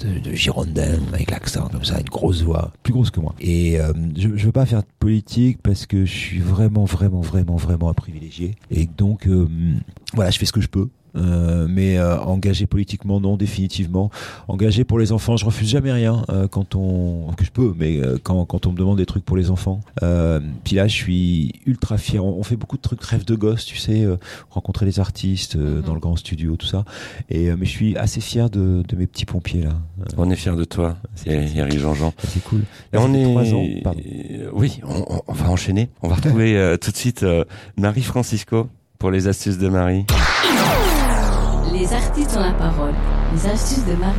de, 0.03 0.19
de 0.19 0.31
girondin 0.35 0.99
avec 1.13 1.29
l'accent 1.31 1.67
comme 1.69 1.83
ça, 1.83 1.99
une 1.99 2.07
grosse 2.09 2.41
voix, 2.41 2.71
plus 2.83 2.91
grosse 2.93 3.11
que 3.11 3.19
moi. 3.19 3.35
Et 3.39 3.79
euh, 3.79 3.93
je, 4.17 4.29
je 4.35 4.45
veux 4.47 4.51
pas 4.51 4.65
faire 4.65 4.81
de 4.81 4.87
politique 4.99 5.59
parce 5.61 5.85
que 5.85 6.05
je 6.05 6.11
suis 6.11 6.39
vraiment, 6.39 6.85
vraiment, 6.85 7.21
vraiment, 7.21 7.55
vraiment 7.55 7.89
un 7.89 7.93
privilégié. 7.93 8.55
Et 8.71 8.87
donc, 8.97 9.27
euh, 9.27 9.47
voilà, 10.15 10.31
je 10.31 10.39
fais 10.39 10.45
ce 10.45 10.51
que 10.51 10.61
je 10.61 10.67
peux. 10.69 10.89
Euh, 11.18 11.65
mais 11.70 11.97
euh, 11.97 12.20
engagé 12.20 12.68
politiquement 12.68 13.20
non 13.20 13.38
définitivement 13.38 14.11
engagé 14.47 14.84
pour 14.84 14.99
les 14.99 15.11
enfants 15.11 15.36
je 15.36 15.45
refuse 15.45 15.68
jamais 15.68 15.91
rien 15.91 16.24
euh, 16.30 16.47
quand 16.47 16.76
on 16.76 17.32
que 17.36 17.43
je 17.43 17.49
peux 17.49 17.74
mais 17.78 17.97
euh, 17.99 18.18
quand, 18.22 18.45
quand 18.45 18.68
on 18.68 18.72
me 18.72 18.78
demande 18.78 18.97
des 18.97 19.05
trucs 19.07 19.26
pour 19.26 19.36
les 19.36 19.49
enfants 19.49 19.80
euh, 20.03 20.39
puis 20.63 20.76
là 20.76 20.88
je 20.88 20.93
suis 20.95 21.53
ultra 21.65 21.97
fier 21.97 22.24
on, 22.24 22.38
on 22.38 22.43
fait 22.43 22.55
beaucoup 22.55 22.78
de 22.78 22.82
trucs 22.84 23.01
rêve 23.03 23.26
de 23.26 23.34
gosse 23.36 23.65
tu 23.65 23.78
sais 23.78 24.03
euh, 24.03 24.18
rencontrer 24.51 24.86
les 24.86 24.99
artistes 24.99 25.55
euh, 25.55 25.82
dans 25.82 25.93
le 25.95 25.99
grand 25.99 26.15
studio 26.18 26.55
tout 26.55 26.68
ça 26.68 26.86
et 27.30 27.49
euh, 27.49 27.55
mais 27.57 27.65
je 27.65 27.72
suis 27.72 27.97
assez 27.97 28.22
fier 28.22 28.49
de, 28.51 28.84
de 28.88 28.95
mes 28.95 29.07
petits 29.07 29.26
pompiers 29.26 29.63
là 29.63 29.72
On 30.18 30.30
est 30.30 30.36
fiers 30.36 30.55
de 30.55 30.65
toi, 30.65 30.97
c'est 31.15 31.32
Eric 31.32 31.80
Jean-Jean. 31.80 32.13
c'est 32.28 32.43
cool 32.43 32.61
Et 32.93 32.97
on 32.97 33.11
est. 33.13 33.26
ans, 33.26 33.95
Oui, 34.53 34.80
on, 34.84 35.03
on- 35.15 35.22
on 35.28 35.34
va 35.34 35.49
enchaîner. 35.49 35.89
On 36.03 36.09
va 36.09 36.15
retrouver 36.22 36.55
euh, 36.57 36.78
tout 36.78 36.91
de 36.91 36.95
suite 36.97 37.24
euh, 37.24 37.43
Marie 37.78 38.03
Francisco 38.03 38.70
pour 38.99 39.11
les 39.11 39.28
astuces 39.28 39.57
de 39.57 39.68
Marie. 39.70 40.05
Les 41.89 41.93
artistes 41.95 42.35
ont 42.35 42.41
la 42.41 42.51
parole. 42.51 42.93
Les 43.33 43.47
astuces 43.47 43.85
de 43.85 43.93
Marie. 43.93 44.13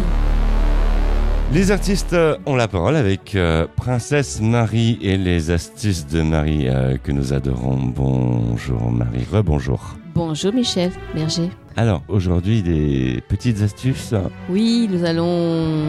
Les 1.52 1.70
artistes 1.70 2.14
euh, 2.14 2.38
ont 2.46 2.56
la 2.56 2.66
parole 2.66 2.96
avec 2.96 3.34
euh, 3.34 3.66
Princesse 3.76 4.40
Marie 4.40 4.98
et 5.02 5.18
les 5.18 5.50
astuces 5.50 6.06
de 6.06 6.22
Marie 6.22 6.66
euh, 6.66 6.96
que 6.96 7.12
nous 7.12 7.34
adorons. 7.34 7.76
Bonjour 7.76 8.90
Marie, 8.90 9.26
rebonjour. 9.30 9.96
Bonjour 10.14 10.54
Michel 10.54 10.92
Berger. 11.14 11.50
Alors 11.76 12.02
aujourd'hui 12.08 12.62
des 12.62 13.22
petites 13.28 13.60
astuces. 13.60 14.14
Oui, 14.48 14.88
nous 14.90 15.04
allons 15.04 15.84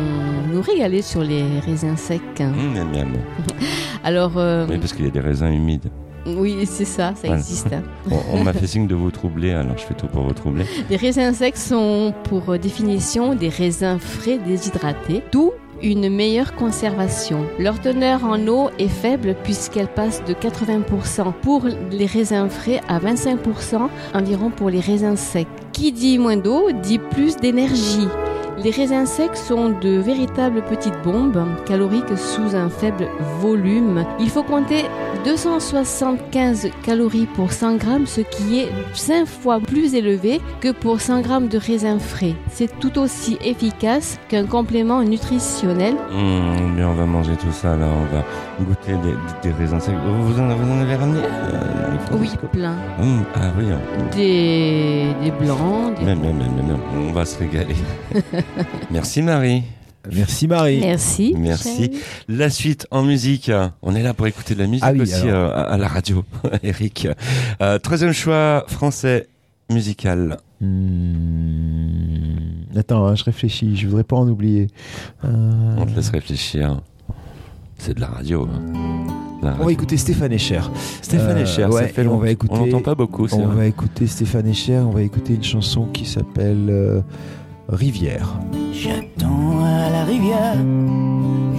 nous 0.51 0.61
régaler 0.61 1.01
sur 1.01 1.23
les 1.23 1.45
raisins 1.65 1.95
secs. 1.95 2.19
Hum, 2.41 2.73
miam, 2.73 2.91
miam. 2.91 3.13
Alors, 4.03 4.33
euh, 4.37 4.67
Oui, 4.69 4.79
parce 4.79 4.91
qu'il 4.91 5.05
y 5.05 5.07
a 5.07 5.11
des 5.11 5.21
raisins 5.21 5.47
humides. 5.53 5.89
Oui, 6.37 6.65
c'est 6.65 6.85
ça, 6.85 7.13
ça 7.15 7.21
Voilà. 7.23 7.37
existe. 7.37 7.67
hein. 7.73 7.83
On, 8.11 8.39
on 8.39 8.43
m'a 8.43 8.53
fait 8.53 8.67
signe 8.67 8.87
de 8.87 8.95
vous 8.95 9.11
troubler, 9.11 9.51
alors 9.51 9.77
je 9.77 9.83
fais 9.83 9.93
tout 9.93 10.07
pour 10.07 10.23
vous 10.23 10.33
troubler. 10.33 10.65
Les 10.89 10.95
raisins 10.97 11.33
secs 11.33 11.57
sont 11.57 12.13
pour 12.23 12.57
définition 12.57 13.35
des 13.35 13.49
raisins 13.49 13.97
frais 13.99 14.37
déshydratés, 14.37 15.23
d'où 15.31 15.51
une 15.81 16.09
meilleure 16.09 16.55
conservation. 16.55 17.45
Leur 17.57 17.79
teneur 17.79 18.25
en 18.25 18.45
eau 18.47 18.69
est 18.79 18.89
faible 18.89 19.33
puisqu'elle 19.43 19.87
passe 19.87 20.21
de 20.25 20.33
80% 20.33 21.31
pour 21.41 21.63
les 21.91 22.05
raisins 22.05 22.49
frais 22.49 22.81
à 22.89 22.99
25% 22.99 23.87
environ 24.13 24.49
pour 24.49 24.69
les 24.69 24.81
raisins 24.81 25.15
secs. 25.15 25.47
Qui 25.71 25.93
dit 25.93 26.17
moins 26.17 26.35
d'eau 26.35 26.71
dit 26.83 26.99
plus 26.99 27.37
d'énergie. 27.37 28.07
Les 28.63 28.71
raisins 28.71 29.05
secs 29.05 29.37
sont 29.37 29.69
de 29.69 29.99
véritables 29.99 30.61
petites 30.63 31.01
bombes 31.03 31.41
caloriques 31.65 32.17
sous 32.17 32.55
un 32.57 32.67
faible 32.69 33.07
volume. 33.39 34.03
Il 34.19 34.29
faut 34.29 34.43
compter 34.43 34.83
275 35.23 36.69
calories 36.83 37.25
pour 37.35 37.53
100 37.53 37.75
grammes, 37.77 38.05
ce 38.05 38.19
qui 38.19 38.59
est 38.59 38.69
5 38.93 39.25
fois 39.25 39.59
plus 39.61 39.95
élevé 39.95 40.41
que 40.59 40.71
pour 40.71 40.99
100 40.99 41.21
grammes 41.21 41.47
de 41.47 41.57
raisins 41.57 41.99
frais. 41.99 42.35
C'est 42.49 42.79
tout 42.79 42.99
aussi 42.99 43.37
efficace 43.45 44.19
qu'un 44.27 44.45
complément 44.45 45.03
nutritionnel. 45.03 45.95
Hum, 46.11 46.75
bien, 46.75 46.89
on 46.89 46.95
va 46.95 47.05
manger 47.05 47.37
tout 47.37 47.51
ça, 47.53 47.77
là, 47.77 47.85
on 47.87 48.13
va 48.13 48.25
goûter 48.65 48.91
des, 48.93 49.49
des 49.49 49.55
raisins 49.55 49.79
secs. 49.79 49.93
Vous, 49.95 50.37
en, 50.39 50.47
vous 50.55 50.71
en 50.71 50.81
avez 50.81 50.95
ramené 50.95 51.19
euh, 51.23 52.17
Oui, 52.19 52.29
plein. 52.51 52.75
Hum, 53.01 53.23
Ah 53.35 53.51
oui, 53.57 53.65
hein. 53.71 53.79
Des, 54.15 55.13
des 55.23 55.31
blancs, 55.31 55.97
des... 55.97 56.03
Même, 56.05 56.19
même, 56.19 56.37
même. 56.37 56.77
on 56.97 57.13
va 57.13 57.23
se 57.23 57.39
régaler. 57.39 57.75
Merci 58.91 59.21
Marie. 59.21 59.63
merci 60.11 60.47
Marie 60.47 60.79
Merci. 60.81 61.33
Merci. 61.37 61.91
La 62.27 62.49
suite 62.49 62.87
en 62.91 63.03
musique. 63.03 63.51
On 63.81 63.95
est 63.95 64.03
là 64.03 64.13
pour 64.13 64.27
écouter 64.27 64.55
de 64.55 64.59
la 64.59 64.67
musique 64.67 64.83
Ah 64.87 64.91
oui, 64.93 65.01
aussi 65.01 65.27
alors. 65.27 65.51
euh, 65.51 65.55
à, 65.55 65.61
à 65.73 65.77
la 65.77 65.87
radio, 65.87 66.23
Eric. 66.63 67.07
Euh, 67.61 67.79
troisième 67.79 68.13
choix 68.13 68.65
français 68.67 69.27
musical. 69.71 70.37
Hmm, 70.61 72.77
attends 72.77 73.07
hein, 73.07 73.15
je 73.15 73.23
réfléchis 73.23 73.77
je 73.77 73.87
voudrais 73.87 74.03
pas 74.03 74.17
en 74.17 74.27
oublier 74.27 74.67
Euh, 75.23 75.75
On 75.77 75.85
te 75.85 75.95
laisse 75.95 76.09
réfléchir. 76.09 76.81
C'est 77.77 77.93
de 77.93 78.01
la 78.01 78.07
radio. 78.07 78.45
hein. 78.51 79.55
On 79.61 79.65
va 79.65 79.71
écouter 79.71 79.95
Stéphane 79.95 80.33
Echer 80.33 80.59
Stéphane 81.01 81.37
Euh, 81.37 81.43
Echer, 81.43 81.63
ouais, 81.65 81.83
ça 81.83 81.87
fait 81.87 82.03
et 82.03 82.07
on 82.09 82.17
va 82.17 82.29
écouter- 82.29 82.53
On 82.53 82.65
n'entend 82.65 82.81
pas 82.81 82.95
beaucoup, 82.95 83.25
On 83.31 83.45
vrai. 83.45 83.55
va 83.55 83.65
écouter 83.67 84.05
Stéphane 84.05 84.47
Echer, 84.49 84.79
on 84.79 84.89
va 84.91 85.01
écouter 85.01 85.35
une 85.35 85.43
chanson 85.45 85.85
qui 85.85 86.05
s'appelle 86.05 86.67
euh, 86.69 86.99
J'attends 87.71 89.63
à 89.63 89.89
la 89.91 90.03
rivière, 90.03 90.57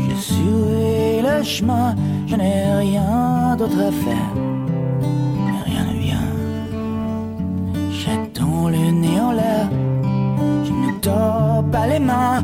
je 0.08 0.14
suis 0.20 1.22
le 1.22 1.42
chemin, 1.44 1.94
je 2.26 2.34
n'ai 2.34 2.74
rien 2.78 3.54
d'autre 3.56 3.78
à 3.78 3.92
faire, 3.92 4.34
mais 4.34 5.62
rien 5.66 5.84
ne 5.84 5.98
vient. 6.00 6.32
J'attends 7.92 8.68
le 8.68 8.90
nez 8.90 9.20
en 9.20 9.30
l'air, 9.30 9.68
je 10.64 10.72
ne 10.72 11.00
tords 11.00 11.64
pas 11.70 11.86
les 11.86 12.00
mains, 12.00 12.42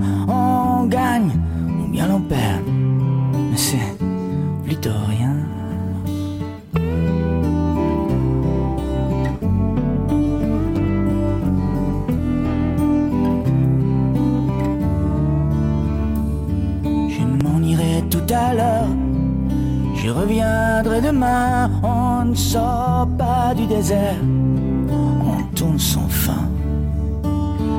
reviendrai 20.17 21.01
demain. 21.01 21.71
On 21.83 22.25
ne 22.25 22.35
sort 22.35 23.09
pas 23.19 23.55
du 23.55 23.67
désert. 23.67 24.17
On 24.23 25.43
tourne 25.55 25.79
sans 25.79 26.09
fin. 26.09 26.49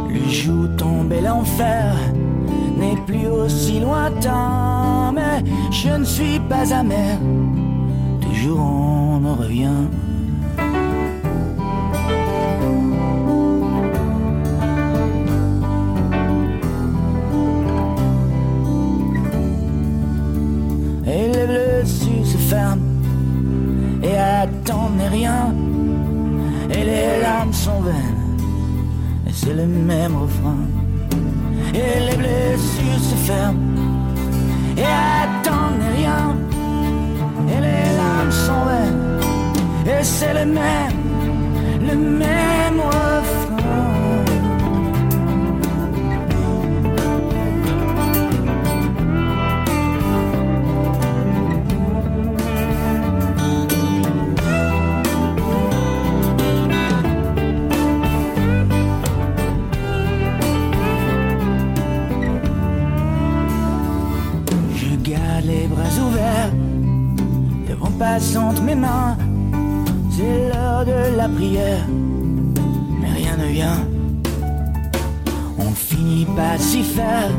Le 0.10 0.30
jour 0.30 0.68
tombé 0.78 1.22
l'enfer 1.22 1.96
n'est 2.80 3.02
plus 3.06 3.28
aussi 3.28 3.80
lointain. 3.80 5.12
Mais 5.14 5.44
je 5.72 5.90
ne 5.90 6.06
suis 6.06 6.40
pas 6.40 6.74
amer. 6.74 7.18
Toujours 8.22 8.60
on 8.60 9.26
en 9.26 9.36
revient. 9.36 9.88
Et 22.50 24.18
attendre 24.18 24.96
n'est 24.98 25.10
rien. 25.10 25.54
Et 26.70 26.84
les 26.86 27.22
larmes 27.22 27.52
sont 27.52 27.82
vaines. 27.82 28.40
Et 29.28 29.34
c'est 29.34 29.54
le 29.54 29.66
même 29.66 30.16
refrain. 30.16 30.64
Et 31.74 32.10
les 32.10 32.16
blessures 32.16 33.02
se 33.02 33.16
ferment. 33.16 33.60
Et 34.78 34.84
attendre 34.84 35.78
n'est 35.80 35.96
rien. 35.98 36.36
Et 37.50 37.60
les 37.68 37.98
larmes 37.98 38.32
sont 38.32 38.64
vaines. 38.70 40.00
Et 40.00 40.04
c'est 40.04 40.34
le 40.34 40.46
même 40.46 40.98
Le 41.82 41.96
même 41.96 42.80
refrain 42.80 43.17
C'est 70.10 70.50
l'heure 70.50 70.86
de 70.86 71.18
la 71.18 71.28
prière, 71.28 71.86
mais 73.02 73.10
rien 73.10 73.36
ne 73.38 73.48
vient. 73.48 73.86
On 75.60 75.72
finit 75.72 76.26
pas 76.26 76.58
s'y 76.58 76.82
faire, 76.82 77.30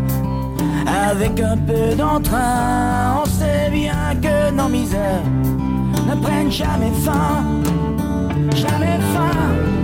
avec 0.86 1.40
un 1.40 1.56
peu 1.56 1.94
d'entrain. 1.96 3.22
On 3.22 3.24
sait 3.24 3.70
bien 3.72 4.14
que 4.22 4.50
nos 4.50 4.68
misères 4.68 5.24
ne 6.08 6.14
prennent 6.20 6.52
jamais 6.52 6.92
fin, 7.04 7.42
jamais 8.54 8.98
fin. 9.14 9.77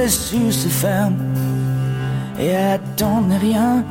Blessures 0.00 0.50
se 0.50 0.68
ferment 0.68 1.18
et 2.38 2.56
attendent 2.56 3.36
rien. 3.38 3.84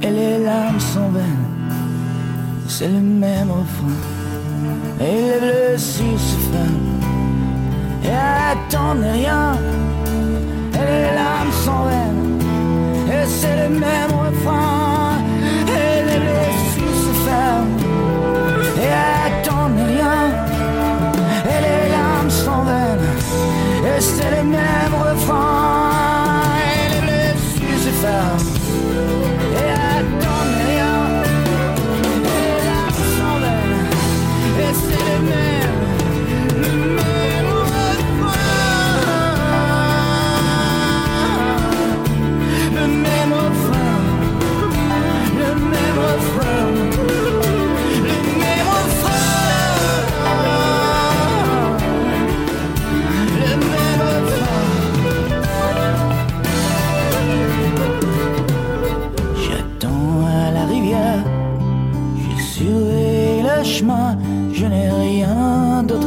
Et 0.00 0.10
les 0.10 0.38
larmes 0.38 0.78
sont 0.78 1.08
vaines, 1.08 1.48
c'est 2.68 2.86
le 2.86 3.00
même 3.00 3.50
refrain. 3.50 3.98
Et 5.00 5.16
les 5.20 5.40
blessures 5.40 6.20
se 6.30 6.36
ferment 6.52 7.00
et 8.04 8.14
attendent 8.52 9.10
rien. 9.20 9.54
Et 10.74 10.86
les 10.92 11.10
larmes 11.18 11.54
sont 11.64 11.84
vaines, 11.88 12.38
et 13.08 13.26
c'est 13.26 13.56
le 13.64 13.70
même 13.74 14.12
refrain. 14.12 15.18
Et 15.76 16.04
les 16.08 16.20
blessures 16.24 16.98
se 17.06 17.12
ferment 17.26 17.78
et 18.78 19.23
c'est 24.00 24.30
le 24.30 24.44
même 24.44 24.94
refrain. 24.94 26.42
Et 26.58 26.88
les 26.94 27.00
blessures 27.00 28.40
se 28.40 28.53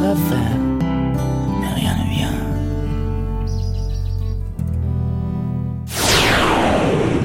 rien 0.08 0.14
d'autre 0.14 0.26
à 0.26 0.30
faire, 0.30 0.58
mais 1.60 1.74
rien 1.74 1.94
ne 1.96 2.10
vient. 2.14 2.28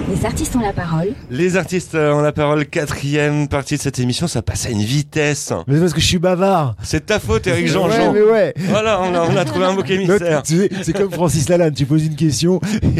Les 0.09 0.25
artistes 0.25 0.55
ont 0.55 0.59
la 0.59 0.73
parole. 0.73 1.13
Les 1.29 1.57
artistes 1.57 1.95
ont 1.95 2.21
la 2.21 2.31
parole, 2.31 2.65
quatrième 2.65 3.47
partie 3.47 3.75
de 3.77 3.81
cette 3.81 3.99
émission, 3.99 4.27
ça 4.27 4.41
passe 4.41 4.65
à 4.65 4.69
une 4.69 4.81
vitesse. 4.81 5.51
Mais 5.67 5.75
c'est 5.75 5.79
parce 5.81 5.93
que 5.93 5.99
je 6.01 6.05
suis 6.05 6.19
bavard. 6.19 6.75
C'est 6.83 7.05
ta 7.07 7.19
faute, 7.19 7.47
Eric 7.47 7.65
Ouais, 7.67 7.71
Jean-Jean. 7.71 8.13
mais 8.13 8.21
ouais. 8.21 8.53
Voilà, 8.57 9.01
on 9.01 9.13
a, 9.13 9.21
on 9.21 9.35
a 9.35 9.45
trouvé 9.45 9.65
un 9.65 9.73
bouc 9.73 9.89
émissaire. 9.89 10.43
Tu 10.43 10.57
sais, 10.57 10.69
C'est 10.83 10.93
comme 10.93 11.11
Francis 11.11 11.49
Lalanne, 11.49 11.73
tu 11.73 11.85
poses 11.85 12.05
une 12.05 12.15
question, 12.15 12.59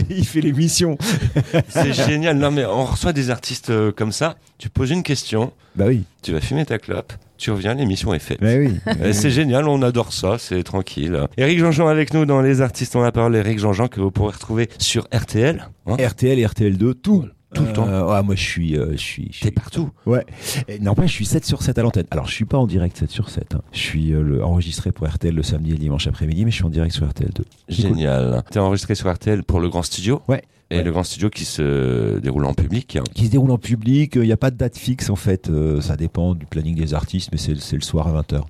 il 0.09 0.25
fait 0.25 0.41
l'émission. 0.41 0.97
C'est 1.69 1.93
génial. 1.93 2.37
Non, 2.37 2.51
mais 2.51 2.65
on 2.65 2.85
reçoit 2.85 3.13
des 3.13 3.29
artistes 3.29 3.69
euh, 3.69 3.91
comme 3.91 4.11
ça. 4.11 4.35
Tu 4.57 4.69
poses 4.69 4.91
une 4.91 5.03
question, 5.03 5.51
Bah 5.75 5.85
oui, 5.87 6.03
tu 6.21 6.31
vas 6.33 6.39
fumer 6.41 6.65
ta 6.65 6.77
clope, 6.79 7.13
tu 7.43 7.51
reviens, 7.51 7.73
l'émission 7.73 8.13
est 8.13 8.19
faite. 8.19 8.39
bah 8.41 8.55
oui. 8.57 8.73
C'est 9.13 9.29
génial, 9.31 9.67
on 9.67 9.81
adore 9.81 10.13
ça, 10.13 10.37
c'est 10.39 10.63
tranquille. 10.63 11.19
Eric 11.37 11.59
Jean-Jean 11.59 11.87
avec 11.87 12.13
nous 12.13 12.25
dans 12.25 12.41
Les 12.41 12.61
Artistes 12.61 12.95
ont 12.95 13.01
la 13.01 13.11
parole. 13.11 13.35
Eric 13.35 13.59
Jean-Jean 13.59 13.87
que 13.87 13.99
vous 13.99 14.11
pourrez 14.11 14.33
retrouver 14.33 14.69
sur 14.79 15.07
RTL. 15.13 15.67
hein. 15.87 15.95
RTL 15.99 16.39
et 16.39 16.45
RTL2, 16.45 16.93
tout. 16.93 17.25
Tout 17.53 17.63
le 17.65 17.71
temps. 17.73 17.87
Euh, 17.87 18.03
ouais, 18.11 18.23
moi 18.23 18.33
je 18.33 18.41
suis, 18.43 18.75
euh, 18.75 18.93
je 18.93 18.97
suis, 18.97 19.29
je 19.31 19.41
T'es 19.41 19.51
partout. 19.51 19.91
Ouais. 20.07 20.25
Et 20.67 20.79
N'empêche, 20.79 21.11
je 21.11 21.15
suis 21.17 21.25
7 21.25 21.45
sur 21.45 21.61
7 21.61 21.77
à 21.77 21.83
l'antenne. 21.83 22.07
Alors, 22.09 22.25
je 22.25 22.33
suis 22.33 22.45
pas 22.45 22.57
en 22.57 22.65
direct 22.65 22.97
7 22.97 23.11
sur 23.11 23.29
7. 23.29 23.53
hein. 23.53 23.61
Je 23.71 23.77
suis 23.77 24.11
euh, 24.11 24.23
le- 24.23 24.43
enregistré 24.43 24.91
pour 24.91 25.07
RTL 25.07 25.35
le 25.35 25.43
samedi 25.43 25.69
et 25.69 25.73
le 25.73 25.77
dimanche 25.79 26.07
après-midi, 26.07 26.45
mais 26.45 26.49
je 26.51 26.55
suis 26.55 26.65
en 26.65 26.69
direct 26.71 26.95
sur 26.95 27.05
RTL2. 27.05 27.43
C'est 27.69 27.75
cool. 27.83 27.97
Génial. 27.97 28.41
T'es 28.49 28.57
enregistré 28.57 28.95
sur 28.95 29.13
RTL 29.13 29.43
pour 29.43 29.59
le 29.59 29.69
grand 29.69 29.83
studio? 29.83 30.23
Ouais. 30.27 30.41
Et 30.73 30.77
Ouais. 30.77 30.83
le 30.83 30.91
grand 30.91 31.03
studio 31.03 31.29
qui 31.29 31.45
se 31.45 32.17
déroule 32.19 32.45
en 32.45 32.53
public. 32.53 32.97
Qui 33.13 33.25
se 33.27 33.31
déroule 33.31 33.51
en 33.51 33.57
public. 33.57 34.13
Il 34.15 34.21
n'y 34.23 34.31
a 34.31 34.37
pas 34.37 34.49
de 34.51 34.57
date 34.57 34.77
fixe 34.77 35.09
en 35.09 35.15
fait. 35.15 35.49
euh, 35.49 35.81
ça 35.81 35.95
dépend 35.95 36.33
du 36.35 36.45
planning 36.45 36.75
des 36.75 36.93
artistes, 36.93 37.29
mais 37.31 37.37
c'est 37.37 37.53
le 37.75 37.81
soir 37.81 38.07
à 38.07 38.11
20h. 38.21 38.41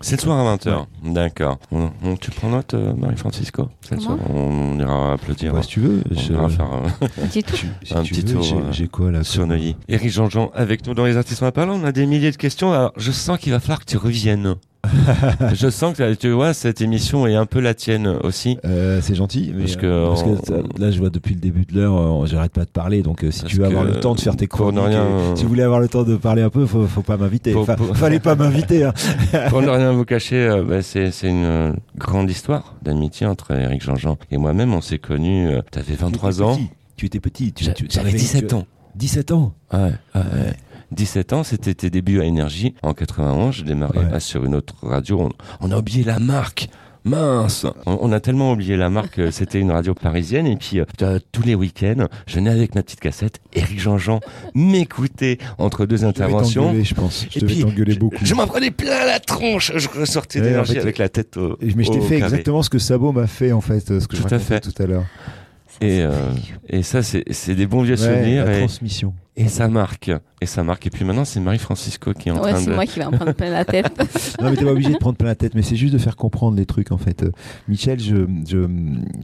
C'est 0.00 0.16
le 0.16 0.20
soir 0.22 0.38
à 0.38 0.56
20h. 0.56 0.86
D'accord. 1.04 1.58
On- 1.70 1.90
on- 2.04 2.16
tu 2.16 2.30
prends 2.32 2.48
note, 2.48 2.74
euh, 2.74 2.92
Marie-Francisco? 2.94 3.68
C'est 3.82 3.94
le 3.96 4.00
Comment? 4.00 4.16
soir. 4.16 4.30
On, 4.30 4.74
on 4.74 4.78
ira 4.80 5.12
applaudir. 5.12 5.54
Ouais, 5.54 5.62
si 5.62 5.68
tu 5.68 5.80
veux. 5.80 6.02
on 6.10 6.14
je- 6.18 6.32
ira 6.32 6.48
faire 6.48 6.72
euh, 6.72 7.06
Un 7.22 7.26
petit 7.28 7.42
si 7.84 7.94
un 7.94 8.02
veux, 8.02 8.22
tour, 8.24 8.42
j'ai- 8.72 8.84
euh, 8.84 8.88
quoi 8.88 9.10
là 9.12 9.22
sur 9.22 9.46
Neuilly? 9.46 9.76
Eric 9.88 10.10
Jean-Jean 10.10 10.50
avec 10.54 10.86
nous 10.86 10.94
dans 10.94 11.04
les 11.04 11.16
artistes 11.16 11.42
on 11.42 11.44
la 11.46 11.52
parole. 11.52 11.70
On 11.70 11.84
a 11.84 11.92
des 11.92 12.06
milliers 12.06 12.32
de 12.32 12.36
questions. 12.36 12.72
Alors, 12.72 12.92
je 12.96 13.12
sens 13.12 13.38
qu'il 13.38 13.52
va 13.52 13.60
falloir 13.60 13.78
que 13.80 13.84
tu 13.84 13.96
reviennes. 13.96 14.56
je 15.54 15.70
sens 15.70 15.96
que 15.96 16.14
tu 16.14 16.30
vois, 16.30 16.54
cette 16.54 16.80
émission 16.80 17.26
est 17.26 17.34
un 17.36 17.46
peu 17.46 17.60
la 17.60 17.72
tienne 17.74 18.06
aussi. 18.24 18.58
Euh, 18.64 18.98
c'est 19.00 19.14
gentil, 19.14 19.52
mais 19.54 19.62
Parce 19.64 19.76
que 19.76 19.86
euh, 19.86 20.08
parce 20.08 20.22
que 20.24 20.28
on- 20.28 20.42
ça- 20.44 20.62
là 20.78 20.90
je 20.90 20.98
vois 20.98 21.10
depuis 21.10 21.34
le 21.34 21.40
début 21.40 21.64
de 21.64 21.74
l'heure, 21.80 21.96
euh, 21.96 22.26
j'arrête 22.26 22.52
pas 22.52 22.64
de 22.64 22.70
parler, 22.70 23.02
donc 23.02 23.20
si 23.30 23.42
Parce 23.42 23.52
tu 23.52 23.58
veux 23.58 23.64
avoir 23.66 23.84
le 23.84 24.00
temps 24.00 24.14
de 24.14 24.20
faire 24.20 24.36
tes 24.36 24.46
pour 24.48 24.58
chroniques, 24.58 24.82
rien, 24.84 25.06
si 25.36 25.44
vous 25.44 25.48
voulez 25.48 25.62
avoir 25.62 25.78
le 25.80 25.88
temps 25.88 26.02
de 26.02 26.16
parler 26.16 26.42
un 26.42 26.50
peu, 26.50 26.66
faut, 26.66 26.86
faut 26.86 27.02
pas 27.02 27.16
m'inviter. 27.16 27.52
Faut- 27.52 27.64
fallait 27.94 28.18
pas 28.18 28.34
m'inviter. 28.34 28.84
Hein. 28.84 28.92
Pour 29.50 29.62
ne 29.62 29.68
rien 29.68 29.92
vous 29.92 30.04
cacher, 30.04 30.62
bah, 30.68 30.82
c'est 30.82 31.10
une 31.22 31.76
grande 31.96 32.28
histoire 32.30 32.74
d'amitié 32.82 33.26
entre 33.26 33.52
Eric 33.52 33.82
Jean-Jean 33.82 34.18
et 34.30 34.36
moi-même. 34.36 34.74
On 34.74 34.80
s'est 34.80 34.98
connus, 34.98 35.48
euh, 35.48 35.60
t'avais 35.70 35.94
23 35.94 36.32
Tu 36.32 36.42
ans. 36.42 36.56
petit. 36.56 36.68
Tu 36.96 37.06
étais 37.06 37.20
petit. 37.20 37.52
Tu, 37.52 37.72
tu- 37.72 37.88
t'avais- 37.88 38.12
17 38.12 38.48
tu- 38.48 38.54
ans. 38.54 38.66
17 38.96 39.30
ans. 39.32 39.54
Ouais, 39.72 39.78
ouais, 39.80 39.90
ouais. 40.14 40.52
17 40.92 41.32
ans, 41.32 41.42
c'était 41.44 41.74
tes 41.74 41.90
débuts 41.90 42.20
à 42.20 42.24
Énergie. 42.24 42.74
En 42.82 42.94
91, 42.94 43.54
je 43.54 43.64
démarrais 43.64 44.12
Ouais. 44.12 44.20
sur 44.20 44.44
une 44.44 44.54
autre 44.54 44.74
radio. 44.82 45.20
On, 45.22 45.28
on 45.68 45.70
a 45.72 45.78
oublié 45.78 46.04
la 46.04 46.18
marque. 46.18 46.68
Mince 47.04 47.66
on, 47.84 48.12
a 48.12 48.20
tellement 48.20 48.52
oublié 48.52 48.76
la 48.76 48.88
marque, 48.88 49.18
euh, 49.18 49.32
c'était 49.32 49.58
une 49.58 49.72
radio 49.72 49.92
parisienne 49.92 50.46
et 50.46 50.56
puis 50.56 50.78
euh, 50.78 51.18
tous 51.32 51.42
les 51.42 51.56
week-ends, 51.56 52.06
je 52.28 52.36
venais 52.36 52.50
avec 52.50 52.76
ma 52.76 52.84
petite 52.84 53.00
cassette, 53.00 53.40
Eric 53.54 53.80
Jean-Jean 53.80 54.20
m'écoutait 54.54 55.38
entre 55.58 55.84
deux 55.84 55.96
Je 55.96 56.06
interventions. 56.06 56.72
je 56.80 56.94
pense. 56.94 57.26
Je 57.28 57.38
Et 57.38 57.42
devais 57.42 57.56
t'engueuler 57.62 57.96
beaucoup. 57.96 58.24
Je 58.24 58.34
m'en 58.34 58.46
prenais 58.46 58.70
plein 58.70 59.04
la 59.04 59.18
tronche. 59.18 59.72
Je 59.74 59.88
ressortais 59.88 60.38
Ouais, 60.38 60.46
d'énergie 60.46 60.70
en 60.70 60.74
fait, 60.74 60.80
avec 60.80 60.98
la 60.98 61.08
tête 61.08 61.36
au. 61.38 61.58
Mais 61.60 61.82
je 61.82 61.90
t'ai 61.90 62.00
fait 62.00 62.20
carré. 62.20 62.34
exactement 62.34 62.62
ce 62.62 62.70
que 62.70 62.78
Sabo 62.78 63.10
m'a 63.10 63.26
fait 63.26 63.50
en 63.50 63.60
fait, 63.60 63.90
euh, 63.90 63.98
ce 63.98 64.06
que 64.06 64.16
je 64.16 64.22
Tout 64.22 64.28
à 64.28 64.38
racontais 64.38 64.54
fait. 64.54 64.60
tout 64.72 64.82
à 64.82 64.86
l'heure. 64.86 65.04
Et, 65.80 66.02
euh, 66.02 66.12
et 66.68 66.84
ça, 66.84 67.02
c'est 67.02 67.24
c'est 67.32 67.56
des 67.56 67.66
bons 67.66 67.82
vieux 67.82 67.96
Ouais, 67.96 68.06
souvenirs. 68.14 68.44
la 68.44 68.54
Et, 68.54 68.58
transmission. 68.60 69.12
Et 69.36 69.48
ça 69.48 69.68
marque. 69.68 70.10
Et 70.40 70.46
ça 70.46 70.62
marque. 70.62 70.86
Et 70.86 70.90
puis 70.90 71.04
maintenant, 71.04 71.24
c'est 71.24 71.40
Marie-Francisco 71.40 72.12
qui 72.12 72.28
est 72.28 72.32
en 72.32 72.42
Ouais, 72.42 72.50
train 72.52 72.60
c'est 72.60 72.70
de. 72.70 72.74
moi 72.74 72.84
qui 72.86 72.98
vais 72.98 73.04
en 73.04 73.10
prendre 73.12 73.32
plein 73.32 73.50
la 73.50 73.64
tête. 73.64 73.90
Non 74.40 74.50
mais 74.50 74.56
t'es 74.56 74.64
pas 74.64 74.72
obligé 74.72 74.92
de 74.92 74.98
prendre 74.98 75.16
plein 75.16 75.28
la 75.28 75.34
tête, 75.34 75.54
mais 75.54 75.62
c'est 75.62 75.76
juste 75.76 75.92
de 75.92 75.98
faire 75.98 76.16
comprendre 76.16 76.56
les 76.56 76.66
trucs 76.66 76.90
en 76.92 76.98
fait. 76.98 77.22
Euh, 77.22 77.30
Michel, 77.68 78.00
je, 78.00 78.26
je, 78.46 78.58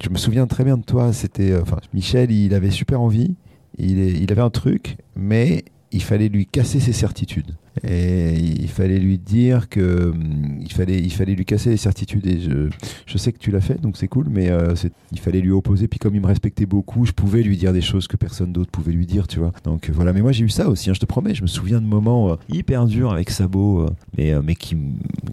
je 0.02 0.08
me 0.10 0.16
souviens 0.16 0.46
très 0.46 0.64
bien 0.64 0.76
de 0.76 0.84
toi. 0.84 1.12
C'était, 1.12 1.50
euh, 1.52 1.62
enfin, 1.62 1.78
Michel, 1.92 2.30
il 2.30 2.54
avait 2.54 2.70
super 2.70 3.00
envie. 3.00 3.34
Il, 3.78 3.98
est, 3.98 4.12
il 4.12 4.30
avait 4.32 4.42
un 4.42 4.50
truc, 4.50 4.96
mais 5.16 5.64
il 5.92 6.02
fallait 6.02 6.28
lui 6.28 6.46
casser 6.46 6.80
ses 6.80 6.92
certitudes. 6.92 7.56
Et 7.84 8.34
il 8.38 8.68
fallait 8.68 8.98
lui 8.98 9.18
dire 9.18 9.68
que 9.68 10.10
hum, 10.10 10.60
il 10.60 10.72
fallait, 10.72 10.98
il 10.98 11.12
fallait 11.12 11.34
lui 11.34 11.44
casser 11.44 11.70
les 11.70 11.76
certitudes. 11.76 12.26
Et 12.26 12.40
je, 12.40 12.68
je 13.06 13.18
sais 13.18 13.32
que 13.32 13.38
tu 13.38 13.50
l'as 13.50 13.60
fait, 13.60 13.80
donc 13.80 13.96
c'est 13.96 14.08
cool. 14.08 14.26
Mais 14.30 14.48
euh, 14.50 14.74
il 15.12 15.18
fallait 15.18 15.40
lui 15.40 15.50
opposer. 15.50 15.88
Puis 15.88 15.98
comme 15.98 16.14
il 16.14 16.20
me 16.20 16.26
respectait 16.26 16.66
beaucoup, 16.66 17.04
je 17.06 17.12
pouvais 17.12 17.42
lui 17.42 17.56
dire 17.56 17.72
des 17.72 17.80
choses 17.80 18.06
que 18.08 18.16
personne 18.16 18.52
d'autre 18.52 18.70
pouvait 18.70 18.92
lui 18.92 19.06
dire, 19.06 19.26
tu 19.26 19.38
vois. 19.38 19.52
Donc 19.64 19.88
euh, 19.88 19.92
voilà. 19.94 20.12
Mais 20.12 20.22
moi 20.22 20.32
j'ai 20.32 20.44
eu 20.44 20.48
ça 20.48 20.68
aussi. 20.68 20.90
hein, 20.90 20.94
je 20.94 21.00
te 21.00 21.06
promets. 21.06 21.34
Je 21.34 21.42
me 21.42 21.46
souviens 21.46 21.80
de 21.80 21.86
moments 21.86 22.30
euh, 22.32 22.36
hyper 22.48 22.86
durs 22.86 23.12
avec 23.12 23.30
Sabo, 23.30 23.80
euh, 23.82 23.90
mais 24.16 24.32
mais 24.42 24.54
qui 24.54 24.76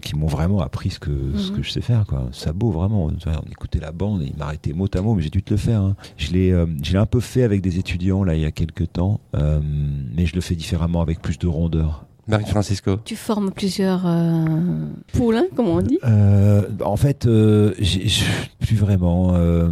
qui 0.02 0.14
m'ont 0.16 0.26
vraiment 0.26 0.60
appris 0.60 0.90
ce 0.90 0.98
que 1.00 1.10
ce 1.36 1.50
Mhm. 1.50 1.56
que 1.56 1.62
je 1.62 1.70
sais 1.70 1.80
faire, 1.80 2.06
quoi. 2.06 2.28
Sabo 2.32 2.70
vraiment. 2.70 3.06
On 3.06 3.50
écoutait 3.50 3.80
la 3.80 3.92
bande, 3.92 4.22
et 4.22 4.26
il 4.26 4.36
m'arrêtait 4.36 4.72
mot 4.72 4.86
à 4.94 5.00
mot, 5.00 5.14
mais 5.14 5.22
j'ai 5.22 5.30
dû 5.30 5.42
te 5.42 5.52
le 5.52 5.56
faire. 5.58 5.80
hein. 5.80 5.96
Je 6.16 6.32
l'ai, 6.32 6.50
je 6.82 6.92
l'ai 6.92 6.98
un 6.98 7.06
peu 7.06 7.20
fait 7.20 7.42
avec 7.42 7.60
des 7.60 7.78
étudiants 7.78 8.24
là 8.24 8.34
il 8.34 8.40
y 8.42 8.44
a 8.44 8.50
quelques 8.52 8.92
temps, 8.92 9.20
mais 9.34 10.26
je 10.26 10.34
le 10.34 10.40
fais 10.40 10.54
différemment 10.54 11.00
avec 11.02 11.20
plus 11.20 11.38
de 11.38 11.46
rondeur. 11.46 12.06
Marie-Francisco. 12.28 12.96
Tu 13.04 13.16
formes 13.16 13.50
plusieurs 13.52 14.02
euh, 14.06 14.44
poules, 15.12 15.36
hein, 15.36 15.46
comme 15.54 15.68
on 15.68 15.80
dit. 15.80 15.98
Euh, 16.04 16.62
en 16.84 16.96
fait, 16.96 17.26
euh, 17.26 17.72
je- 17.78 18.22
plus 18.60 18.76
vraiment. 18.76 19.34
euh, 19.34 19.68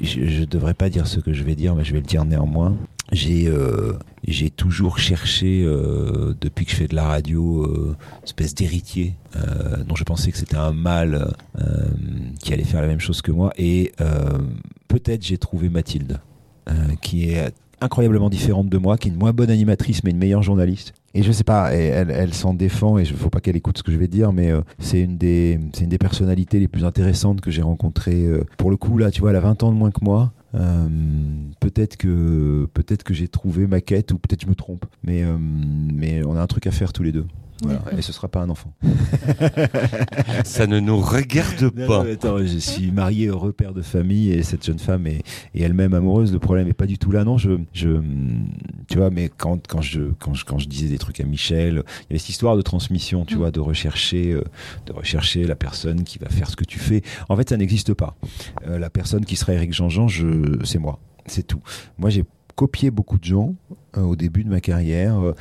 je, 0.00 0.24
je 0.26 0.44
devrais 0.44 0.74
pas 0.74 0.88
dire 0.88 1.06
ce 1.06 1.20
que 1.20 1.32
je 1.32 1.42
vais 1.44 1.54
dire, 1.54 1.74
mais 1.74 1.84
je 1.84 1.92
vais 1.92 2.00
le 2.00 2.06
dire 2.06 2.24
néanmoins. 2.24 2.74
j'ai 3.12 3.46
euh, 3.48 3.92
j'ai 4.26 4.48
toujours 4.48 4.98
cherché 4.98 5.62
euh, 5.64 6.32
depuis 6.40 6.64
que 6.64 6.70
je 6.70 6.76
fais 6.76 6.86
de 6.88 6.94
la 6.96 7.04
radio 7.06 7.64
euh, 7.64 7.94
une 8.20 8.24
espèce 8.24 8.54
d'héritier 8.54 9.14
euh, 9.36 9.84
dont 9.86 9.94
je 9.94 10.04
pensais 10.04 10.30
que 10.32 10.38
c'était 10.38 10.56
un 10.56 10.72
mâle 10.72 11.34
euh, 11.60 11.64
qui 12.42 12.54
allait 12.54 12.64
faire 12.64 12.80
la 12.80 12.86
même 12.86 13.00
chose 13.00 13.20
que 13.20 13.30
moi 13.30 13.52
et 13.58 13.92
euh, 14.00 14.38
peut-être 14.88 15.22
j'ai 15.22 15.36
trouvé 15.36 15.68
Mathilde 15.68 16.20
euh, 16.70 16.72
qui 17.02 17.28
est 17.28 17.52
incroyablement 17.82 18.30
différente 18.30 18.70
de 18.70 18.78
moi 18.78 18.96
qui 18.96 19.08
est 19.08 19.10
une 19.12 19.18
moins 19.18 19.34
bonne 19.34 19.50
animatrice 19.50 20.02
mais 20.02 20.10
une 20.12 20.16
meilleure 20.18 20.42
journaliste 20.42 20.94
et 21.14 21.22
je 21.22 21.30
sais 21.30 21.44
pas, 21.44 21.72
elle, 21.72 22.34
s'en 22.34 22.54
défend 22.54 22.98
et 22.98 23.02
il 23.02 23.06
faut 23.06 23.30
pas 23.30 23.40
qu'elle 23.40 23.54
écoute 23.54 23.78
ce 23.78 23.84
que 23.84 23.92
je 23.92 23.96
vais 23.96 24.08
dire, 24.08 24.32
mais 24.32 24.50
euh, 24.50 24.62
c'est 24.80 25.00
une 25.00 25.16
des, 25.16 25.60
c'est 25.72 25.84
une 25.84 25.90
des 25.90 25.98
personnalités 25.98 26.58
les 26.58 26.66
plus 26.66 26.84
intéressantes 26.84 27.40
que 27.40 27.52
j'ai 27.52 27.62
rencontrées. 27.62 28.26
euh. 28.26 28.44
pour 28.58 28.70
le 28.70 28.76
coup, 28.76 28.98
là, 28.98 29.12
tu 29.12 29.20
vois, 29.20 29.30
elle 29.30 29.36
a 29.36 29.40
20 29.40 29.62
ans 29.62 29.70
de 29.70 29.76
moins 29.76 29.92
que 29.92 30.04
moi. 30.04 30.32
Euh, 30.56 30.88
peut-être 31.60 31.96
que, 31.96 32.68
j'ai 33.10 33.28
trouvé 33.28 33.68
ma 33.68 33.80
quête 33.80 34.12
ou 34.12 34.18
peut-être 34.18 34.42
je 34.42 34.48
me 34.48 34.56
trompe, 34.56 34.86
mais, 35.04 35.22
mais 35.92 36.24
on 36.24 36.36
a 36.36 36.40
un 36.42 36.46
truc 36.48 36.66
à 36.66 36.72
faire 36.72 36.92
tous 36.92 37.04
les 37.04 37.12
deux. 37.12 37.26
Voilà. 37.62 37.82
Et 37.96 38.02
ce 38.02 38.12
sera 38.12 38.28
pas 38.28 38.40
un 38.40 38.50
enfant. 38.50 38.74
Ça 40.44 40.66
ne 40.66 40.80
nous 40.80 41.00
regarde 41.00 41.70
pas. 41.70 42.04
non, 42.04 42.12
attends, 42.12 42.38
je 42.38 42.58
suis 42.58 42.90
marié, 42.90 43.28
heureux 43.28 43.52
père 43.52 43.72
de 43.72 43.82
famille, 43.82 44.32
et 44.32 44.42
cette 44.42 44.64
jeune 44.64 44.78
femme 44.78 45.06
est, 45.06 45.22
est 45.54 45.60
elle-même 45.60 45.94
amoureuse. 45.94 46.32
Le 46.32 46.38
problème 46.38 46.68
est 46.68 46.74
pas 46.74 46.86
du 46.86 46.98
tout 46.98 47.12
là, 47.12 47.24
non. 47.24 47.38
Je, 47.38 47.58
je, 47.72 48.00
tu 48.88 48.98
vois, 48.98 49.10
mais 49.10 49.28
quand, 49.28 49.66
quand 49.66 49.80
je, 49.80 50.02
quand 50.18 50.34
je, 50.34 50.44
quand 50.44 50.58
je 50.58 50.68
disais 50.68 50.88
des 50.88 50.98
trucs 50.98 51.20
à 51.20 51.24
Michel, 51.24 51.74
il 51.74 51.76
y 51.76 52.12
avait 52.12 52.18
cette 52.18 52.30
histoire 52.30 52.56
de 52.56 52.62
transmission, 52.62 53.24
tu 53.24 53.36
vois, 53.36 53.50
de 53.50 53.60
rechercher, 53.60 54.32
euh, 54.32 54.44
de 54.86 54.92
rechercher 54.92 55.44
la 55.44 55.56
personne 55.56 56.04
qui 56.04 56.18
va 56.18 56.28
faire 56.28 56.50
ce 56.50 56.56
que 56.56 56.64
tu 56.64 56.78
fais. 56.78 57.02
En 57.28 57.36
fait, 57.36 57.48
ça 57.48 57.56
n'existe 57.56 57.94
pas. 57.94 58.16
Euh, 58.66 58.78
la 58.78 58.90
personne 58.90 59.24
qui 59.24 59.36
sera 59.36 59.54
Eric 59.54 59.72
Jean-Jean, 59.72 60.08
je, 60.08 60.58
c'est 60.64 60.78
moi. 60.78 60.98
C'est 61.26 61.46
tout. 61.46 61.62
Moi, 61.98 62.10
j'ai 62.10 62.24
copié 62.56 62.90
beaucoup 62.90 63.18
de 63.18 63.24
gens 63.24 63.54
au 64.02 64.16
début 64.16 64.44
de 64.44 64.50
ma 64.50 64.60
carrière. 64.60 65.18
Euh, 65.18 65.34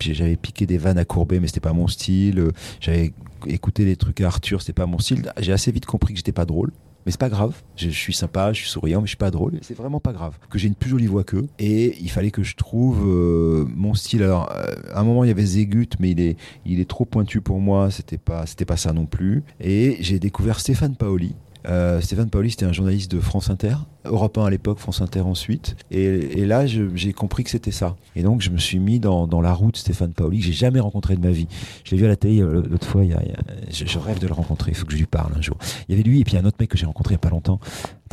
J'avais 0.00 0.36
piqué 0.36 0.66
des 0.66 0.78
vannes 0.78 0.98
à 0.98 1.04
Courbet, 1.04 1.40
mais 1.40 1.46
c'était 1.46 1.60
pas 1.60 1.72
mon 1.72 1.88
style. 1.88 2.38
Euh, 2.38 2.50
J'avais 2.80 3.12
écouté 3.46 3.84
des 3.84 3.96
trucs 3.96 4.20
à 4.20 4.26
Arthur, 4.26 4.60
c'était 4.60 4.72
pas 4.72 4.86
mon 4.86 4.98
style. 4.98 5.30
J'ai 5.38 5.52
assez 5.52 5.70
vite 5.72 5.86
compris 5.86 6.14
que 6.14 6.18
j'étais 6.18 6.32
pas 6.32 6.44
drôle. 6.44 6.70
Mais 7.06 7.12
c'est 7.12 7.20
pas 7.20 7.28
grave, 7.28 7.54
je, 7.76 7.88
suis 7.88 8.12
sympa, 8.12 8.52
je 8.52 8.62
suis 8.62 8.68
souriant, 8.68 9.00
mais 9.00 9.06
je 9.06 9.10
suis 9.10 9.16
pas 9.16 9.30
drôle. 9.30 9.60
C'est 9.62 9.76
vraiment 9.76 10.00
pas 10.00 10.12
grave. 10.12 10.36
Que 10.50 10.58
j'ai 10.58 10.66
une 10.66 10.74
plus 10.74 10.90
jolie 10.90 11.06
voix 11.06 11.22
qu'eux. 11.22 11.46
Et 11.60 11.96
il 12.00 12.10
fallait 12.10 12.32
que 12.32 12.42
je 12.42 12.56
trouve 12.56 13.06
euh, 13.06 13.64
mon 13.76 13.94
style. 13.94 14.24
Alors, 14.24 14.50
euh, 14.52 14.74
à 14.92 15.02
un 15.02 15.04
moment, 15.04 15.22
il 15.22 15.28
y 15.28 15.30
avait 15.30 15.46
Zégut, 15.46 15.90
mais 16.00 16.10
il 16.10 16.20
est, 16.20 16.36
il 16.64 16.80
est 16.80 16.88
trop 16.88 17.04
pointu 17.04 17.40
pour 17.40 17.60
moi. 17.60 17.92
C'était 17.92 18.18
pas, 18.18 18.44
c'était 18.46 18.64
pas 18.64 18.76
ça 18.76 18.92
non 18.92 19.06
plus. 19.06 19.44
Et 19.60 19.98
j'ai 20.00 20.18
découvert 20.18 20.58
Stéphane 20.58 20.96
Paoli. 20.96 21.36
Euh, 21.68 22.00
Stéphane 22.00 22.30
Paoli, 22.30 22.50
c'était 22.50 22.64
un 22.66 22.72
journaliste 22.72 23.10
de 23.10 23.18
France 23.20 23.50
Inter, 23.50 23.74
Europe 24.04 24.38
1 24.38 24.44
à 24.44 24.50
l'époque, 24.50 24.78
France 24.78 25.00
Inter 25.00 25.20
ensuite. 25.22 25.76
Et, 25.90 26.04
et 26.04 26.46
là, 26.46 26.64
j'ai 26.66 27.12
compris 27.12 27.42
que 27.44 27.50
c'était 27.50 27.72
ça. 27.72 27.96
Et 28.14 28.22
donc, 28.22 28.40
je 28.40 28.50
me 28.50 28.58
suis 28.58 28.78
mis 28.78 29.00
dans, 29.00 29.26
dans 29.26 29.40
la 29.40 29.52
route 29.52 29.76
Stéphane 29.76 30.12
Paoli, 30.12 30.38
que 30.38 30.44
j'ai 30.46 30.52
jamais 30.52 30.78
rencontré 30.80 31.16
de 31.16 31.20
ma 31.20 31.32
vie. 31.32 31.48
Je 31.84 31.90
l'ai 31.90 31.96
vu 31.96 32.04
à 32.04 32.08
la 32.08 32.16
télé 32.16 32.40
euh, 32.40 32.62
l'autre 32.70 32.86
fois, 32.86 33.04
il 33.04 33.10
y 33.10 33.14
a- 33.14 33.22
il 33.22 33.28
y 33.30 33.32
a- 33.32 33.70
je, 33.70 33.84
je 33.84 33.98
rêve 33.98 34.18
de 34.20 34.26
le 34.28 34.32
rencontrer, 34.34 34.70
il 34.70 34.74
faut 34.76 34.86
que 34.86 34.92
je 34.92 34.98
lui 34.98 35.06
parle 35.06 35.32
un 35.36 35.42
jour. 35.42 35.56
Il 35.88 35.92
y 35.96 35.98
avait 35.98 36.08
lui 36.08 36.20
et 36.20 36.24
puis 36.24 36.36
un 36.36 36.44
autre 36.44 36.56
mec 36.60 36.70
que 36.70 36.78
j'ai 36.78 36.86
rencontré 36.86 37.14
il 37.14 37.16
y 37.16 37.20
a 37.20 37.20
pas 37.20 37.30
longtemps. 37.30 37.58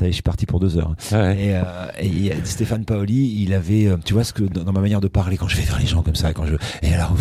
Je 0.02 0.10
suis 0.10 0.24
parti 0.24 0.46
pour 0.48 0.60
deux 0.60 0.78
heures. 0.78 0.96
Ouais. 1.12 1.38
Et, 1.46 1.56
euh, 1.56 1.62
et 2.00 2.34
Stéphane 2.46 2.84
Paoli, 2.86 3.42
il 3.44 3.54
avait, 3.54 3.88
tu 4.04 4.14
vois, 4.14 4.24
ce 4.24 4.34
que 4.34 4.44
dans, 4.44 4.74
ma 4.74 4.82
manière 4.82 5.00
de 5.00 5.08
parler, 5.08 5.38
quand 5.38 5.48
je 5.48 5.56
vais 5.58 5.64
vers 5.64 5.80
les 5.80 5.86
gens 5.86 6.02
comme 6.02 6.16
ça, 6.16 6.34
quand 6.34 6.46
je, 6.46 6.56
et 6.82 6.94
alors, 6.94 7.16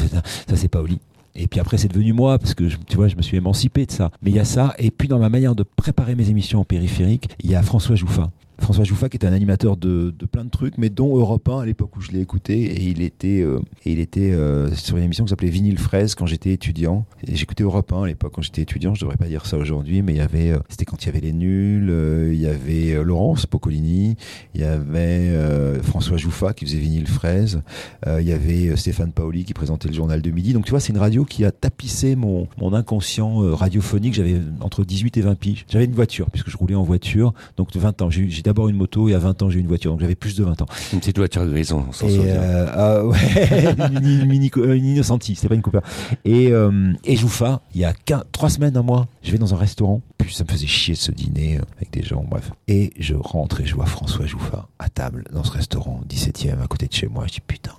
ça 0.48 0.56
c'est 0.56 0.68
Paoli. 0.68 0.98
Et 1.34 1.46
puis 1.46 1.60
après, 1.60 1.78
c'est 1.78 1.88
devenu 1.88 2.12
moi, 2.12 2.38
parce 2.38 2.54
que 2.54 2.64
tu 2.64 2.96
vois, 2.96 3.08
je 3.08 3.16
me 3.16 3.22
suis 3.22 3.36
émancipé 3.36 3.86
de 3.86 3.90
ça. 3.90 4.10
Mais 4.22 4.30
il 4.30 4.36
y 4.36 4.40
a 4.40 4.44
ça. 4.44 4.74
Et 4.78 4.90
puis, 4.90 5.08
dans 5.08 5.18
ma 5.18 5.28
manière 5.28 5.54
de 5.54 5.62
préparer 5.62 6.14
mes 6.14 6.28
émissions 6.28 6.60
en 6.60 6.64
périphérique, 6.64 7.28
il 7.42 7.50
y 7.50 7.54
a 7.54 7.62
François 7.62 7.96
Jouffa. 7.96 8.30
François 8.62 8.84
Jouffa 8.84 9.08
qui 9.08 9.16
était 9.16 9.26
un 9.26 9.32
animateur 9.32 9.76
de, 9.76 10.14
plein 10.30 10.44
de 10.44 10.50
trucs, 10.50 10.78
mais 10.78 10.88
dont 10.88 11.16
Europe 11.16 11.48
1 11.48 11.60
à 11.60 11.66
l'époque 11.66 11.96
où 11.96 12.00
je 12.00 12.12
l'ai 12.12 12.20
écouté. 12.20 12.62
Et 12.62 12.84
il 12.84 13.02
était, 13.02 13.42
euh, 13.42 13.58
et 13.84 13.92
il 13.92 13.98
était 13.98 14.32
euh, 14.32 14.72
sur 14.74 14.96
une 14.96 15.02
émission 15.02 15.24
qui 15.24 15.30
s'appelait 15.30 15.50
Vinyle 15.50 15.78
Fraise 15.78 16.14
quand 16.14 16.26
j'étais 16.26 16.52
étudiant. 16.52 17.04
J'écoutais 17.26 17.64
Europe 17.64 17.92
1 17.92 18.04
à 18.04 18.06
l'époque 18.06 18.32
quand 18.34 18.42
j'étais 18.42 18.62
étudiant. 18.62 18.94
Je 18.94 19.00
devrais 19.00 19.16
pas 19.16 19.26
dire 19.26 19.46
ça 19.46 19.58
aujourd'hui, 19.58 20.02
mais 20.02 20.14
il 20.14 20.20
avait, 20.20 20.50
euh, 20.50 20.58
c'était 20.68 20.84
quand 20.84 21.02
il 21.02 21.06
y 21.06 21.08
avait 21.10 21.20
les 21.20 21.32
nuls, 21.32 21.90
euh, 21.90 22.30
il 22.32 22.40
y 22.40 22.46
avait 22.46 22.92
euh, 22.94 23.02
Laurence 23.02 23.46
Poccolini, 23.46 24.16
il 24.54 24.60
y 24.60 24.64
avait 24.64 25.28
euh, 25.30 25.82
François 25.82 26.16
Jouffa 26.16 26.52
qui 26.52 26.64
faisait 26.64 26.78
Vinyle 26.78 27.06
Fraise, 27.06 27.62
euh, 28.06 28.20
il 28.20 28.28
y 28.28 28.32
avait 28.32 28.68
euh, 28.68 28.76
Stéphane 28.76 29.12
Paoli 29.12 29.44
qui 29.44 29.54
présentait 29.54 29.88
le 29.88 29.94
journal 29.94 30.22
de 30.22 30.30
midi. 30.30 30.52
Donc 30.52 30.64
tu 30.64 30.70
vois, 30.70 30.80
c'est 30.80 30.92
une 30.92 30.98
radio 30.98 31.24
qui 31.24 31.44
a 31.44 31.52
tapissé 31.52 32.16
mon, 32.16 32.48
inconscient 32.72 33.42
euh, 33.42 33.54
radiophonique. 33.54 34.14
J'avais 34.14 34.40
entre 34.60 34.84
18 34.84 35.16
et 35.16 35.20
20 35.20 35.34
piges. 35.34 35.64
J'avais 35.68 35.84
une 35.84 35.94
voiture 35.94 36.30
puisque 36.30 36.50
je 36.50 36.56
roulais 36.56 36.74
en 36.74 36.82
voiture. 36.82 37.32
Donc 37.56 37.72
de 37.72 37.78
20 37.78 38.02
ans, 38.02 38.10
j'ai 38.10 38.42
d'abord 38.52 38.68
une 38.68 38.76
moto 38.76 39.08
et 39.08 39.14
à 39.14 39.18
20 39.18 39.42
ans 39.42 39.50
j'ai 39.50 39.58
eu 39.58 39.60
une 39.62 39.68
voiture. 39.68 39.90
Donc 39.92 40.00
j'avais 40.00 40.14
plus 40.14 40.36
de 40.36 40.44
20 40.44 40.62
ans. 40.62 40.66
Une 40.92 41.00
petite 41.00 41.16
voiture 41.18 41.44
grise, 41.46 41.72
on 41.72 41.90
s'en 41.92 42.08
souvient. 42.08 42.24
euh, 42.26 42.66
ah 42.72 43.04
ouais, 43.06 43.74
une, 43.92 44.26
mini- 44.26 44.50
euh, 44.56 44.74
une 44.74 44.84
Innocenti, 44.84 45.34
c'était 45.34 45.48
pas 45.48 45.54
une 45.54 45.62
Cooper. 45.62 45.80
Et, 46.24 46.48
euh, 46.52 46.92
et 47.04 47.16
Jouffa, 47.16 47.62
il 47.74 47.80
y 47.80 47.84
a 47.84 47.92
qu'un- 47.92 48.24
trois 48.32 48.50
semaines, 48.50 48.76
un 48.76 48.82
mois, 48.82 49.08
je 49.22 49.32
vais 49.32 49.38
dans 49.38 49.54
un 49.54 49.58
restaurant, 49.58 50.02
puis 50.18 50.34
ça 50.34 50.44
me 50.44 50.48
faisait 50.50 50.66
chier 50.66 50.94
de 50.94 50.98
ce 50.98 51.12
dîner 51.12 51.58
euh, 51.58 51.62
avec 51.76 51.90
des 51.92 52.02
gens, 52.02 52.24
bref. 52.28 52.50
Et 52.68 52.92
je 52.98 53.14
rentre 53.14 53.60
et 53.60 53.66
je 53.66 53.74
vois 53.74 53.86
François 53.86 54.26
Jouffa 54.26 54.68
à 54.78 54.88
table 54.88 55.24
dans 55.32 55.44
ce 55.44 55.52
restaurant, 55.52 56.00
17e, 56.08 56.60
à 56.62 56.66
côté 56.66 56.86
de 56.86 56.92
chez 56.92 57.06
moi. 57.08 57.24
Je 57.26 57.32
dis 57.34 57.40
putain, 57.40 57.72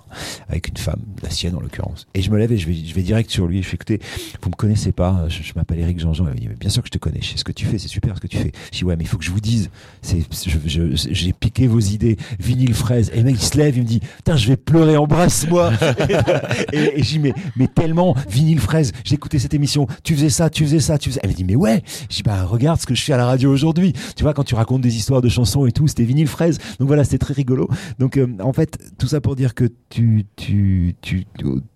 avec 0.48 0.68
une 0.68 0.76
femme, 0.76 1.00
la 1.22 1.30
sienne 1.30 1.54
en 1.54 1.60
l'occurrence. 1.60 2.06
Et 2.14 2.22
je 2.22 2.30
me 2.30 2.38
lève 2.38 2.52
et 2.52 2.58
je 2.58 2.66
vais, 2.66 3.02
direct 3.02 3.30
sur 3.30 3.46
lui. 3.46 3.62
Je 3.62 3.68
fais 3.68 3.76
écoutez, 3.76 4.00
vous 4.42 4.50
me 4.50 4.54
connaissez 4.54 4.92
pas, 4.92 5.26
je, 5.28 5.52
m'appelle 5.56 5.80
Eric 5.80 5.98
Jean-Jean. 5.98 6.26
Il 6.26 6.34
me 6.34 6.38
dit 6.38 6.48
mais 6.48 6.56
bien 6.56 6.70
sûr 6.70 6.82
que 6.82 6.88
je 6.88 6.92
te 6.92 6.98
connais, 6.98 7.20
je 7.22 7.30
sais 7.30 7.38
ce 7.38 7.44
que 7.44 7.52
tu 7.52 7.66
fais, 7.66 7.78
c'est 7.78 7.88
super 7.88 8.16
ce 8.16 8.20
que 8.20 8.26
tu 8.26 8.38
fais. 8.38 8.52
Je 8.72 8.78
dis 8.78 8.84
ouais, 8.84 8.96
mais 8.96 9.04
il 9.04 9.08
faut 9.08 9.18
que 9.18 9.24
je 9.24 9.30
vous 9.30 9.40
dise, 9.40 9.70
j'ai 10.02 11.32
piqué 11.32 11.66
vos 11.66 11.80
idées, 11.80 12.16
vinyle 12.38 12.74
fraise. 12.74 13.10
Et 13.14 13.18
le 13.18 13.24
mec 13.24 13.36
il 13.36 13.42
se 13.42 13.56
lève, 13.56 13.76
il 13.76 13.82
me 13.82 13.88
dit 13.88 14.00
putain, 14.00 14.36
je 14.36 14.48
vais 14.48 14.56
pleurer, 14.56 14.96
embrasse-moi. 14.96 15.72
et, 16.72 16.98
et 16.98 17.02
je 17.02 17.08
dis 17.08 17.18
mais, 17.18 17.34
mais 17.56 17.68
tellement 17.68 18.14
vinyle 18.28 18.60
fraise, 18.60 18.92
écouté 19.14 19.38
cette 19.38 19.54
émission, 19.54 19.86
tu 20.02 20.14
faisais 20.14 20.28
ça, 20.28 20.50
tu 20.50 20.64
faisais 20.64 20.80
ça, 20.80 20.98
tu 20.98 21.08
faisais. 21.08 21.20
Elle 21.22 21.30
me 21.30 21.34
dit 21.34 21.44
mais 21.44 21.56
ouais. 21.56 21.82
Je 22.10 22.16
dis 22.16 22.22
bah 22.22 22.44
regarde 22.44 22.80
ce 22.80 22.86
que 22.86 22.94
je 22.94 23.02
fais 23.02 23.14
à 23.14 23.16
la 23.16 23.26
radio 23.26 23.50
aujourd'hui. 23.50 23.94
Tu 24.16 24.22
vois 24.22 24.34
quand 24.34 24.44
tu 24.44 24.54
racontes 24.54 24.82
des 24.82 24.96
histoires 24.96 25.22
de 25.22 25.28
chansons 25.28 25.64
et 25.66 25.72
tout, 25.72 25.88
c'était 25.88 26.04
vinyle 26.04 26.28
fraise. 26.28 26.58
Donc 26.78 26.88
voilà, 26.88 27.04
c'était 27.04 27.18
très 27.18 27.34
rigolo. 27.34 27.68
Donc 27.98 28.18
euh, 28.18 28.26
en 28.40 28.52
fait, 28.52 28.78
tout 28.98 29.06
ça 29.06 29.20
pour 29.20 29.36
dire 29.36 29.54
que 29.54 29.70
tu 29.88 30.03
tu 30.36 30.94
tu 31.00 31.26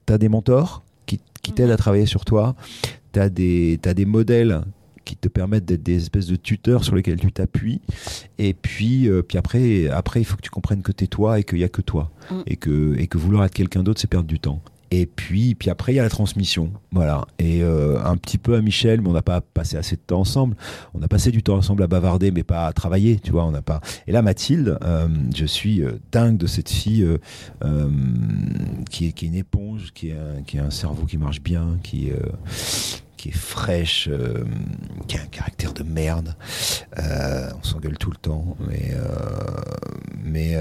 as 0.09 0.19
des 0.19 0.29
mentors 0.29 0.83
qui, 1.07 1.21
qui 1.43 1.53
t'aident 1.53 1.71
à 1.71 1.77
travailler 1.77 2.07
sur 2.07 2.25
toi. 2.25 2.55
Tu 3.13 3.21
as 3.21 3.29
des 3.29 3.79
t'as 3.81 3.95
des 3.95 4.05
modèles 4.05 4.63
qui 5.09 5.17
te 5.17 5.29
permettent 5.29 5.65
d'être 5.65 5.83
des 5.83 5.97
espèces 5.97 6.27
de 6.27 6.37
tuteurs 6.37 6.85
sur 6.85 6.95
lesquels 6.95 7.19
tu 7.19 7.33
t'appuies. 7.33 7.81
Et 8.37 8.53
puis, 8.53 9.09
euh, 9.09 9.23
puis 9.23 9.39
après, 9.39 9.89
après, 9.89 10.21
il 10.21 10.25
faut 10.25 10.37
que 10.37 10.43
tu 10.43 10.51
comprennes 10.51 10.83
que 10.83 10.93
t'es 10.93 11.07
toi 11.07 11.39
et 11.39 11.45
qu'il 11.45 11.59
y 11.59 11.65
a 11.65 11.69
que 11.71 11.81
toi. 11.81 12.11
Mm. 12.31 12.35
Et, 12.47 12.57
que, 12.57 12.95
et 12.99 13.07
que 13.07 13.17
vouloir 13.17 13.45
être 13.47 13.55
quelqu'un 13.55 13.83
d'autre, 13.83 14.01
c'est 14.01 14.07
perdre 14.11 14.29
du 14.29 14.39
temps. 14.39 14.61
Et 14.91 15.07
puis, 15.07 15.55
puis 15.55 15.71
après, 15.71 15.93
il 15.93 15.97
y 15.97 16.01
a 16.01 16.03
la 16.03 16.09
transmission. 16.09 16.73
Voilà. 16.93 17.27
Et 17.39 17.63
euh, 17.63 18.03
un 18.05 18.17
petit 18.17 18.39
peu 18.39 18.55
à 18.55 18.61
Michel, 18.61 19.01
mais 19.01 19.09
on 19.09 19.13
n'a 19.13 19.23
pas 19.23 19.41
passé 19.41 19.77
assez 19.77 19.97
de 19.97 20.01
temps 20.01 20.21
ensemble. 20.21 20.57
On 20.95 21.03
a 21.03 21.09
passé 21.09 21.31
du 21.31 21.43
temps 21.43 21.57
ensemble 21.57 21.83
à 21.83 21.87
bavarder, 21.87 22.31
mais 22.31 22.43
pas 22.43 22.67
à 22.67 22.73
travailler, 22.73 23.19
tu 23.19 23.33
vois. 23.33 23.45
On 23.45 23.51
n'a 23.51 23.63
pas. 23.63 23.81
Et 24.07 24.13
là, 24.13 24.23
Mathilde, 24.23 24.79
euh, 24.83 25.09
je 25.35 25.45
suis 25.45 25.83
euh, 25.83 25.99
dingue 26.13 26.37
de 26.37 26.47
cette 26.47 26.71
fille 26.71 27.07
qui, 28.91 29.07
est, 29.07 29.09
est 29.09 29.23
une 29.23 29.35
éponge, 29.35 29.93
qui, 29.93 30.09
est 30.09 30.13
un, 30.13 30.43
qui 30.43 30.59
a 30.59 30.65
un 30.65 30.71
cerveau 30.71 31.05
qui 31.05 31.19
marche 31.19 31.41
bien, 31.41 31.79
qui, 31.83 32.11
qui 33.19 33.29
est 33.29 33.37
fraîche, 33.37 34.09
euh, 34.11 34.45
qui 35.09 35.19
a 35.19 35.23
un 35.23 35.27
caractère 35.27 35.75
de 35.75 35.83
merde. 35.83 36.35
Euh, 36.99 37.51
on 37.59 37.63
s'engueule 37.63 37.99
tout 37.99 38.11
le 38.11 38.17
temps, 38.17 38.57
mais 38.61 38.93
euh, 38.93 39.05
mais 40.25 40.57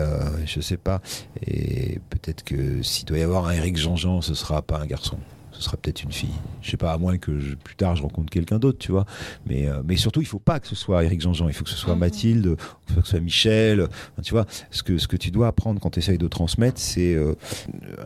je 0.46 0.60
sais 0.60 0.78
pas. 0.78 1.02
Et 1.46 2.00
peut-être 2.10 2.44
que 2.44 2.82
s'il 2.82 3.06
doit 3.06 3.20
y 3.20 3.22
avoir 3.22 3.48
un 3.48 3.52
Eric 3.52 3.78
Jean-Jean, 3.78 4.22
ce 4.22 4.34
sera 4.34 4.62
pas 4.62 4.80
un 4.80 4.86
garçon. 4.86 5.18
Ce 5.58 5.64
sera 5.64 5.76
peut-être 5.76 6.04
une 6.04 6.12
fille. 6.12 6.30
Je 6.62 6.70
sais 6.70 6.78
pas, 6.78 6.92
à 6.94 6.98
moins 7.00 7.18
que 7.18 7.40
je- 7.40 7.56
plus 7.56 7.76
tard 7.76 7.96
je 7.96 8.04
rencontre 8.04 8.30
quelqu'un 8.30 8.60
d'autre, 8.60 8.78
tu 8.78 8.92
vois. 8.92 9.06
Mais, 9.48 9.68
euh, 9.68 9.82
mais 9.84 9.96
surtout, 9.98 10.22
il 10.22 10.28
faut 10.28 10.38
pas 10.38 10.60
que 10.60 10.68
ce 10.68 10.76
soit 10.76 11.04
Eric 11.04 11.20
Jean-Jean. 11.20 11.48
Il 11.48 11.54
faut 11.56 11.64
que 11.64 11.70
ce 11.72 11.76
soit 11.76 11.96
Mathilde, 11.96 12.56
il 12.90 12.94
faut 12.94 13.02
que 13.02 13.08
ce 13.08 13.12
soit 13.12 13.20
Michel. 13.20 13.82
Enfin, 13.82 14.22
tu 14.22 14.34
vois, 14.34 14.46
ce 14.70 14.84
que, 14.84 15.00
ce 15.00 15.08
que 15.08 15.18
tu 15.18 15.32
dois 15.32 15.48
apprendre 15.48 15.82
quand 15.82 15.90
tu 15.90 15.98
essayes 16.00 16.20
de 16.20 16.28
transmettre, 16.28 16.80
c'est 16.80 17.16
euh, 17.16 17.34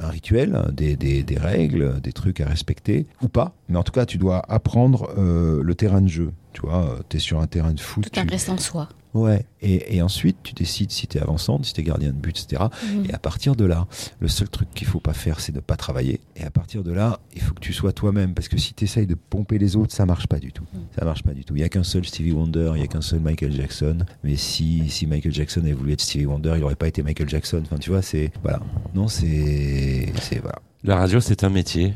un 0.01 0.07
rituel, 0.07 0.57
des, 0.71 0.95
des, 0.95 1.23
des 1.23 1.37
règles, 1.37 1.99
des 1.99 2.13
trucs 2.13 2.39
à 2.39 2.45
respecter, 2.47 3.05
ou 3.21 3.27
pas. 3.27 3.53
Mais 3.67 3.77
en 3.77 3.83
tout 3.83 3.91
cas, 3.91 4.05
tu 4.05 4.17
dois 4.17 4.41
apprendre 4.49 5.09
euh, 5.17 5.61
le 5.61 5.75
terrain 5.75 5.99
de 6.01 6.07
jeu. 6.07 6.31
Tu 6.53 6.61
vois, 6.61 6.99
tu 7.09 7.17
es 7.17 7.19
sur 7.19 7.39
un 7.41 7.47
terrain 7.47 7.73
de 7.73 7.79
foot. 7.81 8.09
Tout 8.11 8.19
en 8.19 8.23
tu- 8.25 8.29
restant 8.29 8.57
soi. 8.57 8.87
Ouais, 9.13 9.45
et, 9.61 9.95
et 9.95 10.01
ensuite 10.01 10.37
tu 10.43 10.53
décides 10.53 10.91
si 10.91 11.07
tu 11.07 11.17
es 11.17 11.21
avançante, 11.21 11.65
si 11.65 11.73
tu 11.73 11.81
es 11.81 11.83
gardien 11.83 12.09
de 12.09 12.15
but, 12.15 12.39
etc. 12.39 12.63
Mhm. 12.93 13.05
Et 13.09 13.13
à 13.13 13.19
partir 13.19 13.55
de 13.55 13.65
là, 13.65 13.87
le 14.19 14.27
seul 14.27 14.49
truc 14.49 14.69
qu'il 14.73 14.87
faut 14.87 14.99
pas 14.99 15.13
faire, 15.13 15.39
c'est 15.39 15.51
de 15.51 15.59
pas 15.59 15.75
travailler. 15.75 16.21
Et 16.35 16.43
à 16.43 16.49
partir 16.49 16.83
de 16.83 16.93
là, 16.93 17.19
il 17.35 17.41
faut 17.41 17.53
que 17.53 17.59
tu 17.59 17.73
sois 17.73 17.91
toi-même, 17.91 18.33
parce 18.33 18.47
que 18.47 18.57
si 18.57 18.73
tu 18.73 18.85
essayes 18.85 19.07
de 19.07 19.15
pomper 19.15 19.57
les 19.57 19.75
autres, 19.75 19.93
ça 19.93 20.05
marche 20.05 20.27
pas 20.27 20.39
du 20.39 20.51
tout. 20.53 20.63
Ça 20.97 21.03
marche 21.05 21.23
pas 21.23 21.33
du 21.33 21.43
tout. 21.43 21.55
Il 21.55 21.61
y 21.61 21.63
a 21.63 21.69
qu'un 21.69 21.83
seul 21.83 22.05
Stevie 22.05 22.31
Wonder, 22.31 22.71
il 22.75 22.81
y 22.81 22.83
a 22.83 22.87
qu'un 22.87 23.01
seul 23.01 23.19
Michael 23.19 23.51
Jackson. 23.51 23.99
Mais 24.23 24.35
si, 24.35 24.89
si 24.89 25.07
Michael 25.07 25.33
Jackson 25.33 25.61
avait 25.61 25.73
voulu 25.73 25.93
être 25.93 26.01
Stevie 26.01 26.25
Wonder, 26.25 26.53
il 26.57 26.63
aurait 26.63 26.75
pas 26.75 26.87
été 26.87 27.03
Michael 27.03 27.29
Jackson. 27.29 27.61
Enfin, 27.65 27.77
tu 27.77 27.89
vois, 27.89 28.01
c'est 28.01 28.31
voilà. 28.41 28.61
Non, 28.95 29.07
c'est 29.07 30.11
c'est 30.21 30.39
voilà. 30.39 30.59
La 30.83 30.95
radio, 30.95 31.19
c'est 31.19 31.43
un 31.43 31.49
métier. 31.49 31.93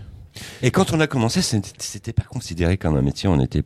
Et 0.62 0.72
quand 0.72 0.92
on 0.94 1.00
a 1.00 1.08
commencé, 1.08 1.42
c'était 1.42 2.14
pas 2.14 2.24
considéré 2.24 2.78
comme 2.78 2.96
un 2.98 3.02
métier. 3.02 3.30
On 3.30 3.40
était, 3.40 3.64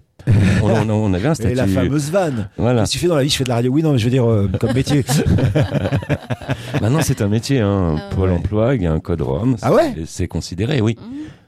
on, 0.61 0.69
on- 0.69 0.89
on 0.89 1.13
avait 1.13 1.27
un 1.27 1.33
statut. 1.33 1.51
Et 1.53 1.55
la 1.55 1.67
fameuse 1.67 2.11
vanne. 2.11 2.49
Voilà. 2.57 2.81
Qu'est-ce 2.81 2.91
que 2.91 2.97
tu 2.97 2.99
fais 2.99 3.07
dans 3.07 3.15
la 3.15 3.23
vie 3.23 3.29
Je 3.29 3.35
fais 3.37 3.43
de 3.43 3.49
la 3.49 3.55
radio. 3.55 3.71
Oui, 3.71 3.81
non, 3.83 3.93
mais 3.93 3.97
je 3.97 4.05
veux 4.05 4.11
dire, 4.11 4.29
euh, 4.29 4.49
comme 4.59 4.73
métier. 4.73 5.03
Maintenant, 6.81 7.01
c'est 7.01 7.21
un 7.21 7.27
métier. 7.27 7.59
Hein. 7.59 7.95
Ah 7.97 8.15
Pôle 8.15 8.29
ouais. 8.29 8.35
emploi, 8.35 8.75
il 8.75 8.81
y 8.83 8.85
a 8.87 8.91
un 8.91 8.99
code 8.99 9.21
ROM. 9.21 9.55
Ah 9.61 9.73
ouais 9.73 9.95
c'est- 10.05 10.27
considéré, 10.27 10.81
oui. 10.81 10.97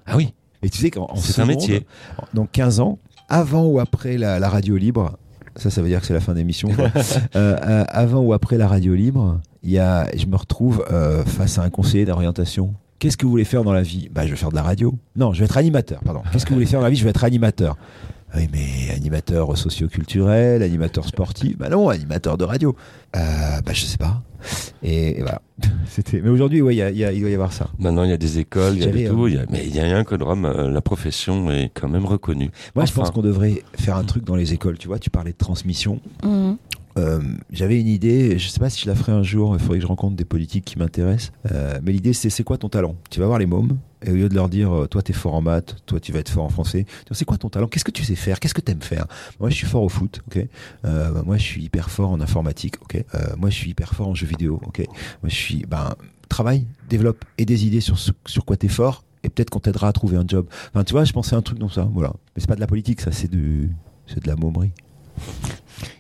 Ah 0.06 0.18
oui. 0.18 0.34
Et 0.64 0.70
tu 0.70 0.80
sais 0.80 0.92
qu'en 0.92 1.16
C'est 1.16 1.42
un 1.42 1.46
métier. 1.46 1.86
Donc 2.34 2.52
15 2.52 2.80
ans, 2.80 3.00
avant 3.30 3.66
ou 3.66 3.80
après 3.80 4.18
la, 4.18 4.40
la 4.40 4.50
radio 4.50 4.78
libre, 4.78 5.18
ça, 5.56 5.70
ça 5.70 5.82
veut 5.82 5.88
dire 5.88 6.00
que 6.02 6.06
c'est 6.08 6.14
la 6.14 6.20
fin 6.20 6.34
d'émission. 6.34 6.70
Euh, 7.36 7.58
euh, 7.64 7.84
avant 7.90 8.20
ou 8.22 8.34
après 8.34 8.58
la 8.58 8.68
radio 8.68 8.94
libre, 8.94 9.40
il 9.64 9.72
y 9.72 9.80
a, 9.80 10.08
je 10.16 10.26
me 10.26 10.36
retrouve 10.36 10.86
euh, 10.92 11.24
face 11.24 11.58
à 11.58 11.64
un 11.64 11.70
conseiller 11.70 12.06
d'orientation. 12.06 12.74
Qu'est-ce 13.02 13.18
que 13.18 13.26
vous 13.26 13.32
voulez 13.32 13.45
faire 13.45 13.64
dans 13.64 13.74
la 13.74 13.82
vie? 13.82 14.10
Bah, 14.14 14.26
je 14.28 14.30
vais 14.32 14.36
faire 14.38 14.49
de 14.52 14.56
la 14.56 14.62
radio. 14.62 14.93
Non, 15.16 15.34
je 15.34 15.39
vais 15.39 15.45
être 15.45 15.58
animateur. 15.58 16.02
Pardon. 16.06 16.22
Qu'est-ce 16.32 16.45
que 16.45 16.49
vous 16.49 16.56
voulez 16.58 16.68
faire 16.68 16.82
dans 16.82 16.86
la 16.86 16.91
vie? 16.91 16.97
Je 16.97 17.04
vais 17.04 17.10
être 17.10 17.24
animateur. 17.24 17.76
Oui, 18.36 18.47
mais 18.54 18.93
animateur 18.95 19.58
socio-culturel, 19.58 20.62
animateur 20.62 21.08
sportif. 21.08 21.58
Bah 21.58 21.68
non, 21.70 21.89
animateur 21.89 22.38
de 22.38 22.43
radio. 22.43 22.76
Euh, 23.16 23.20
bah, 23.66 23.74
je 23.74 23.86
sais 23.86 23.97
pas. 23.97 24.22
Et, 24.84 25.18
et 25.18 25.22
voilà. 25.22 25.41
C'était. 25.88 26.22
Mais 26.22 26.30
aujourd'hui, 26.30 26.62
ouais, 26.62 26.76
il 26.76 26.78
y 26.78 26.82
a- 26.84 26.91
il 26.91 26.97
y 26.97 27.04
a- 27.04 27.12
il 27.12 27.22
doit 27.22 27.30
y 27.32 27.34
avoir 27.34 27.52
ça. 27.54 27.70
Maintenant, 27.80 28.04
il 28.04 28.12
y 28.12 28.14
a 28.14 28.18
des 28.18 28.38
écoles, 28.38 28.74
il 28.76 28.82
y 28.82 28.84
a 28.84 28.88
de 28.88 29.08
tout. 29.10 29.26
euh, 29.26 29.30
il 29.30 29.36
y 29.36 29.39
a- 29.39 29.45
Mais 29.49 29.66
il 29.66 29.76
y 29.76 29.80
a 29.80 29.97
un 29.97 30.04
code 30.04 30.22
ROM. 30.22 30.45
euh, 30.45 30.70
La 30.70 30.82
profession 30.82 31.52
est 31.52 31.72
quand 31.74 31.89
même 31.89 32.06
reconnue. 32.06 32.52
Moi, 32.76 32.86
je 32.86 32.93
pense 32.93 33.10
qu'on 33.12 33.22
devrait 33.24 33.64
faire 33.74 33.97
un 33.97 34.04
truc 34.04 34.24
dans 34.24 34.36
les 34.36 34.54
écoles. 34.54 34.78
Tu 34.78 34.88
vois, 34.88 34.99
tu 34.99 35.10
parlais 35.10 35.32
de 35.32 35.38
transmission. 35.38 35.99
Mhm. 36.24 36.56
Euh, 36.98 37.22
J'avais 37.52 37.80
une 37.80 37.88
idée, 37.88 38.38
je 38.38 38.48
sais 38.50 38.60
pas 38.60 38.70
si 38.70 38.82
je 38.82 38.88
la 38.88 38.96
ferai 38.96 39.12
un 39.12 39.24
jour, 39.24 39.56
il 39.56 39.60
faudrait 39.60 39.78
que 39.78 39.84
je 39.84 39.88
rencontre 39.88 40.16
des 40.16 40.26
politiques 40.26 40.66
qui 40.66 40.78
m'intéressent. 40.78 41.32
Euh, 41.52 41.80
mais 41.84 41.92
l'idée, 41.92 42.14
c'est 42.14 42.30
c'est 42.30 42.44
quoi 42.44 42.58
ton 42.58 42.70
talent? 42.70 42.96
Tu 43.10 43.20
vas 43.20 43.28
voir 43.28 43.39
les 43.39 43.46
mômes, 43.46 43.78
et 44.06 44.12
au 44.12 44.16
lieu 44.16 44.30
de 44.30 44.36
leur 44.36 44.50
dire, 44.50 44.72
euh, 44.72 44.88
toi, 44.88 45.02
t'es 45.02 45.14
fort 45.14 45.34
en 45.36 45.42
maths, 45.42 45.76
toi, 45.86 46.00
tu 46.00 46.12
vas 46.12 46.20
être 46.20 46.30
fort 46.30 46.44
en 46.44 46.50
français, 46.50 46.86
c'est 47.12 47.26
quoi 47.26 47.38
ton 47.38 47.50
talent? 47.50 47.68
Qu'est-ce 47.68 47.86
que 47.86 47.92
tu 47.92 48.04
sais 48.04 48.16
faire? 48.16 48.39
Qu'est-ce 48.39 48.54
que 48.54 48.62
t'aimes 48.62 48.82
faire? 48.82 49.06
Moi, 49.39 49.50
je 49.50 49.56
suis 49.56 49.68
fort 49.68 49.84
au 49.84 49.89
foot, 49.89 50.22
ok? 50.28 50.48
Moi, 51.26 51.38
je 51.38 51.44
suis 51.44 51.64
hyper 51.64 51.89
fort 51.89 52.12
en 52.12 52.20
informatique, 52.22 52.76
ok? 52.82 53.04
Moi, 53.38 53.50
je 53.50 53.56
suis 53.56 53.70
hyper 53.72 53.94
fort 53.94 54.08
en 54.10 54.16
jeux 54.16 54.28
vidéo, 54.28 54.60
ok? 54.66 54.80
Moi, 55.22 55.30
je 55.30 55.36
suis. 55.36 55.66
Ben, 55.68 55.94
travaille, 56.30 56.66
développe, 56.89 57.26
et 57.38 57.46
des 57.46 57.66
idées 57.66 57.82
sur, 57.82 58.00
ce- 58.00 58.12
sur 58.26 58.46
quoi 58.46 58.56
t'es 58.58 58.70
fort, 58.70 59.04
et 59.24 59.30
peut-être 59.30 59.50
qu'on 59.50 59.60
t'aidera 59.60 59.88
à 59.89 59.94
trouver 59.94 60.18
un 60.18 60.24
job. 60.28 60.48
Enfin, 60.74 60.84
tu 60.84 60.94
vois, 60.94 61.04
je 61.04 61.12
pensais 61.14 61.36
à 61.36 61.38
un 61.38 61.42
truc 61.42 61.60
dans 61.60 61.70
ça, 61.70 61.88
voilà. 61.94 62.14
Mais 62.36 62.39
c'est 62.42 62.48
pas 62.48 62.56
de 62.56 62.62
la 62.62 62.68
politique, 62.68 63.02
ça, 63.02 63.12
c'est 63.12 63.30
de, 63.30 63.68
de 63.68 64.28
la 64.28 64.36
mômerie. 64.36 64.72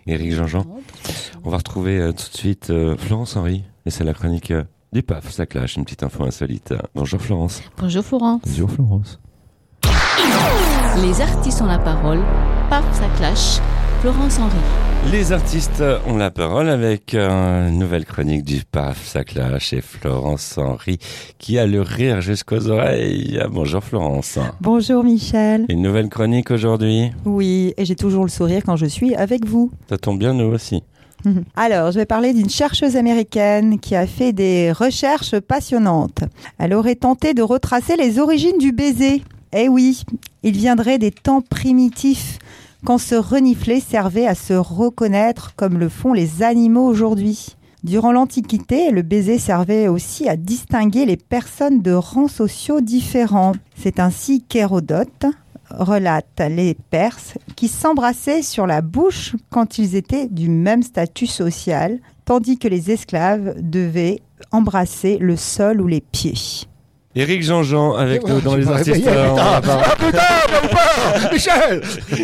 Éric 0.07 0.33
Jean-Jean. 0.33 0.65
On 1.43 1.49
va 1.49 1.57
retrouver 1.57 1.99
euh, 1.99 2.11
tout 2.11 2.29
de 2.29 2.37
suite 2.37 2.69
euh, 2.69 2.95
Florence 2.97 3.35
Henry. 3.35 3.63
Et 3.85 3.89
c'est 3.89 4.03
la 4.03 4.13
chronique 4.13 4.51
euh, 4.51 4.63
du 4.93 5.01
PAF, 5.01 5.31
ça 5.31 5.45
clash, 5.45 5.75
une 5.75 5.85
petite 5.85 6.03
info 6.03 6.23
insolite. 6.23 6.73
Bonjour 6.93 7.21
Florence. 7.21 7.61
Bonjour 7.77 8.03
Florence. 8.03 8.41
Bonjour 8.45 8.69
Florence. 8.69 9.19
Les 11.01 11.21
artistes 11.21 11.61
ont 11.61 11.67
la 11.67 11.79
parole. 11.79 12.19
Paf, 12.69 12.83
ça 12.93 13.07
clash. 13.17 13.59
Florence 14.01 14.37
Henry. 14.39 14.90
Les 15.09 15.31
artistes 15.31 15.83
ont 16.07 16.15
la 16.15 16.29
parole 16.29 16.69
avec 16.69 17.15
une 17.15 17.79
nouvelle 17.79 18.05
chronique 18.05 18.43
du 18.43 18.61
PAF, 18.63 19.03
ça 19.05 19.23
clash, 19.23 19.73
et 19.73 19.81
Florence 19.81 20.57
Henry 20.57 20.99
qui 21.39 21.57
a 21.57 21.65
le 21.65 21.81
rire 21.81 22.21
jusqu'aux 22.21 22.67
oreilles. 22.69 23.39
Ah, 23.41 23.47
Bonjour 23.49 23.83
Florence. 23.83 24.37
Bonjour 24.61 25.03
Michel. 25.03 25.65
Une 25.69 25.81
nouvelle 25.81 26.07
chronique 26.07 26.51
aujourd'hui? 26.51 27.11
Oui, 27.25 27.73
et 27.77 27.85
j'ai 27.85 27.95
toujours 27.95 28.23
le 28.23 28.29
sourire 28.29 28.61
quand 28.63 28.75
je 28.75 28.85
suis 28.85 29.15
avec 29.15 29.45
vous. 29.45 29.71
Ça 29.89 29.97
tombe 29.97 30.19
bien 30.19 30.33
nous 30.33 30.53
aussi. 30.53 30.83
Alors, 31.55 31.91
je 31.91 31.99
vais 31.99 32.05
parler 32.05 32.33
d'une 32.33 32.49
chercheuse 32.49 32.95
américaine 32.95 33.79
qui 33.79 33.95
a 33.95 34.05
fait 34.05 34.33
des 34.33 34.71
recherches 34.71 35.39
passionnantes. 35.39 36.19
Elle 36.59 36.73
aurait 36.73 36.95
tenté 36.95 37.33
de 37.33 37.41
retracer 37.41 37.95
les 37.95 38.19
origines 38.19 38.57
du 38.59 38.71
baiser. 38.71 39.23
Eh 39.53 39.67
oui, 39.67 40.03
il 40.43 40.55
viendrait 40.55 40.97
des 40.97 41.11
temps 41.11 41.41
primitifs, 41.41 42.39
quand 42.85 42.97
se 42.97 43.15
renifler 43.15 43.79
servait 43.79 44.27
à 44.27 44.35
se 44.35 44.53
reconnaître 44.53 45.55
comme 45.55 45.77
le 45.77 45.89
font 45.89 46.13
les 46.13 46.43
animaux 46.43 46.85
aujourd'hui. 46.85 47.55
Durant 47.83 48.11
l'Antiquité, 48.11 48.91
le 48.91 49.01
baiser 49.01 49.39
servait 49.39 49.87
aussi 49.87 50.29
à 50.29 50.35
distinguer 50.35 51.05
les 51.05 51.17
personnes 51.17 51.81
de 51.81 51.93
rangs 51.93 52.27
sociaux 52.27 52.79
différents. 52.79 53.53
C'est 53.75 53.99
ainsi 53.99 54.43
qu'Hérodote 54.43 55.25
relate 55.71 56.41
les 56.49 56.75
Perses 56.75 57.33
qui 57.55 57.67
s'embrassaient 57.67 58.43
sur 58.43 58.67
la 58.67 58.81
bouche 58.81 59.35
quand 59.49 59.77
ils 59.77 59.95
étaient 59.95 60.27
du 60.27 60.49
même 60.49 60.83
statut 60.83 61.27
social, 61.27 61.99
tandis 62.25 62.57
que 62.57 62.67
les 62.67 62.91
esclaves 62.91 63.55
devaient 63.57 64.19
embrasser 64.51 65.17
le 65.17 65.35
sol 65.35 65.81
ou 65.81 65.87
les 65.87 66.01
pieds. 66.01 66.67
Éric 67.13 67.43
Jean-Jean 67.43 67.95
avec 67.95 68.25
nous 68.25 68.39
dans 68.39 68.55
les 68.55 68.67
artistes. 68.69 69.05
euh, 69.05 69.35
Ah 69.37 69.61
putain, 69.97 70.17
ou 70.63 70.67
pas 70.73 71.31
Michel 71.33 71.81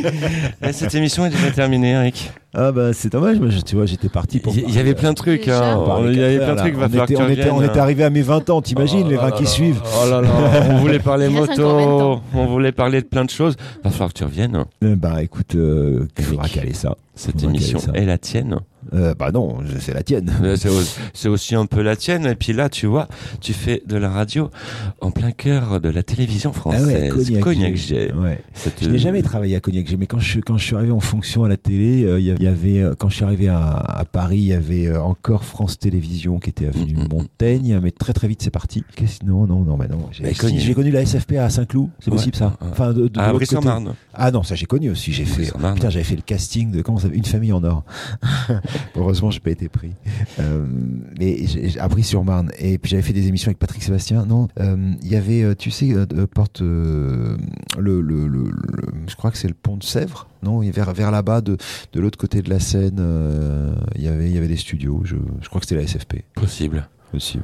Et 0.67 0.71
Cette 0.71 0.95
émission 0.95 1.25
est 1.25 1.29
déjà 1.29 1.51
terminée, 1.51 1.91
Eric. 1.91 2.31
Ah 2.55 2.71
bah 2.71 2.93
c'est 2.93 3.11
dommage, 3.11 3.37
moi, 3.39 3.49
je- 3.49 3.59
tu 3.59 3.75
vois, 3.75 3.85
j'étais 3.85 4.07
parti 4.07 4.39
pour... 4.39 4.55
Il 4.55 4.73
y 4.73 4.79
avait 4.79 4.95
plein 4.95 5.09
de 5.11 5.15
trucs. 5.17 5.47
Hein. 5.49 5.77
Il 6.07 6.15
y 6.17 6.23
avait 6.23 6.37
plein 6.37 6.53
de 6.53 6.59
trucs. 6.59 6.75
Va 6.75 6.85
on 6.85 6.89
falloir 6.89 7.03
était, 7.05 7.13
que 7.15 7.19
tu 7.19 7.25
on, 7.25 7.29
était, 7.29 7.49
on 7.51 7.61
était 7.63 7.79
arrivé 7.79 8.03
à 8.05 8.09
mes 8.09 8.21
20 8.21 8.49
ans, 8.49 8.61
t'imagines 8.61 9.03
Oh 9.05 9.09
les 9.09 9.15
là 9.15 9.21
20 9.23 9.29
là 9.29 9.35
qui 9.37 9.43
là. 9.43 9.49
suivent 9.49 9.81
Oh 10.01 10.09
là 10.09 10.21
là, 10.21 10.29
on 10.69 10.77
voulait 10.77 10.99
parler 10.99 11.27
Il 11.29 11.37
reste 11.37 11.59
encore 11.59 11.75
20 11.79 11.85
moto, 11.85 12.21
on 12.33 12.45
voulait 12.45 12.71
parler 12.71 13.01
de 13.01 13.07
plein 13.07 13.25
de 13.25 13.29
choses. 13.29 13.55
Va 13.83 13.91
falloir 13.91 14.09
que 14.13 14.17
tu 14.17 14.23
reviennes. 14.23 14.63
Bah 14.81 15.21
écoute, 15.21 15.53
euh, 15.55 16.07
il 16.17 16.23
faudra 16.23 16.47
caler 16.47 16.73
ça. 16.73 16.95
Cette 17.13 17.43
émission 17.43 17.79
est 17.93 18.05
la 18.05 18.17
tienne. 18.17 18.57
Euh, 18.93 19.13
bah 19.13 19.31
non, 19.31 19.57
c'est 19.79 19.93
la 19.93 20.03
tienne. 20.03 20.31
C'est 20.55 20.69
au- 20.69 20.81
c'est 21.13 21.29
aussi 21.29 21.55
un 21.55 21.65
peu 21.65 21.81
la 21.81 21.95
tienne. 21.95 22.25
Et 22.25 22.35
puis 22.35 22.53
là, 22.53 22.69
tu 22.69 22.85
vois, 22.85 23.07
tu 23.41 23.53
fais 23.53 23.81
de 23.85 23.97
la 23.97 24.09
radio 24.09 24.49
en 25.01 25.11
plein 25.11 25.31
cœur 25.31 25.79
de 25.81 25.89
la 25.89 26.03
télévision 26.03 26.51
Ah 26.53 26.59
française. 26.59 26.87
ouais, 26.87 27.39
Cognac. 27.39 27.75
G. 27.75 28.11
Ouais. 28.13 28.39
Cette- 28.53 28.83
Je 28.83 28.89
n'ai 28.89 28.97
jamais 28.97 29.21
travaillé 29.21 29.55
à 29.55 29.59
Cognac 29.59 29.87
G, 29.87 29.97
mais 29.97 30.07
quand 30.07 30.19
je, 30.19 30.39
quand 30.39 30.57
je 30.57 30.63
suis 30.65 30.75
arrivé 30.75 30.91
en 30.91 30.99
fonction 30.99 31.43
à 31.43 31.49
la 31.49 31.57
télé, 31.57 32.03
euh, 32.05 32.19
y 32.19 32.47
avait, 32.47 32.79
euh, 32.81 32.95
quand 32.97 33.09
je 33.09 33.15
suis 33.15 33.25
arrivé 33.25 33.47
à, 33.47 33.67
à 33.67 34.05
Paris, 34.05 34.37
il 34.37 34.45
y 34.45 34.53
avait 34.53 34.95
encore 34.97 35.43
France 35.43 35.77
Télévisions 35.79 36.39
qui 36.39 36.49
était 36.49 36.67
avenue 36.67 36.93
Mm, 36.93 36.99
mm, 36.99 37.03
mm. 37.03 37.07
Montaigne, 37.11 37.79
mais 37.81 37.91
très 37.91 38.13
très 38.13 38.27
vite 38.27 38.41
c'est 38.41 38.49
parti. 38.51 38.83
Qu'est-ce- 38.95 39.25
non, 39.25 39.45
non, 39.47 39.61
non, 39.63 39.77
mais 39.77 39.87
non. 39.87 40.09
J'ai 40.11 40.33
si, 40.33 40.73
connu 40.73 40.91
la 40.91 41.01
SFP 41.01 41.37
à 41.37 41.49
Saint-Cloud, 41.49 41.89
c'est 41.99 42.09
Ouais, 42.09 42.17
possible 42.17 42.35
ça. 42.35 42.55
Enfin, 42.71 42.93
de, 42.93 43.07
de 43.07 43.19
À 43.19 43.27
l'autre 43.27 43.39
côté. 43.39 43.55
Brie-sur-Marne. 43.55 43.93
Ah 44.13 44.31
non, 44.31 44.43
ça 44.43 44.55
j'ai 44.55 44.65
connu 44.65 44.89
aussi. 44.89 45.11
J'ai 45.11 45.25
fait, 45.25 45.51
putain, 45.51 45.89
j'avais 45.89 46.03
fait 46.03 46.15
le 46.15 46.21
casting 46.21 46.71
de 46.71 46.81
comment 46.81 46.97
ça 46.99 47.07
Une 47.11 47.25
famille 47.25 47.51
en 47.53 47.63
or. 47.63 47.83
Heureusement, 48.95 49.31
j'ai 49.31 49.39
pas 49.39 49.51
été 49.51 49.69
pris. 49.69 49.91
Euh, 50.39 50.65
mais 51.19 51.45
j'ai 51.45 51.79
appris 51.79 52.03
sur 52.03 52.23
Marne. 52.23 52.51
Et 52.59 52.77
puis 52.77 52.89
j'avais 52.91 53.03
fait 53.03 53.13
des 53.13 53.27
émissions 53.27 53.49
avec 53.49 53.59
Patrick 53.59 53.83
Sébastien. 53.83 54.25
Non, 54.25 54.47
euh, 54.59 54.93
il 55.01 55.07
y 55.07 55.15
avait, 55.15 55.43
euh, 55.43 55.55
tu 55.55 55.71
sais, 55.71 55.93
porte 56.33 56.61
le, 56.61 57.37
le, 57.77 58.01
le- 58.01 58.27
le- 58.27 58.51
je 59.07 59.15
crois 59.15 59.31
que 59.31 59.37
c'est 59.37 59.47
le 59.47 59.53
pont 59.53 59.77
de 59.77 59.83
Sèvres. 59.83 60.27
Non, 60.43 60.59
vers 60.59 60.93
vers 60.93 61.11
là-bas, 61.11 61.41
de 61.41 61.57
de 61.93 61.99
l'autre 61.99 62.17
côté 62.17 62.41
de 62.41 62.49
la 62.49 62.59
Seine, 62.59 63.01
il 63.95 64.01
y 64.03 64.07
avait 64.07 64.27
il 64.29 64.33
y 64.35 64.37
avait 64.37 64.47
des 64.47 64.57
studios. 64.57 65.01
Je, 65.03 65.15
je 65.41 65.49
crois 65.49 65.59
que 65.61 65.67
c'était 65.67 65.81
la 65.81 65.87
SFP. 65.87 66.23
Possible. 66.35 66.87
Possible. 67.11 67.43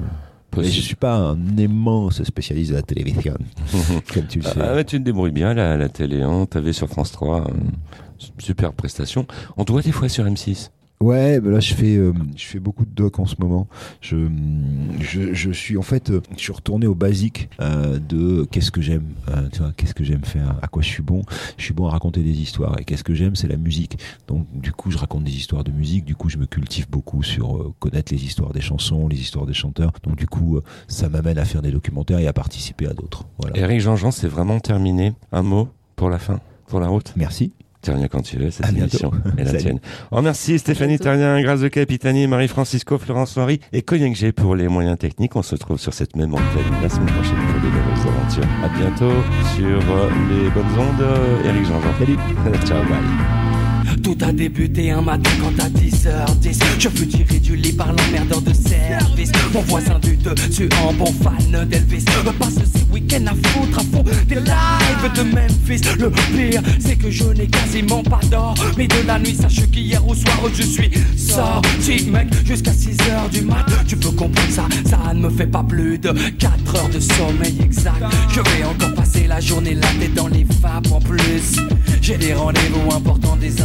Mais 0.55 0.61
je 0.63 0.67
Possible. 0.67 0.85
suis 0.85 0.95
pas 0.95 1.15
un 1.15 1.57
immense 1.57 2.21
spécialiste 2.23 2.69
de 2.71 2.75
la 2.75 2.83
télévision, 2.83 3.33
comme 4.13 4.27
tu 4.27 4.37
le 4.37 4.43
sais. 4.45 4.59
Ah, 4.61 4.75
ouais, 4.75 4.83
tu 4.85 4.99
te 4.99 5.03
débrouilles 5.03 5.31
bien 5.31 5.57
à 5.57 5.77
la 5.77 5.89
télé. 5.89 6.21
Hein. 6.21 6.45
T'avais 6.47 6.73
sur 6.73 6.87
France 6.87 7.11
3. 7.11 7.41
euh, 7.49 7.53
super 8.37 8.71
prestation. 8.73 9.25
On 9.57 9.65
te 9.65 9.71
voit 9.71 9.81
des 9.81 9.91
fois 9.91 10.07
sur 10.09 10.25
M6. 10.25 10.69
Ouais, 11.01 11.41
bah 11.41 11.51
là 11.51 11.59
je 11.59 11.73
fais 11.73 11.97
euh, 11.97 12.13
je 12.37 12.45
fais 12.45 12.59
beaucoup 12.59 12.85
de 12.85 12.91
doc 12.91 13.19
en 13.19 13.25
ce 13.25 13.35
moment. 13.37 13.67
Je 13.99 14.29
je, 15.01 15.33
je 15.33 15.51
suis 15.51 15.75
en 15.77 15.81
fait 15.81 16.11
euh, 16.11 16.21
je 16.37 16.41
suis 16.41 16.53
retourné 16.53 16.87
au 16.87 16.95
basique 16.95 17.49
euh, 17.59 17.99
de 17.99 18.47
qu'est-ce 18.49 18.71
que 18.71 18.79
j'aime, 18.81 19.03
euh, 19.27 19.49
tu 19.51 19.59
vois, 19.59 19.73
qu'est-ce 19.75 19.93
que 19.93 20.05
j'aime 20.05 20.23
faire, 20.23 20.55
à 20.61 20.67
quoi 20.67 20.81
je 20.81 20.87
suis 20.87 21.03
bon. 21.03 21.23
Je 21.57 21.63
suis 21.65 21.73
bon 21.73 21.87
à 21.87 21.89
raconter 21.89 22.21
des 22.21 22.39
histoires 22.39 22.79
et 22.79 22.85
qu'est-ce 22.85 23.03
que 23.03 23.13
j'aime, 23.13 23.35
c'est 23.35 23.49
la 23.49 23.57
musique. 23.57 23.97
Donc 24.27 24.47
du 24.53 24.71
coup, 24.71 24.91
je 24.91 24.97
raconte 24.97 25.25
des 25.25 25.35
histoires 25.35 25.65
de 25.65 25.71
musique, 25.71 26.05
du 26.05 26.15
coup, 26.15 26.29
je 26.29 26.37
me 26.37 26.45
cultive 26.45 26.87
beaucoup 26.89 27.21
sur 27.21 27.73
connaître 27.79 28.13
les 28.13 28.23
histoires 28.23 28.53
des 28.53 28.61
chansons, 28.61 29.09
les 29.09 29.19
histoires 29.19 29.45
des 29.45 29.53
chanteurs. 29.53 29.91
Donc 30.03 30.15
du 30.15 30.27
coup, 30.27 30.61
ça 30.87 31.09
m'amène 31.09 31.37
à 31.37 31.43
faire 31.43 31.61
des 31.61 31.71
documentaires 31.71 32.19
et 32.19 32.27
à 32.27 32.33
participer 32.33 32.87
à 32.87 32.93
d'autres. 32.93 33.25
Voilà. 33.39 33.57
Eric 33.57 33.81
Jean-Jean, 33.81 34.11
c'est 34.11 34.29
vraiment 34.29 34.61
terminé. 34.61 35.13
Un 35.33 35.43
mot 35.43 35.67
pour 35.97 36.09
la 36.09 36.17
fin, 36.19 36.39
pour 36.67 36.79
la 36.79 36.87
route? 36.87 37.13
Merci. 37.17 37.51
Tu 37.83 37.91
reviens 37.91 38.07
quand 38.07 38.21
tu 38.21 38.37
veux, 38.37 38.49
cette 38.49 38.69
émission 38.71 39.11
est 39.37 39.43
la 39.43 39.53
tienne. 39.59 39.79
Oh, 40.11 40.21
merci 40.21 40.57
Stéphanie 40.57 40.97
Terrien, 40.99 41.41
Grâce 41.41 41.59
de 41.59 41.67
Capitani, 41.67 42.27
Marie-Francisco, 42.27 42.97
Florence 42.97 43.37
Henry 43.37 43.59
et 43.73 43.81
Cognac 43.81 44.15
G 44.15 44.31
pour 44.31 44.55
les 44.55 44.67
moyens 44.69 44.97
techniques. 44.97 45.35
On 45.35 45.41
se 45.43 45.55
retrouve 45.55 45.79
sur 45.79 45.93
cette 45.93 46.15
même 46.15 46.33
antenne 46.33 46.45
la 46.81 46.87
semaine 46.89 47.07
prochaine 47.07 47.35
pour 47.51 47.61
de 47.61 47.67
nouvelles 47.67 48.07
aventures. 48.07 48.43
À 48.63 48.69
bientôt 48.69 49.11
sur 49.55 49.65
euh, 49.95 50.09
les 50.29 50.49
bonnes 50.49 50.79
ondes. 50.79 51.01
euh, 51.01 51.43
Eric 51.43 51.65
Jean-Jean. 51.65 51.93
Salut. 51.99 52.17
Ciao, 52.65 52.81
bye. 52.83 53.42
Tout 54.03 54.17
a 54.21 54.33
débuté 54.33 54.91
un 54.91 55.01
matin 55.01 55.29
quand 55.39 55.63
à 55.63 55.69
10h10 55.69 56.59
Je 56.77 56.89
fus 56.89 57.07
tiré 57.07 57.39
du 57.39 57.55
lit 57.55 57.71
par 57.71 57.87
l'emmerdeur 57.87 58.41
de 58.41 58.51
service. 58.53 59.31
Mon 59.53 59.61
voisin 59.61 59.97
du 59.99 60.17
dessus 60.17 60.67
en 60.85 60.91
bon 60.93 61.13
fan 61.23 61.65
d'Elvis 61.69 62.03
Me 62.25 62.31
passe 62.31 62.55
ces 62.55 62.83
week-ends 62.91 63.25
à 63.27 63.47
foutre 63.47 63.79
à 63.79 63.83
fond 63.83 64.03
des 64.27 64.35
lives 64.35 65.13
de 65.15 65.23
Memphis. 65.23 65.81
Le 65.97 66.09
pire 66.09 66.61
c'est 66.79 66.97
que 66.97 67.09
je 67.09 67.23
n'ai 67.23 67.47
quasiment 67.47 68.03
pas 68.03 68.19
d'or 68.29 68.55
Mais 68.77 68.87
de 68.87 69.07
la 69.07 69.19
nuit 69.19 69.35
sache 69.35 69.65
qu'hier 69.71 70.05
au 70.05 70.13
soir 70.13 70.37
je 70.53 70.63
suis 70.63 70.91
sorti 71.15 72.09
mec 72.09 72.27
Jusqu'à 72.45 72.71
6h 72.71 73.29
du 73.31 73.41
mat. 73.41 73.65
Tu 73.87 73.95
peux 73.95 74.11
comprendre 74.11 74.51
ça, 74.51 74.67
ça 74.85 75.13
ne 75.13 75.21
me 75.21 75.29
fait 75.29 75.47
pas 75.47 75.63
plus 75.63 75.97
de 75.97 76.11
4 76.11 76.75
heures 76.75 76.89
de 76.89 76.99
sommeil 76.99 77.55
exact. 77.63 78.03
Je 78.29 78.41
vais 78.41 78.65
encore 78.65 78.93
passer 78.95 79.27
la 79.27 79.39
journée 79.39 79.75
la 79.75 79.87
tête 79.99 80.13
dans 80.13 80.27
les 80.27 80.45
vapes 80.61 80.91
en 80.91 80.99
plus. 80.99 81.57
J'ai 82.01 82.17
des 82.17 82.33
rendez-vous 82.33 82.91
importants, 82.93 83.37
des 83.37 83.61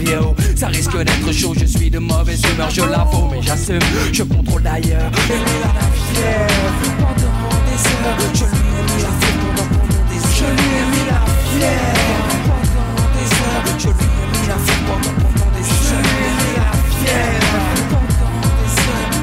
vieillot 0.00 0.34
Ça 0.56 0.68
risque 0.68 0.96
d'être 0.96 1.32
chaud, 1.32 1.54
je 1.58 1.66
suis 1.66 1.90
de 1.90 1.98
mauvaise 1.98 2.42
humeur 2.52 2.70
Je 2.70 2.82
l'avoue 2.82 3.28
mais 3.30 3.42
j'assume, 3.42 3.78
je 4.12 4.22
contrôle 4.22 4.62
d'ailleurs 4.62 5.10
Et 5.28 5.38
la 5.62 5.86
fièvre 5.98 6.72
pendant 6.98 7.58
des 7.66 7.80
heures 7.88 8.18
Je 8.34 8.44
lui 8.44 8.50
ai 8.50 8.82
mis 8.82 9.02
la 9.02 9.12
fièvre. 9.20 9.52
Pendant, 9.54 10.02
des 10.08 10.22
heures 10.22 10.52
Je 10.52 10.58
lui 10.58 10.74
ai 10.74 10.86
mis 10.90 11.04
la 11.08 11.20
fièvre. 11.48 12.32
Pendant 12.44 13.10
des 13.14 13.30
heures 13.42 13.66
Je 13.78 13.88
lui 13.88 14.06
ai 14.18 14.26
mis 14.32 14.46
la 14.48 14.58
fièvre. 14.58 14.86
Pendant, 14.86 15.14
pendant 15.22 15.50
des 15.52 15.66
heures 15.68 15.90
Je 15.90 15.96
lui 15.96 16.16
ai 16.18 16.32
mis 16.40 16.54
la 16.56 16.70
fièvre 16.98 17.62
pendant 17.90 18.50
des 18.58 18.74
heures 18.88 19.22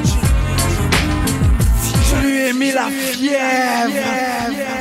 Je 2.08 2.16
lui 2.26 2.36
ai 2.38 2.52
mis 2.52 2.72
la 2.72 2.86
fièvre. 2.88 4.79